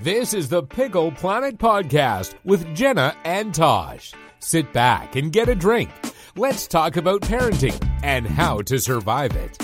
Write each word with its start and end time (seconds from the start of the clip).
This 0.00 0.34
is 0.34 0.50
the 0.50 0.62
Pickle 0.62 1.10
Planet 1.10 1.56
Podcast 1.56 2.34
with 2.44 2.74
Jenna 2.74 3.16
and 3.24 3.54
Tosh. 3.54 4.12
Sit 4.40 4.70
back 4.74 5.16
and 5.16 5.32
get 5.32 5.48
a 5.48 5.54
drink. 5.54 5.88
Let's 6.36 6.66
talk 6.66 6.98
about 6.98 7.22
parenting 7.22 7.82
and 8.02 8.26
how 8.26 8.60
to 8.62 8.78
survive 8.78 9.34
it. 9.34 9.56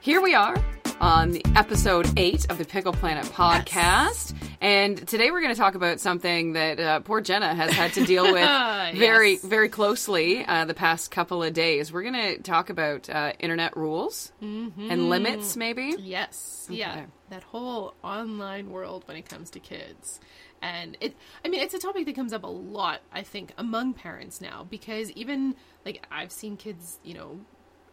Here 0.00 0.20
we 0.22 0.36
are 0.36 0.56
on 1.00 1.32
the 1.32 1.42
episode 1.56 2.08
eight 2.16 2.48
of 2.48 2.58
the 2.58 2.64
Pickle 2.64 2.92
Planet 2.92 3.24
podcast. 3.26 4.35
And 4.60 5.06
today 5.06 5.30
we're 5.30 5.40
going 5.40 5.54
to 5.54 5.58
talk 5.60 5.74
about 5.74 6.00
something 6.00 6.54
that 6.54 6.80
uh, 6.80 7.00
poor 7.00 7.20
Jenna 7.20 7.54
has 7.54 7.70
had 7.72 7.92
to 7.94 8.04
deal 8.06 8.24
with 8.24 8.34
very, 8.98 9.32
Yes. 9.32 9.42
very 9.44 9.68
closely 9.68 10.44
uh, 10.46 10.64
the 10.64 10.74
past 10.74 11.10
couple 11.10 11.42
of 11.42 11.52
days. 11.52 11.92
We're 11.92 12.02
going 12.02 12.14
to 12.14 12.38
talk 12.42 12.70
about 12.70 13.08
uh, 13.10 13.32
internet 13.38 13.76
rules 13.76 14.32
and 14.40 15.08
limits, 15.10 15.56
maybe. 15.56 15.94
Yes. 15.98 16.66
Yeah. 16.70 17.04
That 17.30 17.42
whole 17.42 17.94
online 18.02 18.70
world 18.70 19.04
when 19.06 19.16
it 19.16 19.28
comes 19.28 19.50
to 19.50 19.60
kids. 19.60 20.20
And 20.62 20.96
it 21.00 21.14
I 21.44 21.48
mean 21.48 21.60
it's 21.60 21.74
a 21.74 21.78
topic 21.78 22.06
that 22.06 22.14
comes 22.16 22.32
up 22.32 22.42
a 22.42 22.46
lot 22.48 23.00
I 23.12 23.22
think 23.22 23.52
among 23.58 23.92
parents 23.92 24.40
now 24.40 24.66
because 24.68 25.10
even 25.12 25.54
like 25.84 26.04
I've 26.10 26.32
seen 26.32 26.56
kids, 26.56 26.98
you 27.04 27.12
know, 27.12 27.40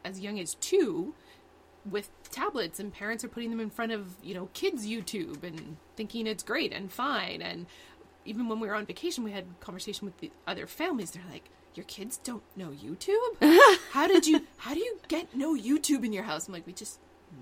as 0.05 0.21
young 0.21 0.40
as 0.40 0.55
2 0.55 1.13
with 1.90 2.10
tablets 2.32 2.80
and 2.80 2.94
parents 2.94 3.23
are 3.23 3.28
putting 3.28 3.50
them 3.50 3.60
in 3.60 3.70
front 3.70 3.91
of, 3.91 4.16
you 4.24 4.34
know, 4.34 4.50
kids 4.54 4.86
YouTube 4.86 5.44
and 5.44 5.78
thinking 5.96 6.28
it's 6.28 6.44
great 6.44 6.72
and 6.72 6.91
fine 6.91 7.41
and 7.41 7.66
even 8.26 8.48
when 8.48 8.60
we 8.60 8.68
were 8.68 8.76
on 8.76 8.86
vacation 8.86 9.24
we 9.24 9.32
had 9.32 9.46
conversation 9.60 10.05
with 10.05 10.18
the 10.20 10.32
other 10.48 10.66
families 10.66 11.12
they're 11.12 11.24
like 11.30 11.50
your 11.76 11.84
kids 11.86 12.18
don't 12.24 12.44
know 12.55 12.70
YouTube? 12.70 13.77
how 13.91 14.08
did 14.08 14.27
you 14.27 14.46
how 14.58 14.74
do 14.74 14.80
you 14.80 15.00
get 15.08 15.36
no 15.36 15.55
YouTube 15.55 16.05
in 16.05 16.14
your 16.14 16.24
house? 16.24 16.48
I'm 16.48 16.54
like 16.54 16.68
we 16.68 16.74
just 16.74 17.00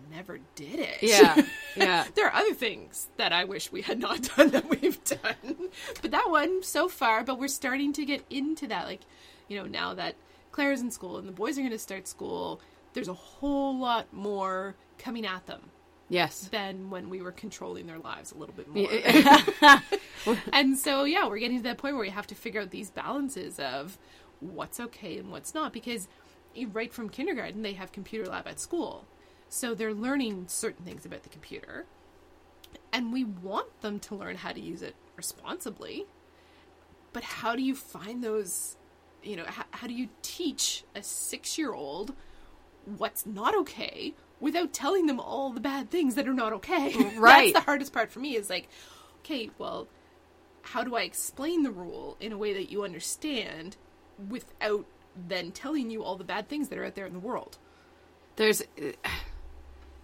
never 0.10 0.40
did 0.56 0.80
it. 0.80 0.98
Yeah, 1.02 1.42
yeah. 1.76 2.06
there 2.16 2.28
are 2.28 2.34
other 2.34 2.54
things 2.54 3.08
that 3.18 3.34
I 3.34 3.44
wish 3.44 3.72
we 3.72 3.82
had 3.82 4.00
not 4.00 4.22
done 4.38 4.50
that 4.50 4.70
we've 4.70 5.04
done. 5.04 5.70
But 6.02 6.12
that 6.12 6.30
one 6.30 6.64
so 6.64 6.88
far, 6.88 7.24
but 7.24 7.40
we're 7.40 7.48
starting 7.48 7.94
to 7.94 8.06
get 8.06 8.24
into 8.30 8.68
that. 8.68 8.86
Like, 8.86 9.02
you 9.48 9.58
know, 9.58 9.66
now 9.66 9.94
that 9.94 10.16
Claire's 10.52 10.82
in 10.82 10.92
school 10.92 11.18
and 11.18 11.28
the 11.28 11.34
boys 11.34 11.58
are 11.58 11.62
going 11.62 11.72
to 11.72 11.80
start 11.80 12.08
school, 12.08 12.62
there's 12.94 13.08
a 13.08 13.14
whole 13.14 13.78
lot 13.78 14.12
more 14.14 14.76
coming 14.98 15.26
at 15.26 15.46
them 15.46 15.62
Yes. 16.10 16.50
than 16.52 16.90
when 16.90 17.10
we 17.10 17.22
were 17.22 17.32
controlling 17.32 17.88
their 17.88 18.00
lives 18.00 18.32
a 18.34 18.38
little 18.38 18.54
bit 18.54 18.68
more. 18.68 20.36
and 20.54 20.78
so, 20.78 21.06
yeah, 21.06 21.28
we're 21.28 21.40
getting 21.40 21.58
to 21.58 21.64
that 21.64 21.78
point 21.78 21.96
where 21.96 22.02
we 22.04 22.10
have 22.10 22.28
to 22.28 22.36
figure 22.36 22.62
out 22.62 22.72
these 22.72 22.90
balances 22.90 23.60
of 23.60 23.98
what's 24.42 24.80
okay 24.80 25.18
and 25.18 25.32
what's 25.32 25.54
not 25.54 25.72
because 25.72 26.08
right 26.74 26.92
from 26.92 27.08
kindergarten 27.08 27.62
they 27.62 27.74
have 27.74 27.92
computer 27.92 28.30
lab 28.30 28.48
at 28.48 28.60
school. 28.60 29.06
So 29.48 29.74
they're 29.74 29.94
learning 29.94 30.46
certain 30.48 30.84
things 30.86 31.06
about 31.06 31.24
the 31.24 31.30
computer. 31.30 31.86
And 32.94 33.14
we 33.14 33.24
want 33.24 33.82
them 33.82 34.00
to 34.02 34.16
learn 34.16 34.36
how 34.38 34.52
to 34.52 34.60
use 34.60 34.82
it 34.82 34.96
responsibly. 35.16 36.06
But 37.14 37.24
how 37.24 37.56
do 37.56 37.62
you 37.62 37.76
find 37.76 38.24
those, 38.24 38.76
you 39.24 39.36
know, 39.36 39.46
how, 39.46 39.64
how 39.72 39.88
do 39.88 39.94
you 39.94 40.10
teach 40.22 40.84
a 40.96 41.04
six 41.04 41.58
year 41.58 41.74
old 41.74 42.14
what's 42.86 43.26
not 43.26 43.56
okay 43.56 44.14
without 44.40 44.74
telling 44.74 45.06
them 45.06 45.20
all 45.20 45.52
the 45.52 45.60
bad 45.60 45.90
things 45.90 46.16
that 46.16 46.28
are 46.28 46.34
not 46.34 46.54
okay? 46.54 46.94
Right. 47.18 47.54
That's 47.54 47.66
the 47.66 47.70
hardest 47.70 47.94
part 47.94 48.12
for 48.12 48.20
me 48.20 48.36
is 48.36 48.50
like, 48.50 48.70
okay, 49.20 49.50
well, 49.58 49.88
how 50.64 50.84
do 50.84 50.96
I 50.96 51.04
explain 51.04 51.64
the 51.64 51.72
rule 51.72 52.18
in 52.20 52.32
a 52.32 52.38
way 52.38 52.54
that 52.54 52.72
you 52.72 52.84
understand 52.84 53.78
without 54.30 54.86
then 55.28 55.52
telling 55.52 55.90
you 55.90 56.04
all 56.04 56.16
the 56.16 56.24
bad 56.24 56.48
things 56.48 56.70
that 56.70 56.78
are 56.78 56.86
out 56.86 56.96
there 56.96 57.06
in 57.06 57.14
the 57.14 57.20
world? 57.20 57.58
there's 58.36 58.64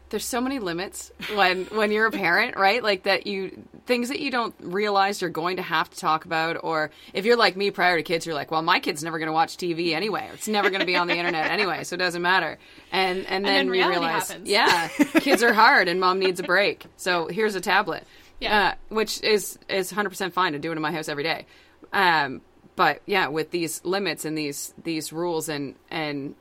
there's 0.10 0.26
so 0.26 0.40
many 0.42 0.60
limits 0.60 1.12
when 1.36 1.66
when 1.66 1.92
you're 1.92 2.06
a 2.08 2.12
parent 2.12 2.56
right? 2.56 2.82
Like 2.82 3.04
that 3.04 3.28
you 3.28 3.64
things 3.86 4.10
that 4.10 4.20
you 4.20 4.32
don't 4.32 4.54
realize 4.60 5.22
you're 5.22 5.30
going 5.30 5.58
to 5.58 5.62
have 5.64 5.90
to 5.90 5.98
talk 5.98 6.26
about 6.26 6.58
or 6.64 6.92
if 7.14 7.26
you're 7.26 7.38
like 7.38 7.56
me 7.56 7.72
prior 7.72 7.96
to 7.98 8.04
kids 8.04 8.26
you're 8.26 8.36
like 8.36 8.52
well 8.52 8.62
my 8.62 8.80
kid's 8.80 9.02
never 9.04 9.18
going 9.20 9.28
to 9.28 9.34
watch 9.34 9.58
tv 9.58 9.94
anyway. 9.94 10.30
It's 10.34 10.48
never 10.48 10.70
going 10.70 10.80
to 10.82 10.86
be 10.86 10.96
on 10.96 11.08
the 11.08 11.16
internet 11.16 11.50
anyway 11.52 11.84
so 11.84 11.96
it 11.96 12.00
doesn't 12.00 12.22
matter. 12.22 12.58
And 12.92 13.26
and 13.28 13.46
then, 13.46 13.68
then 13.68 13.76
you 13.76 13.88
realize 13.90 14.30
happens. 14.30 14.50
yeah 14.50 14.88
kids 15.20 15.44
are 15.44 15.54
hard 15.54 15.88
and 15.88 16.00
mom 16.00 16.20
needs 16.20 16.40
a 16.40 16.44
break. 16.44 16.86
So 16.98 17.28
here's 17.28 17.56
a 17.56 17.62
tablet 17.62 18.06
Yeah. 18.40 18.76
uh, 18.90 18.94
which 18.94 19.22
is 19.24 19.58
is 19.70 19.92
100% 19.92 20.32
fine 20.34 20.54
to 20.54 20.60
do 20.60 20.72
it 20.72 20.76
in 20.76 20.82
my 20.82 20.92
house 20.92 21.10
every 21.10 21.24
day. 21.24 21.46
Um 21.94 22.42
but 22.76 23.02
yeah 23.06 23.28
with 23.28 23.52
these 23.52 23.84
limits 23.84 24.24
and 24.26 24.38
these 24.38 24.74
these 24.84 25.12
rules 25.12 25.50
and 25.50 25.76
and 25.90 26.36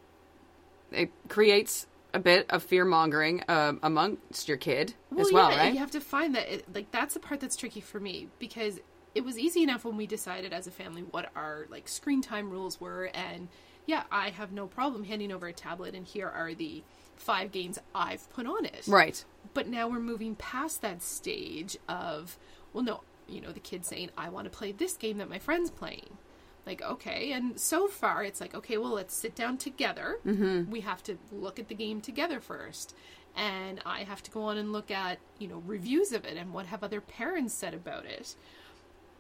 it 0.92 1.10
creates 1.28 1.86
a 2.14 2.18
bit 2.18 2.46
of 2.50 2.62
fear 2.62 2.84
mongering 2.84 3.42
um, 3.48 3.78
amongst 3.82 4.48
your 4.48 4.56
kid 4.56 4.94
as 5.18 5.30
well, 5.32 5.50
yeah, 5.50 5.58
right? 5.58 5.72
You 5.72 5.80
have 5.80 5.90
to 5.92 6.00
find 6.00 6.34
that. 6.34 6.52
It, 6.52 6.74
like 6.74 6.90
that's 6.90 7.14
the 7.14 7.20
part 7.20 7.40
that's 7.40 7.56
tricky 7.56 7.80
for 7.80 8.00
me 8.00 8.28
because 8.38 8.80
it 9.14 9.24
was 9.24 9.38
easy 9.38 9.62
enough 9.62 9.84
when 9.84 9.96
we 9.96 10.06
decided 10.06 10.52
as 10.52 10.66
a 10.66 10.70
family 10.70 11.02
what 11.02 11.30
our 11.34 11.66
like 11.70 11.88
screen 11.88 12.22
time 12.22 12.50
rules 12.50 12.80
were, 12.80 13.10
and 13.14 13.48
yeah, 13.86 14.02
I 14.10 14.30
have 14.30 14.52
no 14.52 14.66
problem 14.66 15.04
handing 15.04 15.32
over 15.32 15.46
a 15.46 15.52
tablet, 15.52 15.94
and 15.94 16.06
here 16.06 16.28
are 16.28 16.54
the 16.54 16.82
five 17.16 17.52
games 17.52 17.78
I've 17.94 18.28
put 18.30 18.46
on 18.46 18.64
it. 18.64 18.84
Right. 18.86 19.24
But 19.54 19.68
now 19.68 19.88
we're 19.88 20.00
moving 20.00 20.34
past 20.34 20.82
that 20.82 21.02
stage 21.02 21.76
of, 21.88 22.38
well, 22.72 22.84
no, 22.84 23.00
you 23.28 23.40
know, 23.40 23.52
the 23.52 23.60
kid 23.60 23.84
saying, 23.84 24.10
I 24.16 24.28
want 24.28 24.44
to 24.44 24.56
play 24.56 24.72
this 24.72 24.96
game 24.96 25.18
that 25.18 25.30
my 25.30 25.38
friend's 25.38 25.70
playing. 25.70 26.18
Like, 26.66 26.82
okay. 26.82 27.32
And 27.32 27.59
so 27.59 27.87
far, 27.87 28.25
it's 28.25 28.41
like, 28.41 28.54
okay, 28.54 28.77
well, 28.77 28.91
let's 28.91 29.15
sit 29.15 29.34
down 29.37 29.56
together. 29.56 30.19
Mm-hmm. 30.27 30.71
We 30.71 30.81
have 30.81 31.03
to 31.04 31.16
look 31.32 31.59
at 31.60 31.69
the 31.69 31.75
game 31.75 32.00
together 32.00 32.41
first. 32.41 32.94
And 33.37 33.81
I 33.87 34.00
have 34.00 34.22
to 34.25 34.31
go 34.31 34.43
on 34.43 34.56
and 34.59 34.72
look 34.72 34.91
at, 34.91 35.19
you 35.38 35.47
know, 35.47 35.62
reviews 35.66 36.10
of 36.12 36.25
it 36.25 36.37
and 36.37 36.53
what 36.53 36.66
have 36.66 36.82
other 36.82 37.00
parents 37.00 37.54
said 37.54 37.75
about 37.75 38.04
it. 38.06 38.34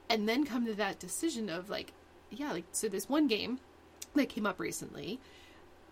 And 0.08 0.28
then 0.28 0.44
come 0.44 0.66
to 0.66 0.74
that 0.74 0.98
decision 0.98 1.48
of, 1.48 1.68
like, 1.70 1.92
yeah, 2.30 2.52
like, 2.52 2.64
so 2.72 2.88
this 2.88 3.08
one 3.08 3.26
game 3.28 3.60
that 4.14 4.28
came 4.28 4.46
up 4.46 4.58
recently 4.58 5.20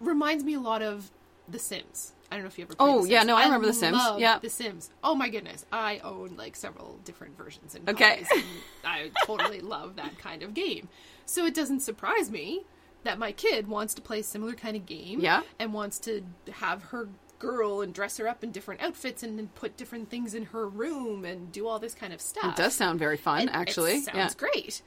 reminds 0.01 0.43
me 0.43 0.55
a 0.55 0.61
lot 0.61 0.83
of 0.83 1.11
The 1.49 1.59
Sims. 1.59 2.13
I 2.31 2.37
don't 2.37 2.45
know 2.45 2.49
if 2.49 2.59
you 2.59 2.65
ever 2.65 2.75
played 2.75 2.89
Oh, 2.89 3.03
The 3.05 3.11
yeah, 3.11 3.23
no, 3.23 3.37
I 3.37 3.45
remember 3.45 3.67
The 3.67 3.73
Sims. 3.75 4.01
Yeah. 4.19 4.39
The 4.39 4.49
Sims. 4.51 4.91
Oh 5.05 5.15
my 5.15 5.29
goodness. 5.29 5.67
I 5.71 5.99
own 5.99 6.35
like 6.37 6.57
several 6.57 6.99
different 7.05 7.37
versions 7.37 7.75
and 7.75 7.89
Okay. 7.89 8.25
and 8.33 8.43
I 8.85 9.11
totally 9.27 9.61
love 9.75 9.97
that 9.97 10.19
kind 10.19 10.43
of 10.43 10.55
game. 10.55 10.89
So 11.27 11.47
it 11.47 11.55
doesn't 11.55 11.81
surprise 11.81 12.31
me 12.31 12.65
that 13.03 13.19
my 13.19 13.33
kid 13.33 13.67
wants 13.69 13.95
to 13.95 14.03
play 14.03 14.21
a 14.21 14.23
similar 14.23 14.55
kind 14.55 14.77
of 14.77 14.87
game 14.87 15.21
Yeah. 15.21 15.43
and 15.59 15.73
wants 15.73 15.99
to 16.01 16.23
have 16.53 16.85
her 16.85 17.09
girl 17.39 17.83
and 17.83 17.93
dress 17.93 18.17
her 18.17 18.27
up 18.27 18.43
in 18.43 18.51
different 18.53 18.81
outfits 18.81 19.23
and 19.23 19.39
then 19.39 19.49
put 19.55 19.77
different 19.77 20.09
things 20.09 20.35
in 20.35 20.47
her 20.47 20.67
room 20.69 21.25
and 21.25 21.53
do 21.53 21.67
all 21.69 21.79
this 21.79 21.95
kind 21.95 22.13
of 22.13 22.21
stuff. 22.21 22.57
It 22.59 22.63
does 22.63 22.75
sound 22.75 22.99
very 22.99 23.17
fun, 23.19 23.43
And 23.43 23.51
actually. 23.51 23.97
It 23.97 24.05
sounds 24.05 24.17
yeah. 24.17 24.31
great. 24.37 24.81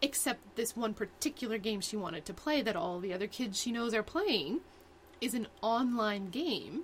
Except 0.00 0.54
this 0.54 0.76
one 0.76 0.94
particular 0.94 1.58
game 1.58 1.80
she 1.80 1.96
wanted 1.96 2.24
to 2.26 2.34
play 2.34 2.62
that 2.62 2.76
all 2.76 3.00
the 3.00 3.12
other 3.12 3.26
kids 3.26 3.60
she 3.60 3.72
knows 3.72 3.92
are 3.94 4.02
playing 4.04 4.60
is 5.20 5.34
an 5.34 5.48
online 5.60 6.30
game 6.30 6.82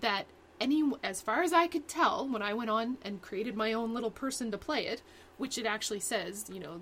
that 0.00 0.24
any 0.58 0.82
as 1.02 1.20
far 1.20 1.42
as 1.42 1.52
I 1.52 1.66
could 1.66 1.86
tell 1.86 2.26
when 2.26 2.40
I 2.40 2.54
went 2.54 2.70
on 2.70 2.96
and 3.02 3.20
created 3.20 3.54
my 3.56 3.74
own 3.74 3.92
little 3.92 4.10
person 4.10 4.50
to 4.52 4.56
play 4.56 4.86
it, 4.86 5.02
which 5.36 5.58
it 5.58 5.66
actually 5.66 6.00
says, 6.00 6.46
you 6.50 6.60
know, 6.60 6.80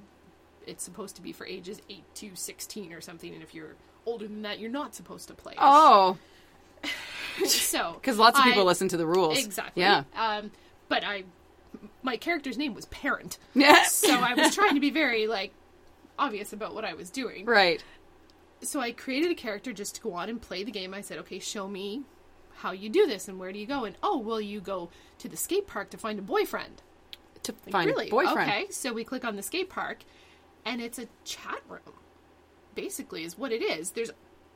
it's 0.67 0.83
supposed 0.85 1.17
to 1.17 1.23
be 1.23 1.33
for 1.33 1.47
ages 1.47 1.81
8 1.91 2.03
to 2.17 2.31
16 2.35 2.93
or 2.93 3.01
something 3.01 3.33
and 3.35 3.43
if 3.43 3.55
you're 3.55 3.75
older 4.07 4.27
than 4.27 4.43
that 4.43 4.59
you're 4.59 4.71
not 4.71 4.95
supposed 4.95 5.29
to 5.29 5.35
play 5.35 5.53
it. 5.53 5.59
Oh, 5.61 6.19
so 7.47 7.93
because 8.01 8.19
lots 8.19 8.39
of 8.39 8.45
people 8.45 8.63
I- 8.63 8.67
listen 8.67 8.89
to 8.89 8.97
the 8.97 9.07
rules. 9.07 9.39
Exactly. 9.39 9.83
Yeah. 9.83 10.05
Um, 10.17 10.51
but 10.89 11.05
I, 11.05 11.25
my 12.03 12.17
character's 12.17 12.59
name 12.59 12.75
was 12.75 12.85
Parent, 12.87 13.39
Yeah. 13.55 13.85
so 13.85 14.13
I 14.21 14.35
was 14.35 14.55
trying 14.55 14.75
to 14.75 14.81
be 14.81 14.91
very 14.91 15.27
like 15.27 15.53
obvious 16.19 16.53
about 16.53 16.75
what 16.75 16.85
I 16.85 16.95
was 16.95 17.11
doing. 17.11 17.47
right. 17.47 17.83
So 18.65 18.79
I 18.79 18.93
created 18.93 19.33
a 19.33 19.35
character 19.35 19.73
just 19.73 19.97
to 19.97 20.01
go 20.01 20.13
on 20.13 20.29
and 20.29 20.41
play 20.41 20.63
the 20.63 20.71
game. 20.71 20.95
I 20.95 21.01
said, 21.01 21.19
okay, 21.19 21.41
show 21.41 21.67
me 21.67 22.03
how 22.59 22.71
you 22.71 22.89
do 22.89 23.09
this 23.09 23.27
and 23.27 23.41
where 23.41 23.51
do 23.53 23.59
you 23.59 23.67
go? 23.67 23.85
And 23.85 23.97
oh, 24.05 24.19
well, 24.19 24.41
you 24.41 24.61
go 24.61 24.89
to 25.19 25.29
the 25.29 25.37
skate 25.37 25.67
park 25.67 25.91
to 25.91 25.97
find 25.97 26.17
a 26.17 26.23
boyfriend. 26.23 26.81
To 27.43 27.53
Like, 27.67 27.73
find 27.73 27.91
really? 27.91 28.07
a 28.07 28.11
boyfriend. 28.11 28.49
Okay, 28.49 28.67
so 28.71 28.93
we 28.93 29.03
click 29.03 29.25
on 29.25 29.35
the 29.35 29.43
skate 29.43 29.69
park, 29.69 30.05
and 30.65 30.81
it's 30.81 30.99
a 30.99 31.09
chat 31.25 31.61
room. 31.69 31.95
Basically, 32.75 33.25
is 33.25 33.37
what 33.37 33.53
it 33.53 33.63
is. 33.63 33.91
There's 33.91 34.11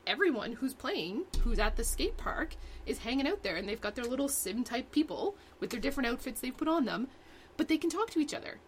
everyone 0.05 0.53
who's 0.53 0.73
playing, 0.73 1.25
who's 1.41 1.59
at 1.59 1.75
the 1.75 1.83
skate 1.83 2.17
park, 2.17 2.55
is 2.85 2.99
hanging 2.99 3.27
out 3.27 3.43
there, 3.43 3.55
and 3.55 3.67
they've 3.67 3.81
got 3.81 3.95
their 3.95 4.05
little 4.05 4.29
sim 4.29 4.63
type 4.63 4.91
people 4.91 5.35
with 5.59 5.69
their 5.69 5.79
different 5.79 6.07
outfits 6.09 6.41
they've 6.41 6.55
put 6.55 6.67
on 6.67 6.85
them, 6.85 7.07
but 7.57 7.67
they 7.67 7.77
can 7.77 7.89
talk 7.89 8.09
to 8.11 8.19
each 8.19 8.33
other, 8.33 8.59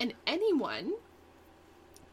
and 0.00 0.14
anyone 0.26 0.94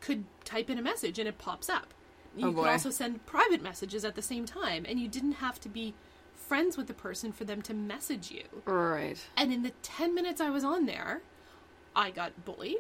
could 0.02 0.26
type 0.46 0.70
in 0.70 0.78
a 0.78 0.82
message 0.82 1.18
and 1.18 1.28
it 1.28 1.38
pops 1.38 1.70
up. 1.70 1.94
Oh, 2.36 2.40
you 2.40 2.48
Oh, 2.50 2.54
could 2.54 2.70
also 2.70 2.92
send 2.92 3.26
private 3.26 3.64
messages 3.64 4.06
at 4.06 4.16
the 4.16 4.22
same 4.22 4.46
time, 4.46 4.86
and 4.88 5.00
you 5.00 5.08
didn't 5.08 5.34
have 5.34 5.60
to 5.62 5.70
be 5.70 5.96
friends 6.36 6.78
with 6.78 6.88
the 6.88 6.94
person 6.94 7.32
for 7.32 7.46
them 7.46 7.62
to 7.64 7.74
message 7.74 8.30
you. 8.32 8.44
Right. 8.66 9.18
And 9.36 9.52
in 9.52 9.64
the 9.64 9.72
10 9.82 10.14
minutes 10.14 10.40
I 10.40 10.50
was 10.50 10.64
on 10.64 10.86
there, 10.86 11.22
I 11.96 12.12
got 12.12 12.46
bullied. 12.46 12.78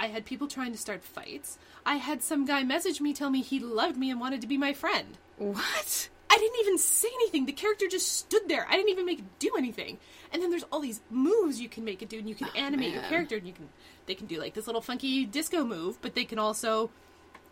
I 0.00 0.06
had 0.06 0.24
people 0.24 0.48
trying 0.48 0.72
to 0.72 0.78
start 0.78 1.04
fights. 1.04 1.58
I 1.84 1.96
had 1.96 2.22
some 2.22 2.46
guy 2.46 2.62
message 2.64 3.02
me, 3.02 3.12
tell 3.12 3.28
me 3.28 3.42
he 3.42 3.60
loved 3.60 3.98
me 3.98 4.10
and 4.10 4.18
wanted 4.18 4.40
to 4.40 4.46
be 4.46 4.56
my 4.56 4.72
friend. 4.72 5.18
What? 5.36 6.08
I 6.30 6.38
didn't 6.38 6.60
even 6.60 6.78
say 6.78 7.08
anything. 7.16 7.44
The 7.44 7.52
character 7.52 7.86
just 7.86 8.10
stood 8.10 8.48
there. 8.48 8.66
I 8.66 8.76
didn't 8.76 8.88
even 8.88 9.04
make 9.04 9.18
it 9.18 9.38
do 9.38 9.50
anything. 9.58 9.98
And 10.32 10.42
then 10.42 10.48
there's 10.48 10.64
all 10.72 10.80
these 10.80 11.02
moves 11.10 11.60
you 11.60 11.68
can 11.68 11.84
make 11.84 12.00
it 12.00 12.08
do, 12.08 12.18
and 12.18 12.26
you 12.26 12.34
can 12.34 12.48
oh, 12.48 12.58
animate 12.58 12.94
your 12.94 13.02
character, 13.02 13.36
and 13.36 13.46
you 13.46 13.52
can 13.52 13.68
they 14.06 14.14
can 14.14 14.26
do 14.26 14.38
like 14.38 14.54
this 14.54 14.66
little 14.66 14.80
funky 14.80 15.26
disco 15.26 15.64
move, 15.64 16.00
but 16.00 16.14
they 16.14 16.24
can 16.24 16.38
also 16.38 16.90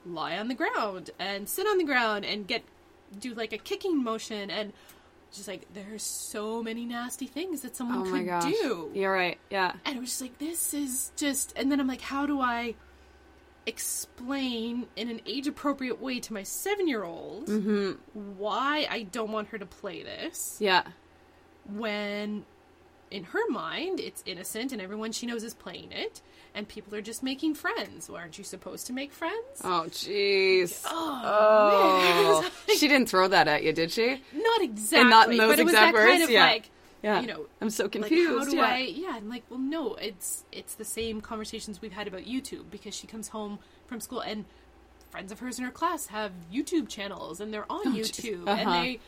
lie 0.06 0.38
on 0.38 0.48
the 0.48 0.54
ground 0.54 1.10
and 1.18 1.48
sit 1.48 1.66
on 1.66 1.76
the 1.76 1.84
ground 1.84 2.24
and 2.24 2.46
get 2.46 2.62
do 3.18 3.34
like 3.34 3.52
a 3.52 3.58
kicking 3.58 4.02
motion 4.02 4.50
and 4.50 4.72
just 5.32 5.48
like 5.48 5.66
there's 5.74 6.02
so 6.02 6.62
many 6.62 6.84
nasty 6.86 7.26
things 7.26 7.60
that 7.62 7.76
someone 7.76 8.06
Oh 8.08 8.10
could 8.10 8.26
gosh. 8.26 8.44
do. 8.44 8.90
You're 8.94 9.12
right. 9.12 9.38
Yeah. 9.50 9.72
And 9.84 9.96
it 9.96 10.00
was 10.00 10.08
just 10.10 10.20
like, 10.22 10.38
this 10.38 10.72
is 10.74 11.12
just. 11.16 11.52
And 11.56 11.70
then 11.70 11.80
I'm 11.80 11.86
like, 11.86 12.00
how 12.00 12.26
do 12.26 12.40
I 12.40 12.74
explain 13.66 14.86
in 14.96 15.10
an 15.10 15.20
age 15.26 15.46
appropriate 15.46 16.00
way 16.00 16.18
to 16.20 16.32
my 16.32 16.42
seven 16.42 16.88
year 16.88 17.04
old 17.04 17.46
Mm-hmm. 17.46 17.92
why 18.38 18.86
I 18.90 19.02
don't 19.02 19.30
want 19.30 19.48
her 19.48 19.58
to 19.58 19.66
play 19.66 20.02
this 20.02 20.56
Yeah. 20.58 20.84
when 21.70 22.44
in 23.10 23.24
her 23.24 23.48
mind 23.50 24.00
it's 24.00 24.22
innocent 24.26 24.72
and 24.72 24.80
everyone 24.82 25.12
she 25.12 25.26
knows 25.26 25.42
is 25.44 25.54
playing 25.54 25.90
it 25.92 26.20
and 26.54 26.66
people 26.68 26.94
are 26.94 27.02
just 27.02 27.22
making 27.22 27.54
friends. 27.54 28.08
Well, 28.08 28.18
aren't 28.18 28.36
you 28.38 28.44
supposed 28.44 28.86
to 28.88 28.92
make 28.92 29.12
friends? 29.12 29.60
Oh, 29.64 29.84
jeez. 29.88 30.82
Oh. 30.86 31.22
Oh. 31.24 32.50
she 32.76 32.88
didn't 32.88 33.08
throw 33.08 33.28
that 33.28 33.48
at 33.48 33.62
you, 33.62 33.72
did 33.72 33.90
she? 33.92 34.22
not 34.34 34.62
exactly. 34.62 35.08
not 35.10 35.30
in 35.30 35.36
those 35.36 35.48
but 35.50 35.58
it 35.58 35.64
was 35.64 35.72
exact 35.74 35.94
that 35.94 35.98
kind 36.02 36.10
words? 36.18 36.24
of 36.24 36.30
Yeah. 36.30 36.44
like, 36.46 36.70
Yeah. 37.02 37.20
you 37.20 37.26
know, 37.26 37.46
I'm 37.60 37.70
so 37.70 37.84
like 37.84 37.92
confused. 37.92 38.44
how 38.46 38.50
do 38.50 38.56
yeah. 38.56 38.64
I? 38.64 38.78
Yeah, 38.78 39.12
I'm 39.16 39.28
like, 39.28 39.44
well, 39.50 39.58
no, 39.60 39.94
it's 39.94 40.44
it's 40.52 40.74
the 40.74 40.84
same 40.84 41.20
conversations 41.20 41.80
we've 41.80 41.92
had 41.92 42.08
about 42.08 42.22
YouTube 42.22 42.70
because 42.70 42.94
she 42.94 43.06
comes 43.06 43.28
home 43.28 43.58
from 43.86 44.00
school 44.00 44.20
and 44.20 44.44
friends 45.10 45.32
of 45.32 45.38
hers 45.40 45.58
in 45.58 45.64
her 45.64 45.70
class 45.70 46.06
have 46.08 46.32
YouTube 46.52 46.88
channels 46.88 47.40
and 47.40 47.52
they're 47.54 47.70
on 47.70 47.80
Oh. 47.86 47.92
YouTube 47.94 48.46
Uh-huh. 48.48 48.60
and 48.60 48.70
they, 48.84 49.00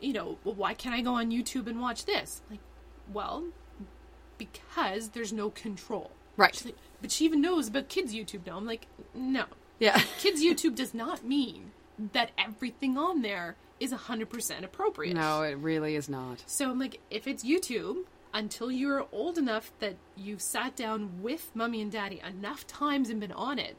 you 0.00 0.12
know, 0.12 0.38
well, 0.44 0.54
why 0.54 0.74
can't 0.74 0.94
I 0.94 1.00
go 1.02 1.14
on 1.14 1.30
YouTube 1.30 1.66
and 1.66 1.80
watch 1.80 2.04
this? 2.04 2.42
Like, 2.50 2.60
well, 3.12 3.44
because 4.38 5.10
there's 5.10 5.32
no 5.32 5.50
control. 5.50 6.10
Right. 6.36 6.60
Like, 6.64 6.76
but 7.00 7.10
she 7.10 7.24
even 7.24 7.40
knows 7.40 7.68
about 7.68 7.88
kids 7.88 8.14
YouTube 8.14 8.46
now. 8.46 8.56
I'm 8.56 8.66
like, 8.66 8.86
no, 9.14 9.44
Yeah. 9.78 9.98
kids 10.18 10.42
YouTube 10.42 10.74
does 10.74 10.94
not 10.94 11.24
mean 11.24 11.72
that 12.12 12.30
everything 12.36 12.98
on 12.98 13.22
there 13.22 13.56
is 13.80 13.92
100% 13.92 14.64
appropriate. 14.64 15.14
No, 15.14 15.42
it 15.42 15.54
really 15.54 15.96
is 15.96 16.08
not. 16.08 16.42
So 16.46 16.70
I'm 16.70 16.78
like, 16.78 17.00
if 17.10 17.26
it's 17.26 17.44
YouTube, 17.44 18.04
until 18.34 18.70
you're 18.70 19.06
old 19.12 19.38
enough 19.38 19.72
that 19.80 19.96
you've 20.14 20.42
sat 20.42 20.76
down 20.76 21.22
with 21.22 21.50
mommy 21.54 21.80
and 21.80 21.90
daddy 21.90 22.20
enough 22.26 22.66
times 22.66 23.08
and 23.08 23.20
been 23.20 23.32
on 23.32 23.58
it, 23.58 23.76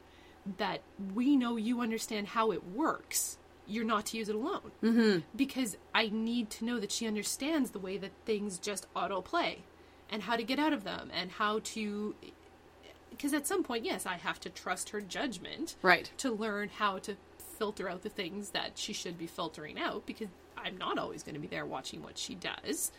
that 0.58 0.82
we 1.14 1.36
know 1.36 1.58
you 1.58 1.82
understand 1.82 2.28
how 2.30 2.52
it 2.52 2.64
works, 2.64 3.38
you're 3.68 3.86
not 3.86 4.06
to 4.08 4.18
use 4.18 4.30
it 4.30 4.36
alone. 4.36 4.72
Mm-hmm. 4.84 5.19
Because 5.36 5.78
I 5.94 6.10
need 6.10 6.50
to 6.52 6.66
know 6.66 6.80
that 6.80 6.92
she 6.92 7.06
understands 7.08 7.72
the 7.72 7.80
way 7.80 7.98
that 7.98 8.12
things 8.25 8.58
just 8.58 8.92
autoplay 8.96 9.58
and 10.10 10.24
how 10.24 10.36
to 10.36 10.44
get 10.44 10.58
out 10.60 10.74
of 10.74 10.84
them 10.84 11.12
and 11.14 11.31
how 11.31 11.60
to. 11.64 12.16
Because 13.10 13.34
at 13.34 13.48
some 13.48 13.64
point, 13.64 13.86
yes, 13.86 14.06
I 14.06 14.16
have 14.16 14.40
to 14.42 14.50
trust 14.50 14.90
her 14.90 15.02
judgment 15.02 15.75
Right. 15.81 16.12
to 16.18 16.31
learn 16.31 16.69
how 16.69 17.00
to 17.00 17.16
filter 17.58 17.90
out 17.90 18.04
the 18.04 18.10
things 18.10 18.52
that 18.52 18.72
she 18.78 18.94
should 18.94 19.18
be 19.18 19.25
filtering 19.25 19.80
out 19.80 20.06
because 20.06 20.28
I'm 20.56 20.78
not 20.78 21.00
always 21.00 21.24
going 21.24 21.34
to 21.36 21.42
be 21.42 21.48
there 21.48 21.66
watching 21.66 22.04
what 22.04 22.18
she 22.18 22.36
does. 22.36 22.92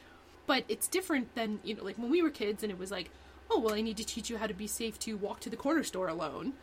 But 0.46 0.64
it's 0.68 0.88
different 0.88 1.34
than, 1.34 1.60
you 1.62 1.76
know, 1.76 1.84
like 1.84 1.98
when 1.98 2.10
we 2.10 2.22
were 2.22 2.30
kids 2.30 2.62
and 2.62 2.72
it 2.72 2.78
was 2.78 2.90
like, 2.90 3.10
oh, 3.50 3.60
well, 3.60 3.74
I 3.74 3.80
need 3.80 3.96
to 3.98 4.04
teach 4.04 4.28
you 4.30 4.38
how 4.38 4.46
to 4.46 4.54
be 4.54 4.66
safe 4.66 4.98
to 5.00 5.16
walk 5.16 5.40
to 5.40 5.50
the 5.50 5.56
corner 5.56 5.84
store 5.84 6.08
alone. 6.08 6.54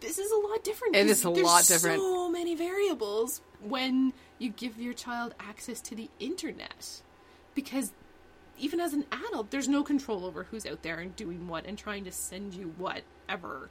This 0.00 0.18
is 0.18 0.30
a 0.30 0.36
lot 0.36 0.64
different. 0.64 0.96
It 0.96 1.06
is 1.06 1.24
a 1.24 1.30
lot 1.30 1.64
different. 1.64 2.00
So 2.00 2.28
many 2.30 2.54
variables 2.54 3.40
when 3.62 4.12
you 4.38 4.50
give 4.50 4.78
your 4.78 4.92
child 4.92 5.34
access 5.38 5.80
to 5.82 5.94
the 5.94 6.10
internet. 6.18 7.02
Because 7.54 7.92
even 8.58 8.80
as 8.80 8.92
an 8.92 9.04
adult, 9.10 9.50
there's 9.50 9.68
no 9.68 9.82
control 9.82 10.24
over 10.24 10.44
who's 10.44 10.66
out 10.66 10.82
there 10.82 10.98
and 10.98 11.14
doing 11.16 11.48
what 11.48 11.66
and 11.66 11.78
trying 11.78 12.04
to 12.04 12.12
send 12.12 12.54
you 12.54 12.74
whatever. 12.76 13.70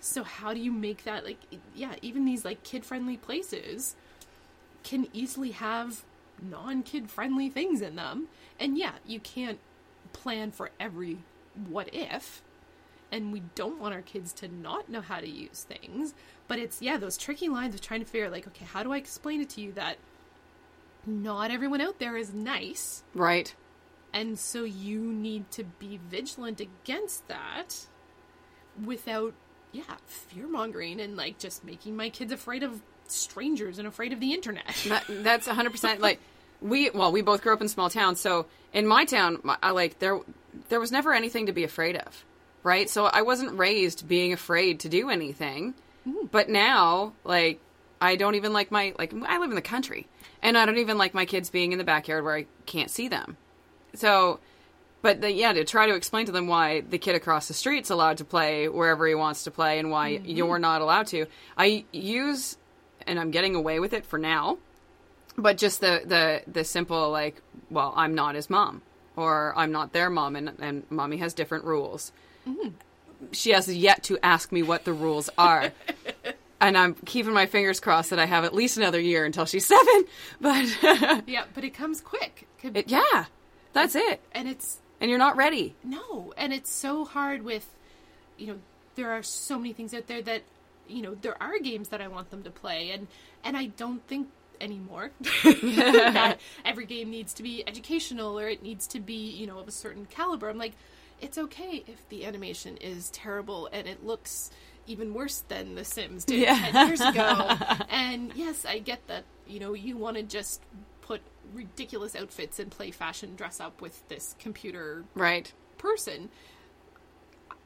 So 0.00 0.22
how 0.22 0.52
do 0.52 0.60
you 0.60 0.72
make 0.72 1.04
that 1.04 1.24
like 1.24 1.38
yeah, 1.74 1.94
even 2.02 2.24
these 2.24 2.44
like 2.44 2.62
kid 2.62 2.84
friendly 2.84 3.16
places 3.16 3.94
can 4.82 5.06
easily 5.12 5.52
have 5.52 6.04
non 6.40 6.82
kid 6.82 7.10
friendly 7.10 7.48
things 7.48 7.80
in 7.80 7.96
them. 7.96 8.28
And 8.58 8.76
yeah, 8.76 8.92
you 9.06 9.20
can't 9.20 9.58
plan 10.12 10.50
for 10.50 10.70
every 10.78 11.18
what 11.68 11.88
if. 11.92 12.42
And 13.12 13.32
we 13.32 13.42
don't 13.54 13.78
want 13.78 13.94
our 13.94 14.02
kids 14.02 14.32
to 14.34 14.48
not 14.48 14.88
know 14.88 15.02
how 15.02 15.20
to 15.20 15.28
use 15.28 15.64
things. 15.68 16.14
But 16.48 16.58
it's 16.58 16.82
yeah, 16.82 16.96
those 16.96 17.16
tricky 17.16 17.48
lines 17.48 17.74
of 17.74 17.80
trying 17.80 18.00
to 18.00 18.06
figure 18.06 18.26
out 18.26 18.32
like, 18.32 18.48
okay, 18.48 18.64
how 18.64 18.82
do 18.82 18.92
I 18.92 18.96
explain 18.96 19.40
it 19.40 19.50
to 19.50 19.60
you 19.60 19.72
that 19.72 19.98
not 21.06 21.50
everyone 21.50 21.80
out 21.80 21.98
there 21.98 22.16
is 22.16 22.32
nice 22.32 23.02
Right. 23.12 23.54
and 24.12 24.38
so 24.38 24.62
you 24.64 25.00
need 25.00 25.50
to 25.50 25.64
be 25.64 25.98
vigilant 26.08 26.60
against 26.60 27.26
that 27.26 27.86
without, 28.84 29.34
yeah, 29.72 29.82
fear 30.06 30.46
mongering 30.46 31.00
and 31.00 31.16
like 31.16 31.38
just 31.38 31.64
making 31.64 31.96
my 31.96 32.08
kids 32.08 32.32
afraid 32.32 32.62
of 32.62 32.80
strangers 33.08 33.78
and 33.78 33.88
afraid 33.88 34.12
of 34.12 34.20
the 34.20 34.32
internet. 34.32 34.74
That, 34.88 35.04
that's 35.08 35.48
100% 35.48 35.98
like 35.98 36.20
we 36.60 36.90
well 36.90 37.10
we 37.10 37.20
both 37.22 37.42
grew 37.42 37.52
up 37.52 37.60
in 37.60 37.66
small 37.68 37.90
towns 37.90 38.20
so 38.20 38.46
in 38.72 38.86
my 38.86 39.04
town 39.04 39.40
I 39.62 39.72
like 39.72 39.98
there 39.98 40.20
there 40.68 40.78
was 40.78 40.92
never 40.92 41.12
anything 41.12 41.46
to 41.46 41.52
be 41.52 41.64
afraid 41.64 41.96
of 41.96 42.24
right? 42.62 42.88
So 42.88 43.06
I 43.06 43.22
wasn't 43.22 43.58
raised 43.58 44.08
being 44.08 44.32
afraid 44.32 44.80
to 44.80 44.88
do 44.88 45.10
anything. 45.10 45.74
Mm. 46.06 46.30
But 46.30 46.48
now 46.48 47.12
like 47.24 47.60
I 48.00 48.16
don't 48.16 48.34
even 48.34 48.52
like 48.52 48.70
my 48.70 48.94
like 48.98 49.12
I 49.26 49.38
live 49.38 49.50
in 49.50 49.56
the 49.56 49.62
country. 49.62 50.06
And 50.42 50.58
I 50.58 50.66
don't 50.66 50.78
even 50.78 50.98
like 50.98 51.14
my 51.14 51.24
kids 51.24 51.50
being 51.50 51.72
in 51.72 51.78
the 51.78 51.84
backyard 51.84 52.24
where 52.24 52.36
I 52.36 52.46
can't 52.66 52.90
see 52.90 53.08
them. 53.08 53.36
So 53.94 54.40
but 55.02 55.20
the, 55.20 55.32
yeah 55.32 55.52
to 55.52 55.64
try 55.64 55.86
to 55.86 55.94
explain 55.94 56.26
to 56.26 56.32
them 56.32 56.46
why 56.46 56.80
the 56.80 56.98
kid 56.98 57.14
across 57.14 57.48
the 57.48 57.54
street's 57.54 57.90
allowed 57.90 58.18
to 58.18 58.24
play 58.24 58.68
wherever 58.68 59.06
he 59.06 59.14
wants 59.14 59.44
to 59.44 59.50
play 59.50 59.78
and 59.78 59.90
why 59.90 60.12
mm-hmm. 60.12 60.26
you're 60.26 60.58
not 60.58 60.80
allowed 60.80 61.08
to 61.08 61.26
I 61.56 61.84
use 61.92 62.56
and 63.06 63.18
I'm 63.18 63.32
getting 63.32 63.54
away 63.56 63.80
with 63.80 63.92
it 63.92 64.06
for 64.06 64.18
now 64.18 64.58
but 65.36 65.56
just 65.56 65.80
the 65.80 66.02
the 66.04 66.42
the 66.50 66.64
simple 66.64 67.10
like 67.10 67.40
well 67.70 67.92
i'm 67.96 68.14
not 68.14 68.34
his 68.34 68.50
mom 68.50 68.82
or 69.16 69.52
i'm 69.56 69.72
not 69.72 69.92
their 69.92 70.10
mom 70.10 70.36
and 70.36 70.52
and 70.60 70.84
mommy 70.90 71.18
has 71.18 71.34
different 71.34 71.64
rules 71.64 72.12
she 73.32 73.50
has 73.50 73.72
yet 73.74 74.02
to 74.04 74.18
ask 74.22 74.52
me 74.52 74.62
what 74.62 74.84
the 74.84 74.92
rules 74.92 75.30
are 75.38 75.72
and 76.60 76.76
i'm 76.76 76.94
keeping 77.06 77.32
my 77.32 77.46
fingers 77.46 77.78
crossed 77.80 78.10
that 78.10 78.18
i 78.18 78.26
have 78.26 78.44
at 78.44 78.54
least 78.54 78.76
another 78.76 79.00
year 79.00 79.24
until 79.24 79.44
she's 79.46 79.64
seven 79.66 80.04
but 80.40 80.66
yeah, 81.26 81.44
but 81.54 81.64
it 81.64 81.72
comes 81.74 82.00
quick. 82.00 82.46
Could- 82.60 82.76
it, 82.76 82.88
yeah 82.88 83.26
that's 83.72 83.94
it 83.94 84.20
And 84.32 84.48
it's 84.48 84.78
and 85.00 85.08
you're 85.10 85.18
not 85.18 85.36
ready 85.36 85.74
no, 85.84 86.32
and 86.36 86.52
it's 86.52 86.70
so 86.70 87.04
hard 87.04 87.42
with 87.42 87.68
you 88.38 88.46
know, 88.48 88.58
there 88.96 89.10
are 89.12 89.22
so 89.22 89.56
many 89.58 89.72
things 89.72 89.94
out 89.94 90.06
there 90.08 90.22
that 90.22 90.42
you 90.88 91.00
know, 91.00 91.14
there 91.14 91.40
are 91.40 91.58
games 91.60 91.88
that 91.88 92.00
I 92.00 92.08
want 92.08 92.30
them 92.30 92.42
to 92.42 92.50
play 92.50 92.90
and 92.90 93.06
and 93.44 93.56
I 93.56 93.66
don't 93.66 94.06
think 94.08 94.28
anymore 94.60 95.10
that 95.44 96.38
every 96.64 96.86
game 96.86 97.10
needs 97.10 97.34
to 97.34 97.42
be 97.42 97.66
educational 97.66 98.38
or 98.38 98.48
it 98.48 98.62
needs 98.62 98.86
to 98.88 99.00
be, 99.00 99.30
you 99.30 99.46
know, 99.46 99.58
of 99.58 99.66
a 99.68 99.72
certain 99.72 100.06
caliber. 100.06 100.48
I'm 100.48 100.58
like, 100.58 100.72
it's 101.22 101.38
okay 101.38 101.84
if 101.86 102.06
the 102.10 102.26
animation 102.26 102.76
is 102.76 103.08
terrible 103.10 103.68
and 103.72 103.86
it 103.86 104.04
looks 104.04 104.50
even 104.86 105.14
worse 105.14 105.44
than 105.48 105.74
The 105.76 105.84
Sims 105.84 106.24
did 106.24 106.40
Yeah. 106.40 106.58
10 106.72 106.88
years 106.88 107.00
ago. 107.00 107.48
and 107.88 108.32
yes, 108.34 108.64
I 108.66 108.78
get 108.80 109.06
that, 109.06 109.24
you 109.46 109.60
know, 109.60 109.72
you 109.74 109.96
want 109.96 110.16
to 110.16 110.22
just 110.24 110.60
put 111.00 111.20
ridiculous 111.54 112.14
outfits 112.16 112.58
and 112.58 112.70
play 112.70 112.90
fashion 112.90 113.36
dress 113.36 113.60
up 113.60 113.80
with 113.80 114.06
this 114.08 114.34
computer 114.38 115.04
right 115.14 115.52
person. 115.78 116.28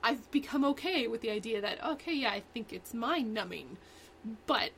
I've 0.02 0.30
become 0.30 0.64
okay 0.66 1.06
with 1.08 1.20
the 1.20 1.30
idea 1.30 1.60
that 1.62 1.82
okay, 1.84 2.14
yeah, 2.14 2.30
I 2.30 2.42
think 2.54 2.72
it's 2.72 2.94
mind 2.94 3.32
numbing, 3.34 3.76
but 4.46 4.70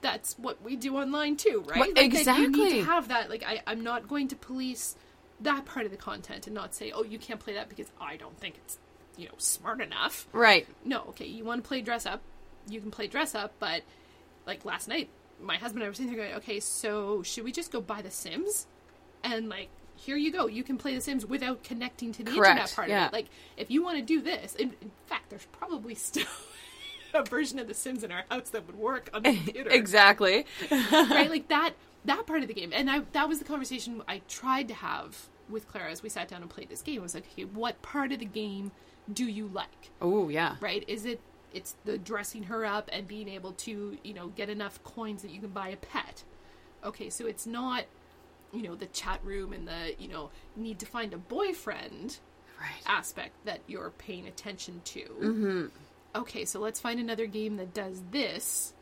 that's 0.00 0.38
what 0.38 0.62
we 0.62 0.76
do 0.76 0.96
online 0.96 1.36
too, 1.36 1.62
right? 1.66 1.78
Well, 1.78 1.88
Like, 1.94 1.94
that 1.96 2.38
you 2.38 2.48
need 2.48 2.58
exactly. 2.58 2.70
to 2.80 2.84
have 2.84 3.08
that. 3.08 3.28
Like, 3.30 3.42
I, 3.46 3.62
I'm 3.66 3.82
not 3.82 4.08
going 4.08 4.28
to 4.28 4.36
police 4.36 4.96
that 5.40 5.64
part 5.64 5.84
of 5.84 5.92
the 5.92 5.98
content 5.98 6.46
and 6.46 6.54
not 6.54 6.74
say, 6.74 6.92
oh, 6.92 7.04
you 7.04 7.18
can't 7.18 7.40
play 7.40 7.54
that 7.54 7.68
because 7.68 7.90
I 8.00 8.16
don't 8.16 8.38
think 8.38 8.56
it's 8.56 8.78
you 9.16 9.26
know 9.26 9.34
smart 9.38 9.80
enough. 9.80 10.26
right 10.32 10.66
No, 10.84 11.02
okay, 11.10 11.26
you 11.26 11.44
want 11.44 11.62
to 11.62 11.68
play 11.68 11.80
dress 11.80 12.06
up, 12.06 12.20
you 12.68 12.80
can 12.80 12.90
play 12.90 13.06
dress 13.06 13.34
up, 13.34 13.52
but 13.58 13.82
like 14.46 14.64
last 14.64 14.88
night, 14.88 15.08
my 15.40 15.56
husband 15.56 15.82
and 15.82 15.84
I 15.84 15.88
were 15.88 15.94
sitting 15.94 16.12
there 16.12 16.24
going, 16.24 16.36
okay, 16.36 16.60
so 16.60 17.22
should 17.22 17.44
we 17.44 17.52
just 17.52 17.72
go 17.72 17.80
buy 17.80 18.02
The 18.02 18.10
Sims? 18.10 18.66
And 19.22 19.48
like, 19.48 19.68
here 19.96 20.16
you 20.16 20.32
go, 20.32 20.46
you 20.46 20.62
can 20.62 20.78
play 20.78 20.94
The 20.94 21.00
Sims 21.00 21.24
without 21.26 21.62
connecting 21.64 22.12
to 22.12 22.24
the 22.24 22.32
Correct, 22.32 22.50
internet 22.50 22.72
part 22.74 22.88
yeah. 22.88 23.06
of 23.06 23.12
it. 23.12 23.16
Like, 23.16 23.26
if 23.56 23.70
you 23.70 23.82
want 23.82 23.98
to 23.98 24.04
do 24.04 24.20
this, 24.20 24.54
in, 24.54 24.74
in 24.80 24.90
fact, 25.06 25.30
there's 25.30 25.46
probably 25.46 25.94
still 25.94 26.26
a 27.14 27.22
version 27.22 27.58
of 27.58 27.68
The 27.68 27.74
Sims 27.74 28.04
in 28.04 28.12
our 28.12 28.24
house 28.28 28.50
that 28.50 28.66
would 28.66 28.76
work 28.76 29.10
on 29.14 29.22
the 29.22 29.34
computer 29.44 29.70
exactly 29.70 30.46
right? 30.70 31.30
Like 31.30 31.48
that 31.48 31.72
that 32.04 32.26
part 32.26 32.42
of 32.42 32.48
the 32.48 32.54
game, 32.54 32.72
and 32.74 32.90
I 32.90 33.00
that 33.12 33.28
was 33.28 33.38
the 33.38 33.44
conversation 33.44 34.02
I 34.08 34.22
tried 34.28 34.68
to 34.68 34.74
have 34.74 35.28
with 35.48 35.68
Clara 35.68 35.90
as 35.90 36.02
we 36.02 36.08
sat 36.08 36.28
down 36.28 36.40
and 36.42 36.50
played 36.50 36.68
this 36.68 36.82
game. 36.82 37.00
I 37.00 37.02
was 37.02 37.14
like, 37.14 37.26
okay, 37.32 37.44
what 37.44 37.80
part 37.82 38.12
of 38.12 38.18
the 38.18 38.24
game 38.26 38.72
do 39.12 39.24
you 39.26 39.48
like? 39.48 39.90
oh 40.00 40.28
yeah 40.30 40.56
Right? 40.60 40.84
Is 40.88 41.04
it 41.04 41.20
it's 41.52 41.76
the 41.84 41.98
dressing 41.98 42.44
her 42.44 42.64
up 42.64 42.88
and 42.92 43.06
being 43.06 43.28
able 43.28 43.52
to 43.52 43.96
you 44.02 44.14
know 44.14 44.28
get 44.28 44.48
enough 44.50 44.82
coins 44.82 45.22
that 45.22 45.30
you 45.30 45.40
can 45.40 45.50
buy 45.50 45.68
a 45.68 45.76
pet, 45.76 46.24
okay, 46.84 47.10
so 47.10 47.26
it's 47.26 47.46
not, 47.46 47.84
you 48.52 48.62
know, 48.62 48.74
the 48.74 48.86
chat 48.86 49.20
room 49.24 49.52
and 49.52 49.66
the, 49.68 49.94
you 49.98 50.08
know, 50.08 50.30
need 50.56 50.78
to 50.80 50.86
find 50.86 51.12
a 51.14 51.18
boyfriend 51.18 52.18
Right. 52.60 52.82
aspect 52.86 53.32
that 53.44 53.60
you're 53.66 53.90
paying 53.98 54.26
attention 54.28 54.80
to. 54.84 55.00
Mm-hmm. 55.00 55.66
Okay, 56.14 56.44
so 56.44 56.60
let's 56.60 56.78
find 56.78 57.00
another 57.00 57.26
game 57.26 57.56
that 57.56 57.74
does 57.74 58.00
this, 58.12 58.72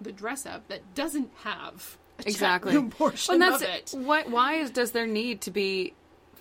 the 0.00 0.12
dress 0.12 0.44
up, 0.44 0.68
that 0.68 0.94
doesn't 0.94 1.30
have 1.42 1.96
Exactly. 2.26 2.80
portion 2.90 3.38
Well, 3.38 3.48
and 3.48 3.54
of 3.54 3.60
that's 3.60 3.94
it. 3.94 3.98
Why, 3.98 4.22
why 4.22 4.54
is, 4.54 4.70
does 4.70 4.92
there 4.92 5.06
need 5.06 5.42
to 5.42 5.50
be 5.50 5.94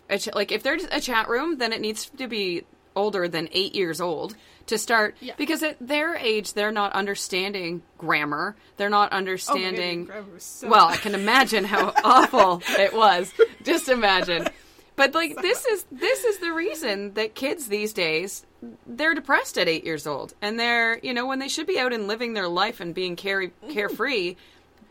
a 0.10 0.18
ch- 0.18 0.34
like 0.34 0.52
if 0.52 0.64
there's 0.64 0.86
a 0.92 1.02
chat 1.02 1.28
room, 1.30 1.58
then 1.58 1.74
it 1.74 1.82
needs 1.82 2.10
to 2.18 2.28
be 2.28 2.64
older 2.96 3.28
than 3.28 3.50
eight 3.52 3.74
years 3.74 4.00
old 4.00 4.36
to 4.68 4.78
start 4.78 5.16
Yeah. 5.20 5.34
because 5.38 5.64
at 5.64 5.78
their 5.86 6.16
age 6.16 6.54
they're 6.54 6.72
not 6.72 6.94
understanding 6.94 7.82
grammar. 7.98 8.56
They're 8.78 8.90
not 8.90 9.12
Oh 9.12 9.18
understanding. 9.18 10.10
was 10.34 10.44
so 10.44 10.70
well, 10.70 10.88
I 10.88 10.98
can 11.06 11.16
imagine 11.16 11.66
how 11.66 11.94
awful 12.04 12.62
it 12.70 12.94
was. 12.94 13.34
Just 13.64 13.90
imagine. 13.90 14.48
But 14.96 15.14
like 15.16 15.36
this 15.42 15.66
is 15.66 15.86
this 15.92 16.24
is 16.24 16.38
the 16.38 16.54
reason 16.54 17.14
that 17.16 17.36
kids 17.36 17.68
these 17.68 17.94
days 17.94 18.46
they're 18.88 19.14
depressed 19.14 19.58
at 19.58 19.68
eight 19.68 19.84
years 19.84 20.08
old, 20.08 20.34
and 20.42 20.60
they're 20.60 21.00
you 21.00 21.14
know 21.14 21.26
when 21.26 21.40
they 21.40 21.48
should 21.48 21.68
be 21.68 21.80
out 21.80 21.94
and 21.94 22.08
living 22.08 22.34
their 22.34 22.48
life 22.48 22.80
and 22.80 22.94
being 22.94 23.16
care 23.16 23.42
mm-hmm. 23.42 23.72
carefree, 23.72 24.36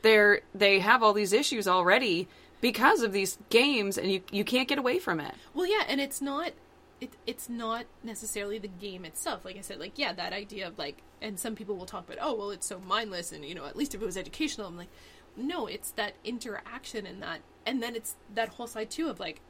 they're 0.02 0.42
they 0.54 0.80
have 0.80 1.02
all 1.02 1.12
these 1.12 1.32
issues 1.32 1.66
already 1.66 2.28
because 2.61 3.02
of 3.02 3.12
these 3.12 3.38
games, 3.50 3.99
and 3.99 4.11
you 4.11 4.23
you 4.30 4.44
can't 4.44 4.68
get 4.68 4.78
away 4.78 4.99
from 4.99 5.21
it. 5.21 5.35
Well, 5.54 5.66
yeah, 5.66 5.85
and 5.88 6.00
it's 6.00 6.21
not 6.21 6.52
it, 7.00 7.14
it's 7.26 7.49
not 7.49 7.87
necessarily 8.04 8.59
the 8.59 8.68
game 8.68 9.04
itself. 9.04 9.44
Like 9.44 9.56
I 9.56 9.61
said, 9.61 9.80
like 9.80 9.99
yeah, 9.99 10.12
that 10.12 10.32
idea 10.32 10.68
of 10.68 10.78
like, 10.78 11.02
and 11.21 11.38
some 11.38 11.56
people 11.56 11.76
will 11.76 11.87
talk 11.87 12.09
about, 12.09 12.18
oh, 12.23 12.35
well, 12.35 12.50
it's 12.50 12.66
so 12.66 12.78
mindless, 12.78 13.32
and 13.32 13.44
you 13.44 13.54
know, 13.54 13.66
at 13.66 13.76
least 13.76 13.94
if 13.94 14.00
it 14.00 14.06
was 14.06 14.16
educational, 14.16 14.68
I'm 14.68 14.76
like, 14.76 14.90
no, 15.37 15.66
it's 15.66 15.90
that 15.92 16.14
interaction 16.25 17.04
and 17.06 17.21
that, 17.23 17.40
and 17.66 17.82
then 17.82 17.97
it's 17.97 18.14
that 18.35 18.50
whole 18.50 18.68
side 18.68 18.90
too 18.90 19.09
of 19.09 19.18
like, 19.18 19.40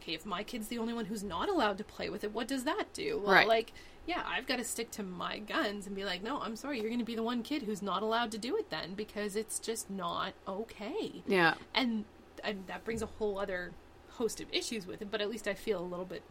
okay, 0.00 0.14
if 0.14 0.24
my 0.26 0.42
kid's 0.42 0.68
the 0.68 0.78
only 0.78 0.92
one 0.94 1.04
who's 1.06 1.22
not 1.22 1.48
allowed 1.48 1.78
to 1.78 1.84
play 1.84 2.08
with 2.10 2.24
it, 2.24 2.32
what 2.32 2.48
does 2.48 2.64
that 2.64 2.92
do? 2.92 3.20
Well, 3.24 3.32
Right. 3.34 3.46
like. 3.48 3.72
Yeah, 4.06 4.22
I've 4.26 4.46
got 4.46 4.56
to 4.56 4.64
stick 4.64 4.90
to 4.92 5.02
my 5.04 5.38
guns 5.38 5.86
and 5.86 5.94
be 5.94 6.04
like, 6.04 6.22
no, 6.22 6.40
I'm 6.40 6.56
sorry, 6.56 6.80
you're 6.80 6.88
going 6.88 6.98
to 7.00 7.04
be 7.04 7.14
the 7.14 7.22
one 7.22 7.42
kid 7.42 7.62
who's 7.62 7.82
not 7.82 8.02
allowed 8.02 8.32
to 8.32 8.38
do 8.38 8.56
it 8.56 8.70
then 8.70 8.94
because 8.94 9.36
it's 9.36 9.58
just 9.60 9.88
not 9.90 10.32
okay 10.48 11.22
Yeah. 11.28 11.54
and 11.74 12.06
and 12.42 12.66
that 12.66 12.82
brings 12.84 13.02
a 13.02 13.06
whole 13.06 13.38
other 13.38 13.72
host 14.12 14.40
of 14.40 14.48
issues 14.52 14.86
with 14.86 15.02
it 15.02 15.10
but 15.10 15.20
at 15.20 15.28
least 15.30 15.46
i 15.46 15.52
feel 15.54 15.78
a 15.80 15.84
little 15.84 16.06
bit 16.06 16.22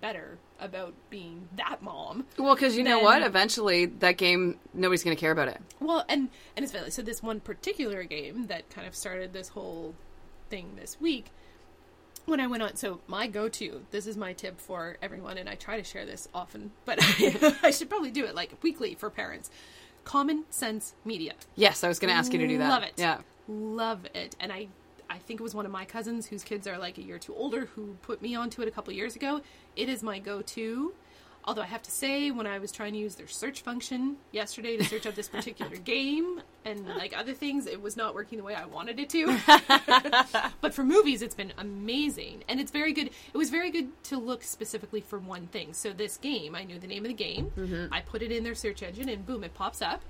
better 0.00 0.38
about 0.60 0.94
being 1.10 1.48
that 1.56 1.82
mom 1.82 2.24
Well, 2.38 2.54
because 2.54 2.76
you 2.76 2.84
know 2.84 3.00
what? 3.00 3.22
Eventually, 3.22 3.86
that 3.86 4.16
game 4.16 4.58
nobody's 4.72 5.02
going 5.04 5.16
to 5.16 5.20
care 5.20 5.32
about 5.32 5.48
it. 5.48 5.60
well 5.80 6.04
and 6.08 6.28
and 6.56 6.64
it's 6.64 6.94
so 6.94 7.02
this 7.02 7.22
one 7.22 7.40
particular 7.40 8.04
game 8.04 8.46
that 8.46 8.70
kind 8.70 8.86
of 8.86 8.94
started 8.94 9.32
this 9.32 9.48
whole 9.48 9.94
thing 10.48 10.76
this 10.76 10.98
week 11.00 11.26
when 12.26 12.40
i 12.40 12.46
went 12.46 12.62
on 12.62 12.76
so 12.76 13.00
my 13.06 13.26
go-to 13.26 13.82
this 13.90 14.06
is 14.06 14.16
my 14.16 14.32
tip 14.32 14.60
for 14.60 14.96
everyone 15.00 15.38
and 15.38 15.48
i 15.48 15.54
try 15.54 15.76
to 15.76 15.84
share 15.84 16.04
this 16.04 16.28
often 16.34 16.70
but 16.84 16.98
i 17.62 17.70
should 17.70 17.88
probably 17.88 18.10
do 18.10 18.24
it 18.24 18.34
like 18.34 18.52
weekly 18.62 18.94
for 18.94 19.08
parents 19.10 19.50
common 20.04 20.44
sense 20.50 20.94
media 21.04 21.32
Yes, 21.56 21.82
I 21.82 21.88
was 21.88 21.98
going 21.98 22.12
to 22.12 22.16
ask 22.16 22.32
you 22.32 22.38
to 22.38 22.46
do 22.46 22.58
that. 22.58 22.68
Love 22.68 22.82
it. 22.84 22.92
Yeah. 22.96 23.18
Love 23.48 24.06
it. 24.14 24.36
And 24.38 24.52
I 24.52 24.68
I 25.10 25.18
think 25.18 25.40
it 25.40 25.42
was 25.42 25.54
one 25.54 25.66
of 25.66 25.72
my 25.72 25.84
cousins 25.84 26.26
whose 26.26 26.44
kids 26.44 26.66
are 26.68 26.78
like 26.78 26.96
a 26.98 27.02
year 27.02 27.18
too 27.18 27.34
older 27.34 27.66
who 27.74 27.96
put 28.02 28.22
me 28.22 28.34
onto 28.36 28.62
it 28.62 28.68
a 28.68 28.70
couple 28.70 28.92
years 28.92 29.16
ago. 29.16 29.40
It 29.74 29.88
is 29.88 30.02
my 30.04 30.18
go-to. 30.20 30.92
Although 31.46 31.62
I 31.62 31.66
have 31.66 31.82
to 31.82 31.90
say, 31.92 32.32
when 32.32 32.46
I 32.46 32.58
was 32.58 32.72
trying 32.72 32.92
to 32.94 32.98
use 32.98 33.14
their 33.14 33.28
search 33.28 33.60
function 33.60 34.16
yesterday 34.32 34.76
to 34.76 34.84
search 34.84 35.06
up 35.06 35.14
this 35.14 35.28
particular 35.28 35.76
game 35.84 36.40
and 36.64 36.88
like 36.88 37.16
other 37.16 37.34
things, 37.34 37.68
it 37.68 37.80
was 37.80 37.96
not 37.96 38.16
working 38.16 38.38
the 38.38 38.42
way 38.42 38.54
I 38.54 38.64
wanted 38.64 38.98
it 38.98 39.10
to. 39.10 39.38
but 40.60 40.74
for 40.74 40.82
movies, 40.82 41.22
it's 41.22 41.36
been 41.36 41.52
amazing, 41.56 42.42
and 42.48 42.58
it's 42.58 42.72
very 42.72 42.92
good. 42.92 43.10
It 43.32 43.38
was 43.38 43.50
very 43.50 43.70
good 43.70 43.90
to 44.04 44.18
look 44.18 44.42
specifically 44.42 45.00
for 45.00 45.20
one 45.20 45.46
thing. 45.46 45.72
So 45.72 45.92
this 45.92 46.16
game, 46.16 46.56
I 46.56 46.64
knew 46.64 46.80
the 46.80 46.88
name 46.88 47.04
of 47.04 47.08
the 47.08 47.14
game. 47.14 47.52
Mm-hmm. 47.56 47.94
I 47.94 48.00
put 48.00 48.22
it 48.22 48.32
in 48.32 48.42
their 48.42 48.56
search 48.56 48.82
engine, 48.82 49.08
and 49.08 49.24
boom, 49.24 49.44
it 49.44 49.54
pops 49.54 49.80
up. 49.80 50.02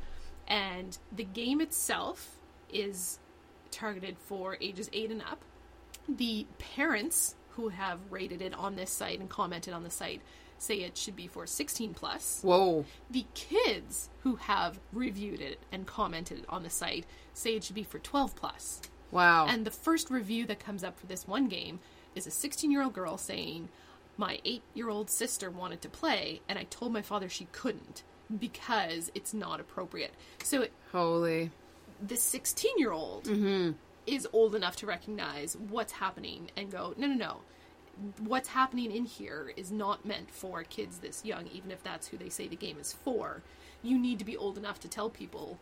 And 0.49 0.97
the 1.12 1.25
game 1.25 1.61
itself 1.61 2.37
is 2.73 3.19
targeted 3.71 4.16
for 4.19 4.57
ages 4.62 4.88
eight 4.95 5.11
and 5.11 5.21
up. 5.21 5.43
The 6.09 6.47
parents 6.59 7.35
who 7.56 7.68
have 7.68 7.98
rated 8.10 8.42
it 8.42 8.54
on 8.54 8.76
this 8.76 8.90
site 8.90 9.18
and 9.20 9.28
commented 9.28 9.75
on 9.75 9.82
the 9.82 9.90
site 9.90 10.22
say 10.58 10.76
it 10.76 10.96
should 10.96 11.16
be 11.16 11.26
for 11.26 11.46
16 11.46 11.94
plus. 11.94 12.40
Whoa. 12.42 12.84
The 13.10 13.26
kids 13.34 14.08
who 14.20 14.36
have 14.36 14.78
reviewed 14.92 15.40
it 15.40 15.60
and 15.70 15.86
commented 15.86 16.44
on 16.48 16.62
the 16.62 16.70
site 16.70 17.06
say 17.34 17.54
it 17.54 17.64
should 17.64 17.75
be 17.75 17.82
for 17.82 17.98
12 17.98 18.34
plus. 18.36 18.80
Wow. 19.10 19.46
And 19.46 19.64
the 19.64 19.70
first 19.70 20.10
review 20.10 20.46
that 20.46 20.58
comes 20.58 20.82
up 20.82 20.98
for 20.98 21.06
this 21.06 21.28
one 21.28 21.48
game 21.48 21.80
is 22.14 22.26
a 22.26 22.30
16 22.30 22.70
year 22.70 22.82
old 22.82 22.94
girl 22.94 23.18
saying, 23.18 23.68
My 24.16 24.40
eight 24.44 24.62
year 24.75 24.88
old 24.88 25.10
sister 25.10 25.50
wanted 25.50 25.82
to 25.82 25.88
play, 25.88 26.40
and 26.48 26.58
I 26.58 26.64
told 26.64 26.92
my 26.92 27.02
father 27.02 27.28
she 27.28 27.46
couldn't 27.52 28.02
because 28.38 29.10
it's 29.14 29.32
not 29.32 29.60
appropriate. 29.60 30.12
So 30.42 30.62
it, 30.62 30.72
Holy. 30.90 31.50
the 32.04 32.16
16 32.16 32.72
year 32.78 32.92
old 32.92 33.25
mm-hmm. 33.25 33.72
Is 34.06 34.26
old 34.32 34.54
enough 34.54 34.76
to 34.76 34.86
recognize 34.86 35.56
what's 35.56 35.92
happening 35.94 36.50
and 36.56 36.70
go, 36.70 36.94
No, 36.96 37.06
no, 37.06 37.14
no. 37.14 37.36
What's 38.20 38.50
happening 38.50 38.92
in 38.92 39.06
here 39.06 39.52
is 39.56 39.72
not 39.72 40.04
meant 40.04 40.30
for 40.30 40.62
kids 40.64 40.98
this 40.98 41.25
young, 41.25 41.46
even 41.48 41.70
if 41.70 41.82
that's 41.82 42.08
who 42.08 42.18
they 42.18 42.28
say 42.28 42.46
the 42.46 42.54
game 42.56 42.76
is 42.78 42.92
for. 42.92 43.42
You 43.82 43.98
need 43.98 44.18
to 44.18 44.25
be 44.25 44.36
old 44.36 44.58
enough 44.58 44.78
to 44.80 44.88
tell 44.88 45.08
people 45.08 45.58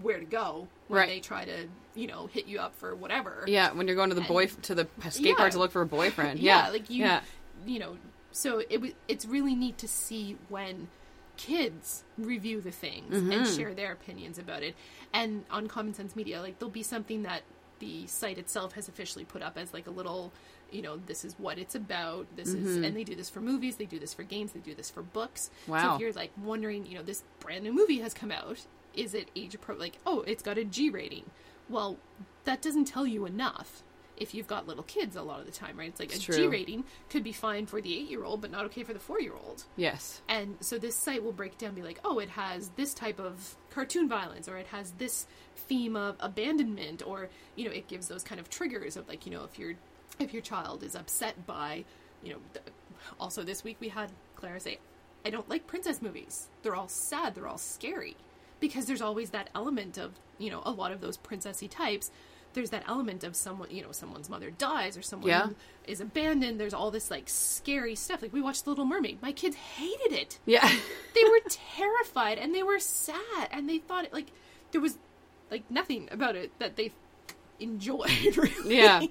where 0.00 0.18
to 0.20 0.24
go 0.24 0.68
when 0.88 0.98
Right. 1.00 1.08
they 1.08 1.20
try 1.20 1.44
to, 1.44 1.66
you 1.96 2.06
know, 2.06 2.26
hit 2.28 2.46
you 2.46 2.58
up 2.60 2.74
for 2.76 2.94
whatever. 2.94 3.44
Yeah, 3.48 3.72
when 3.72 3.86
you're 3.88 3.96
going 3.96 4.10
to 4.10 4.14
the 4.14 4.20
boy 4.22 4.46
to 4.46 4.74
the 4.74 4.86
skate 5.10 5.26
Yeah. 5.26 5.34
park 5.34 5.52
to 5.52 5.58
look 5.58 5.72
for 5.72 5.82
a 5.82 5.86
boyfriend. 5.86 6.38
yeah, 6.40 6.66
Yeah. 6.66 6.70
like 6.72 6.88
you 6.90 7.04
Yeah. 7.04 7.20
you 7.66 7.78
know 7.80 7.96
so 8.30 8.62
it 8.68 8.80
was 8.80 8.90
it's 9.08 9.24
really 9.26 9.54
neat 9.54 9.78
to 9.78 9.86
see 9.88 10.36
when 10.48 10.88
kids 11.36 12.04
review 12.18 12.60
the 12.60 12.70
things 12.70 13.14
and 13.16 13.30
Mm-hmm. 13.32 13.56
share 13.56 13.74
their 13.74 13.92
opinions 13.92 14.38
about 14.38 14.62
it 14.62 14.74
and 15.12 15.44
on 15.50 15.66
common 15.66 15.92
sense 15.94 16.14
media 16.16 16.40
like 16.40 16.58
there'll 16.58 16.70
be 16.70 16.82
something 16.82 17.22
that 17.24 17.42
the 17.78 18.06
site 18.06 18.38
itself 18.38 18.72
has 18.74 18.88
officially 18.88 19.24
put 19.24 19.42
up 19.42 19.58
as 19.58 19.72
like 19.72 19.86
a 19.86 19.90
little 19.90 20.32
you 20.70 20.82
know 20.82 20.96
this 21.06 21.24
is 21.24 21.34
what 21.38 21.58
it's 21.58 21.74
about 21.74 22.26
this 22.36 22.48
is 22.48 22.76
mm-hmm. 22.76 22.84
and 22.84 22.96
they 22.96 23.04
do 23.04 23.14
this 23.14 23.30
for 23.30 23.40
movies 23.40 23.76
they 23.76 23.84
do 23.84 23.98
this 23.98 24.14
for 24.14 24.22
games 24.22 24.52
they 24.52 24.60
do 24.60 24.74
this 24.74 24.90
for 24.90 25.02
books. 25.02 25.50
So 25.66 25.72
Wow. 25.72 25.94
if 25.94 26.00
you're 26.00 26.12
like 26.12 26.32
wondering 26.42 26.86
you 26.86 26.96
know 26.96 27.02
this 27.02 27.22
brand 27.40 27.64
new 27.64 27.72
movie 27.72 28.00
has 28.00 28.14
come 28.14 28.30
out 28.30 28.66
is 28.94 29.14
it 29.14 29.28
age 29.36 29.54
appropriate 29.54 29.80
like 29.84 29.98
oh 30.06 30.22
it's 30.26 30.42
got 30.42 30.58
a 30.58 30.64
g 30.64 30.90
rating. 30.90 31.30
Well 31.68 31.98
that 32.44 32.60
doesn't 32.62 32.86
tell 32.86 33.06
you 33.06 33.26
enough 33.26 33.82
if 34.16 34.34
you've 34.34 34.46
got 34.46 34.66
little 34.68 34.84
kids 34.84 35.16
a 35.16 35.22
lot 35.22 35.40
of 35.40 35.46
the 35.46 35.52
time 35.52 35.76
right 35.76 35.88
it's 35.88 35.98
like 36.00 36.14
It's 36.14 36.28
a. 36.28 36.32
G 36.32 36.46
rating 36.46 36.84
could 37.10 37.24
be 37.24 37.32
fine 37.32 37.66
for 37.66 37.80
the 37.80 37.92
eight 37.98 38.08
year 38.10 38.24
old 38.24 38.40
but 38.40 38.50
not 38.50 38.64
okay 38.66 38.82
for 38.84 38.92
the 38.92 39.00
four 39.00 39.20
year 39.20 39.34
old 39.34 39.64
Yes. 39.76 40.20
and 40.28 40.56
so 40.60 40.78
this 40.78 40.94
site 40.96 41.22
will 41.24 41.32
break 41.32 41.58
down 41.58 41.68
and 41.68 41.76
be 41.76 41.82
like, 41.82 42.00
oh, 42.04 42.18
it 42.18 42.28
has 42.30 42.70
this 42.76 42.94
type 42.94 43.18
of 43.18 43.56
cartoon 43.70 44.08
violence, 44.08 44.48
or 44.48 44.56
it 44.56 44.66
has 44.68 44.92
this 44.98 45.26
theme 45.56 45.96
of 45.96 46.16
abandonment, 46.20 47.02
or 47.04 47.28
you 47.56 47.64
know, 47.64 47.70
it 47.72 47.88
gives 47.88 48.06
those 48.08 48.22
kind 48.22 48.40
of 48.40 48.48
triggers 48.48 48.96
of 48.96 49.08
like, 49.08 49.26
you 49.26 49.32
know, 49.32 49.44
if 49.44 49.58
your 49.58 49.74
if 50.20 50.32
your 50.32 50.42
child 50.42 50.82
is 50.84 50.94
upset 50.94 51.44
by, 51.46 51.84
you 52.22 52.32
know, 52.32 52.38
also 53.18 53.42
this 53.42 53.64
week 53.64 53.76
we 53.80 53.88
had 53.88 54.10
Clara 54.36 54.60
say, 54.60 54.78
I 55.26 55.30
don't 55.30 55.48
like 55.48 55.66
princess 55.66 56.00
movies. 56.02 56.48
They're 56.62 56.76
all 56.76 56.88
sad. 56.88 57.34
They're 57.34 57.48
all 57.48 57.58
scary 57.58 58.16
because 58.60 58.84
there's 58.86 59.02
always 59.02 59.30
that 59.30 59.50
element 59.54 59.98
of 59.98 60.12
you 60.38 60.50
know 60.50 60.62
a 60.64 60.70
lot 60.70 60.92
of 60.92 61.00
those 61.00 61.16
princessy 61.18 61.68
types. 61.68 62.10
There's 62.54 62.70
that 62.70 62.84
element 62.88 63.22
of 63.24 63.36
someone, 63.36 63.68
you 63.70 63.82
know, 63.82 63.92
someone's 63.92 64.30
mother 64.30 64.50
dies 64.50 64.96
or 64.96 65.02
someone 65.02 65.28
Yeah. 65.28 65.48
is 65.86 66.00
abandoned. 66.00 66.58
There's 66.58 66.72
all 66.74 66.90
this 66.90 67.10
like 67.10 67.24
scary 67.28 67.94
stuff. 67.94 68.22
Like 68.22 68.32
we 68.32 68.40
watched 68.40 68.64
The 68.64 68.70
Little 68.70 68.86
Mermaid. 68.86 69.20
My 69.20 69.32
kids 69.32 69.56
hated 69.56 70.12
it 70.12 70.38
Yeah. 70.46 70.66
they 71.14 71.24
were 71.28 71.40
terrified 71.48 72.38
and 72.38 72.54
they 72.54 72.62
were 72.62 72.78
sad 72.78 73.48
and 73.50 73.68
they 73.68 73.78
thought 73.78 74.04
it 74.04 74.12
like 74.12 74.28
there 74.72 74.80
was 74.80 74.96
like 75.50 75.70
nothing 75.70 76.08
about 76.10 76.34
it 76.36 76.58
that 76.58 76.76
they 76.76 76.92
enjoyed 77.60 78.10
really. 78.36 78.76
Yeah. 78.76 79.02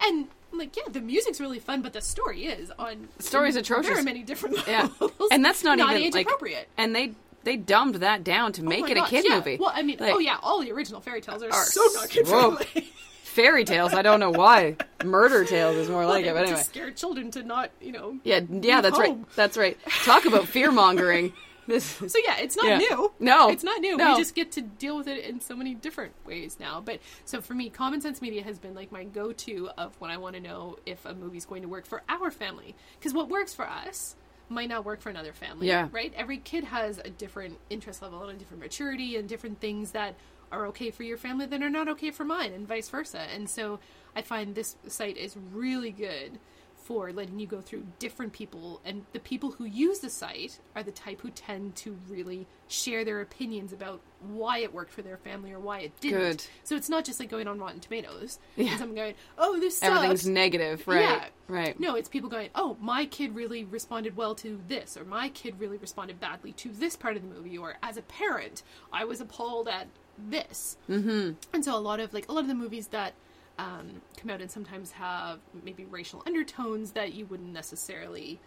and 0.00 0.28
like 0.52 0.76
yeah 0.76 0.84
the 0.90 1.00
music's 1.00 1.40
really 1.40 1.58
fun 1.58 1.82
but 1.82 1.92
the 1.92 2.00
story 2.00 2.46
is 2.46 2.70
on 2.78 3.08
story's 3.18 3.56
in 3.56 3.60
atrocious. 3.60 3.90
very 3.90 4.02
many 4.02 4.22
different 4.22 4.56
Yeah. 4.66 4.88
And 5.30 5.44
that's 5.44 5.62
not, 5.64 5.78
even 5.78 5.94
age 5.96 6.14
like 6.14 6.26
appropriate 6.26 6.68
And 6.78 6.94
they 6.94 7.12
they 7.46 7.56
dumbed 7.56 7.94
that 7.96 8.22
down 8.24 8.52
to 8.52 8.60
Oh 8.62 8.64
make 8.66 8.82
my 8.82 8.90
it 8.90 8.96
a 8.98 9.04
kid 9.06 9.24
yeah. 9.26 9.36
movie. 9.36 9.56
well 9.58 9.72
i 9.74 9.82
mean 9.82 9.96
oh, 10.00 10.04
Like, 10.04 10.14
oh 10.14 10.18
yeah 10.18 10.36
all 10.42 10.60
the 10.60 10.70
original 10.72 11.00
fairy 11.00 11.20
tales 11.22 11.42
are, 11.42 11.50
Are 11.50 11.64
so 11.64 11.80
not 11.94 12.10
kid 12.10 12.28
friendly. 12.28 12.66
Fairy 13.22 13.64
tales, 13.66 13.92
I 13.92 14.00
don't 14.00 14.18
know 14.18 14.30
why. 14.30 14.76
Murder 15.04 15.44
tales 15.44 15.76
is 15.76 15.90
more 15.90 16.06
like 16.06 16.24
They 16.24 16.30
it, 16.30 16.32
but 16.32 16.40
to 16.40 16.46
anyway. 16.46 16.62
scare 16.62 16.90
children 16.90 17.30
to 17.32 17.42
not 17.42 17.70
you 17.82 17.92
know 17.92 18.18
Yeah, 18.24 18.40
yeah, 18.50 18.80
that's 18.80 18.98
right. 18.98 19.14
That's 19.36 19.58
right. 19.58 19.76
Talk 20.04 20.24
about 20.24 20.48
fear 20.48 20.70
mongering. 20.72 21.32
This 21.66 21.84
So 21.84 22.18
yeah, 22.24 22.36
it's 22.38 22.56
not 22.56 22.66
Yeah. 22.66 22.78
new. 22.78 23.12
No. 23.18 23.48
it's 23.50 23.64
not 23.64 23.80
new. 23.80 23.96
No. 23.96 24.12
We 24.14 24.20
just 24.20 24.34
get 24.36 24.52
to 24.52 24.62
deal 24.62 24.96
with 24.96 25.08
it 25.08 25.24
in 25.24 25.40
so 25.40 25.54
many 25.56 25.74
different 25.74 26.12
ways 26.24 26.56
now. 26.60 26.80
But 26.80 27.00
so 27.24 27.40
for 27.40 27.54
me, 27.54 27.70
Common 27.70 28.00
Sense 28.00 28.22
Media 28.22 28.42
has 28.44 28.56
been 28.58 28.72
like 28.74 28.90
my 28.92 29.02
go-to 29.02 29.68
of 29.76 30.00
when 30.00 30.12
I 30.12 30.16
want 30.16 30.36
to 30.36 30.40
know 30.40 30.76
if 30.86 31.04
a 31.04 31.12
movie's 31.12 31.44
going 31.44 31.62
to 31.62 31.68
work 31.68 31.84
for 31.84 32.02
our 32.08 32.30
family. 32.30 32.76
Because 32.98 33.12
what 33.12 33.28
works 33.28 33.52
for 33.52 33.68
us 33.68 34.14
might 34.48 34.68
not 34.68 34.84
work 34.84 35.00
for 35.00 35.10
another 35.10 35.32
family. 35.32 35.66
Yeah. 35.66 35.88
Right. 35.90 36.12
Every 36.16 36.38
kid 36.38 36.64
has 36.64 36.98
a 36.98 37.10
different 37.10 37.58
interest 37.70 38.02
level 38.02 38.22
and 38.24 38.36
a 38.36 38.38
different 38.38 38.62
maturity 38.62 39.16
and 39.16 39.28
different 39.28 39.60
things 39.60 39.90
that 39.92 40.14
are 40.52 40.66
okay 40.66 40.90
for 40.90 41.02
your 41.02 41.16
family 41.16 41.46
that 41.46 41.62
are 41.62 41.70
not 41.70 41.88
okay 41.88 42.10
for 42.10 42.24
mine, 42.24 42.52
and 42.52 42.68
vice 42.68 42.88
versa. 42.88 43.20
And 43.20 43.50
so 43.50 43.80
I 44.14 44.22
find 44.22 44.54
this 44.54 44.76
site 44.86 45.16
is 45.16 45.36
really 45.52 45.90
good 45.90 46.38
for 46.86 47.12
letting 47.12 47.40
you 47.40 47.48
go 47.48 47.60
through 47.60 47.84
different 47.98 48.32
people 48.32 48.80
and 48.84 49.04
the 49.12 49.18
people 49.18 49.50
who 49.50 49.64
use 49.64 49.98
the 49.98 50.08
site 50.08 50.60
are 50.76 50.84
the 50.84 50.92
type 50.92 51.20
who 51.20 51.30
tend 51.30 51.74
to 51.74 51.98
really 52.08 52.46
share 52.68 53.04
their 53.04 53.20
opinions 53.20 53.72
about 53.72 54.00
why 54.20 54.58
it 54.58 54.72
worked 54.72 54.92
for 54.92 55.02
their 55.02 55.16
family 55.16 55.52
or 55.52 55.58
why 55.58 55.80
it 55.80 55.98
didn't. 56.00 56.18
Good. 56.20 56.44
So 56.62 56.76
it's 56.76 56.88
not 56.88 57.04
just 57.04 57.18
like 57.18 57.28
going 57.28 57.48
on 57.48 57.58
Rotten 57.58 57.80
Tomatoes 57.80 58.38
Yeah. 58.54 58.70
and 58.70 58.78
someone 58.78 58.94
going, 58.94 59.14
"Oh, 59.36 59.58
this 59.58 59.78
sucks." 59.78 59.96
Everything's 59.96 60.28
negative, 60.28 60.86
right? 60.86 61.00
Yeah. 61.00 61.24
Right. 61.48 61.78
No, 61.80 61.96
it's 61.96 62.08
people 62.08 62.30
going, 62.30 62.50
"Oh, 62.54 62.76
my 62.80 63.04
kid 63.06 63.34
really 63.34 63.64
responded 63.64 64.16
well 64.16 64.36
to 64.36 64.60
this," 64.68 64.96
or 64.96 65.04
"My 65.04 65.28
kid 65.28 65.58
really 65.58 65.78
responded 65.78 66.20
badly 66.20 66.52
to 66.52 66.68
this 66.68 66.94
part 66.94 67.16
of 67.16 67.22
the 67.22 67.34
movie," 67.34 67.58
or 67.58 67.78
"As 67.82 67.96
a 67.96 68.02
parent, 68.02 68.62
I 68.92 69.04
was 69.04 69.20
appalled 69.20 69.66
at 69.66 69.88
this." 70.16 70.76
Mm-hmm. 70.88 71.32
And 71.52 71.64
so 71.64 71.76
a 71.76 71.78
lot 71.80 71.98
of 71.98 72.14
like 72.14 72.28
a 72.28 72.32
lot 72.32 72.42
of 72.42 72.48
the 72.48 72.54
movies 72.54 72.88
that 72.88 73.14
um, 73.58 74.02
come 74.16 74.30
out 74.30 74.40
and 74.40 74.50
sometimes 74.50 74.92
have 74.92 75.38
maybe 75.64 75.84
racial 75.84 76.22
undertones 76.26 76.92
that 76.92 77.14
you 77.14 77.26
wouldn't 77.26 77.52
necessarily 77.52 78.40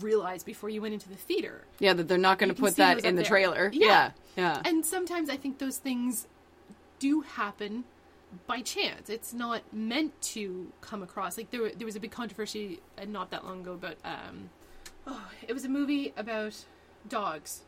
realize 0.00 0.42
before 0.42 0.70
you 0.70 0.80
went 0.82 0.94
into 0.94 1.08
the 1.08 1.16
theater. 1.16 1.64
Yeah, 1.78 1.92
that 1.94 2.08
they're 2.08 2.18
not 2.18 2.38
going 2.38 2.54
to 2.54 2.60
put 2.60 2.76
that 2.76 3.04
in 3.04 3.16
the 3.16 3.22
there. 3.22 3.28
trailer. 3.28 3.70
Yeah. 3.72 3.86
Yeah. 3.86 4.10
Yeah. 4.36 4.62
And 4.64 4.84
sometimes 4.84 5.30
I 5.30 5.36
think 5.36 5.58
those 5.58 5.78
things 5.78 6.26
do 6.98 7.22
happen 7.22 7.84
by 8.46 8.60
chance. 8.60 9.08
It's 9.08 9.32
not 9.32 9.62
meant 9.72 10.20
to 10.22 10.72
come 10.80 11.02
across. 11.02 11.36
Like 11.36 11.50
there, 11.50 11.70
there 11.70 11.86
was 11.86 11.96
a 11.96 12.00
big 12.00 12.10
controversy 12.10 12.80
uh, 12.98 13.04
not 13.04 13.30
that 13.30 13.44
long 13.44 13.60
ago 13.60 13.72
about. 13.72 13.96
Um, 14.04 14.50
oh, 15.06 15.30
it 15.46 15.52
was 15.52 15.64
a 15.64 15.68
movie 15.68 16.12
about 16.16 16.56
dogs, 17.08 17.62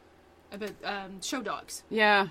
about 0.52 0.72
um, 0.84 1.20
show 1.22 1.42
dogs, 1.42 1.84
yeah. 1.90 2.28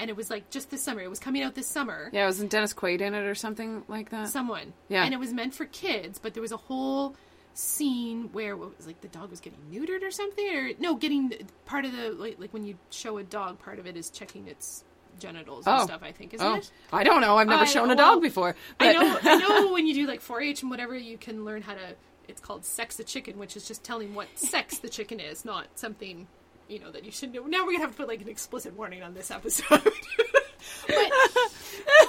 And 0.00 0.10
it 0.10 0.16
was 0.16 0.30
like 0.30 0.50
just 0.50 0.70
this 0.70 0.82
summer. 0.82 1.00
It 1.00 1.10
was 1.10 1.18
coming 1.20 1.42
out 1.42 1.54
this 1.54 1.66
summer. 1.68 2.10
Yeah, 2.12 2.26
wasn't 2.26 2.50
Dennis 2.50 2.74
Quaid 2.74 3.00
in 3.00 3.14
it 3.14 3.24
or 3.26 3.34
something 3.34 3.84
like 3.88 4.10
that? 4.10 4.28
Someone, 4.28 4.72
Yeah. 4.88 5.04
and 5.04 5.14
it 5.14 5.18
was 5.20 5.32
meant 5.32 5.54
for 5.54 5.66
kids, 5.66 6.18
but 6.18 6.34
there 6.34 6.40
was 6.42 6.52
a 6.52 6.56
whole 6.56 7.14
scene 7.54 8.30
where 8.32 8.56
what 8.56 8.76
was 8.76 8.86
like 8.86 9.00
the 9.00 9.08
dog 9.08 9.30
was 9.30 9.40
getting 9.40 9.58
neutered 9.72 10.02
or 10.02 10.10
something, 10.10 10.46
or 10.56 10.70
no, 10.78 10.94
getting 10.94 11.32
part 11.66 11.84
of 11.84 11.92
the 11.92 12.10
like, 12.12 12.38
like 12.38 12.52
when 12.52 12.64
you 12.64 12.76
show 12.90 13.18
a 13.18 13.22
dog, 13.22 13.58
part 13.58 13.78
of 13.78 13.86
it 13.86 13.96
is 13.96 14.10
checking 14.10 14.46
its 14.48 14.84
genitals 15.18 15.66
and 15.66 15.80
Oh. 15.80 15.84
stuff. 15.84 16.02
I 16.02 16.12
think 16.12 16.32
isn't 16.34 16.46
oh, 16.46 16.54
it? 16.56 16.70
I 16.92 17.04
don't 17.04 17.20
know. 17.20 17.36
I've 17.36 17.48
never 17.48 17.62
I- 17.62 17.66
shown 17.66 17.84
a 17.90 17.94
well, 17.94 18.14
dog 18.14 18.22
before. 18.22 18.54
I 18.78 18.92
but- 18.92 19.00
know, 19.00 19.18
I 19.30 19.36
know. 19.36 19.72
When 19.72 19.86
you 19.86 19.94
do 19.94 20.06
like 20.06 20.20
4-H 20.22 20.62
and 20.62 20.70
whatever, 20.70 20.96
you 20.96 21.18
can 21.18 21.44
learn 21.44 21.62
how 21.62 21.74
to. 21.74 21.94
It's 22.28 22.40
called 22.40 22.64
sex 22.64 22.96
the 22.96 23.02
chicken, 23.04 23.38
which 23.38 23.56
is 23.56 23.66
just 23.66 23.82
telling 23.82 24.14
what 24.14 24.28
sex 24.36 24.78
the 24.78 24.88
chicken 24.88 25.18
is, 25.18 25.44
not 25.44 25.66
something 25.74 26.28
you 26.70 26.78
know 26.78 26.90
that 26.90 27.04
you 27.04 27.10
should 27.12 27.32
know. 27.32 27.42
Now 27.46 27.64
we're 27.66 27.72
gonna 27.72 27.84
have 27.84 27.90
to 27.92 27.96
put 27.96 28.08
like 28.08 28.20
an 28.22 28.28
explicit 28.28 28.76
warning 28.76 29.02
on 29.02 29.14
this 29.14 29.30
episode. 29.30 29.82
but, 30.86 31.10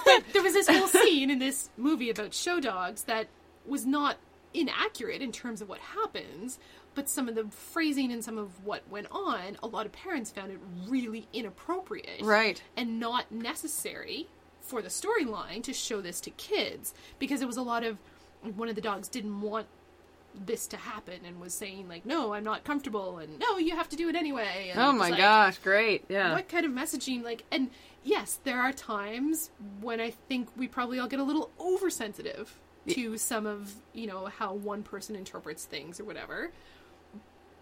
but 0.05 0.23
there 0.33 0.43
was 0.43 0.53
this 0.53 0.67
whole 0.67 0.87
scene 0.87 1.29
in 1.29 1.39
this 1.39 1.69
movie 1.77 2.09
about 2.09 2.33
show 2.33 2.59
dogs 2.59 3.03
that 3.03 3.27
was 3.65 3.85
not 3.85 4.17
inaccurate 4.53 5.21
in 5.21 5.31
terms 5.31 5.61
of 5.61 5.69
what 5.69 5.79
happens. 5.79 6.59
But 6.93 7.07
some 7.07 7.29
of 7.29 7.35
the 7.35 7.45
phrasing 7.45 8.11
and 8.11 8.21
some 8.21 8.37
of 8.37 8.65
what 8.65 8.81
went 8.89 9.07
on, 9.11 9.57
a 9.63 9.67
lot 9.67 9.85
of 9.85 9.93
parents 9.93 10.29
found 10.29 10.51
it 10.51 10.59
really 10.89 11.25
inappropriate 11.31 12.21
Right. 12.21 12.61
and 12.75 12.99
not 12.99 13.31
necessary 13.31 14.27
for 14.59 14.81
the 14.81 14.89
storyline 14.89 15.63
to 15.63 15.73
show 15.73 16.01
this 16.01 16.19
to 16.21 16.31
kids 16.31 16.93
because 17.17 17.41
it 17.41 17.47
was 17.47 17.55
a 17.55 17.61
lot 17.61 17.83
of 17.85 17.97
one 18.57 18.67
of 18.67 18.75
the 18.75 18.81
dogs 18.81 19.07
didn't 19.07 19.39
want 19.39 19.67
this 20.33 20.67
to 20.67 20.77
happen 20.77 21.19
and 21.25 21.39
was 21.39 21.53
saying 21.53 21.87
like 21.89 22.05
no 22.05 22.33
i'm 22.33 22.43
not 22.43 22.63
comfortable 22.63 23.17
and 23.17 23.37
no 23.39 23.57
you 23.57 23.75
have 23.75 23.89
to 23.89 23.95
do 23.95 24.07
it 24.09 24.15
anyway 24.15 24.69
and 24.71 24.79
Oh 24.79 24.91
my 24.93 25.09
like, 25.09 25.17
gosh, 25.19 25.57
great. 25.57 26.05
Yeah. 26.09 26.33
what 26.33 26.47
kind 26.47 26.65
of 26.65 26.71
messaging 26.71 27.23
like 27.23 27.43
and 27.51 27.69
yes 28.03 28.39
there 28.45 28.59
are 28.61 28.71
times 28.71 29.51
when 29.81 29.99
i 29.99 30.11
think 30.29 30.47
we 30.55 30.67
probably 30.67 30.99
all 30.99 31.07
get 31.07 31.19
a 31.19 31.23
little 31.23 31.51
oversensitive 31.59 32.59
to 32.87 33.17
some 33.17 33.45
of 33.45 33.73
you 33.93 34.07
know 34.07 34.25
how 34.27 34.53
one 34.53 34.83
person 34.83 35.15
interprets 35.15 35.65
things 35.65 35.99
or 35.99 36.05
whatever 36.05 36.51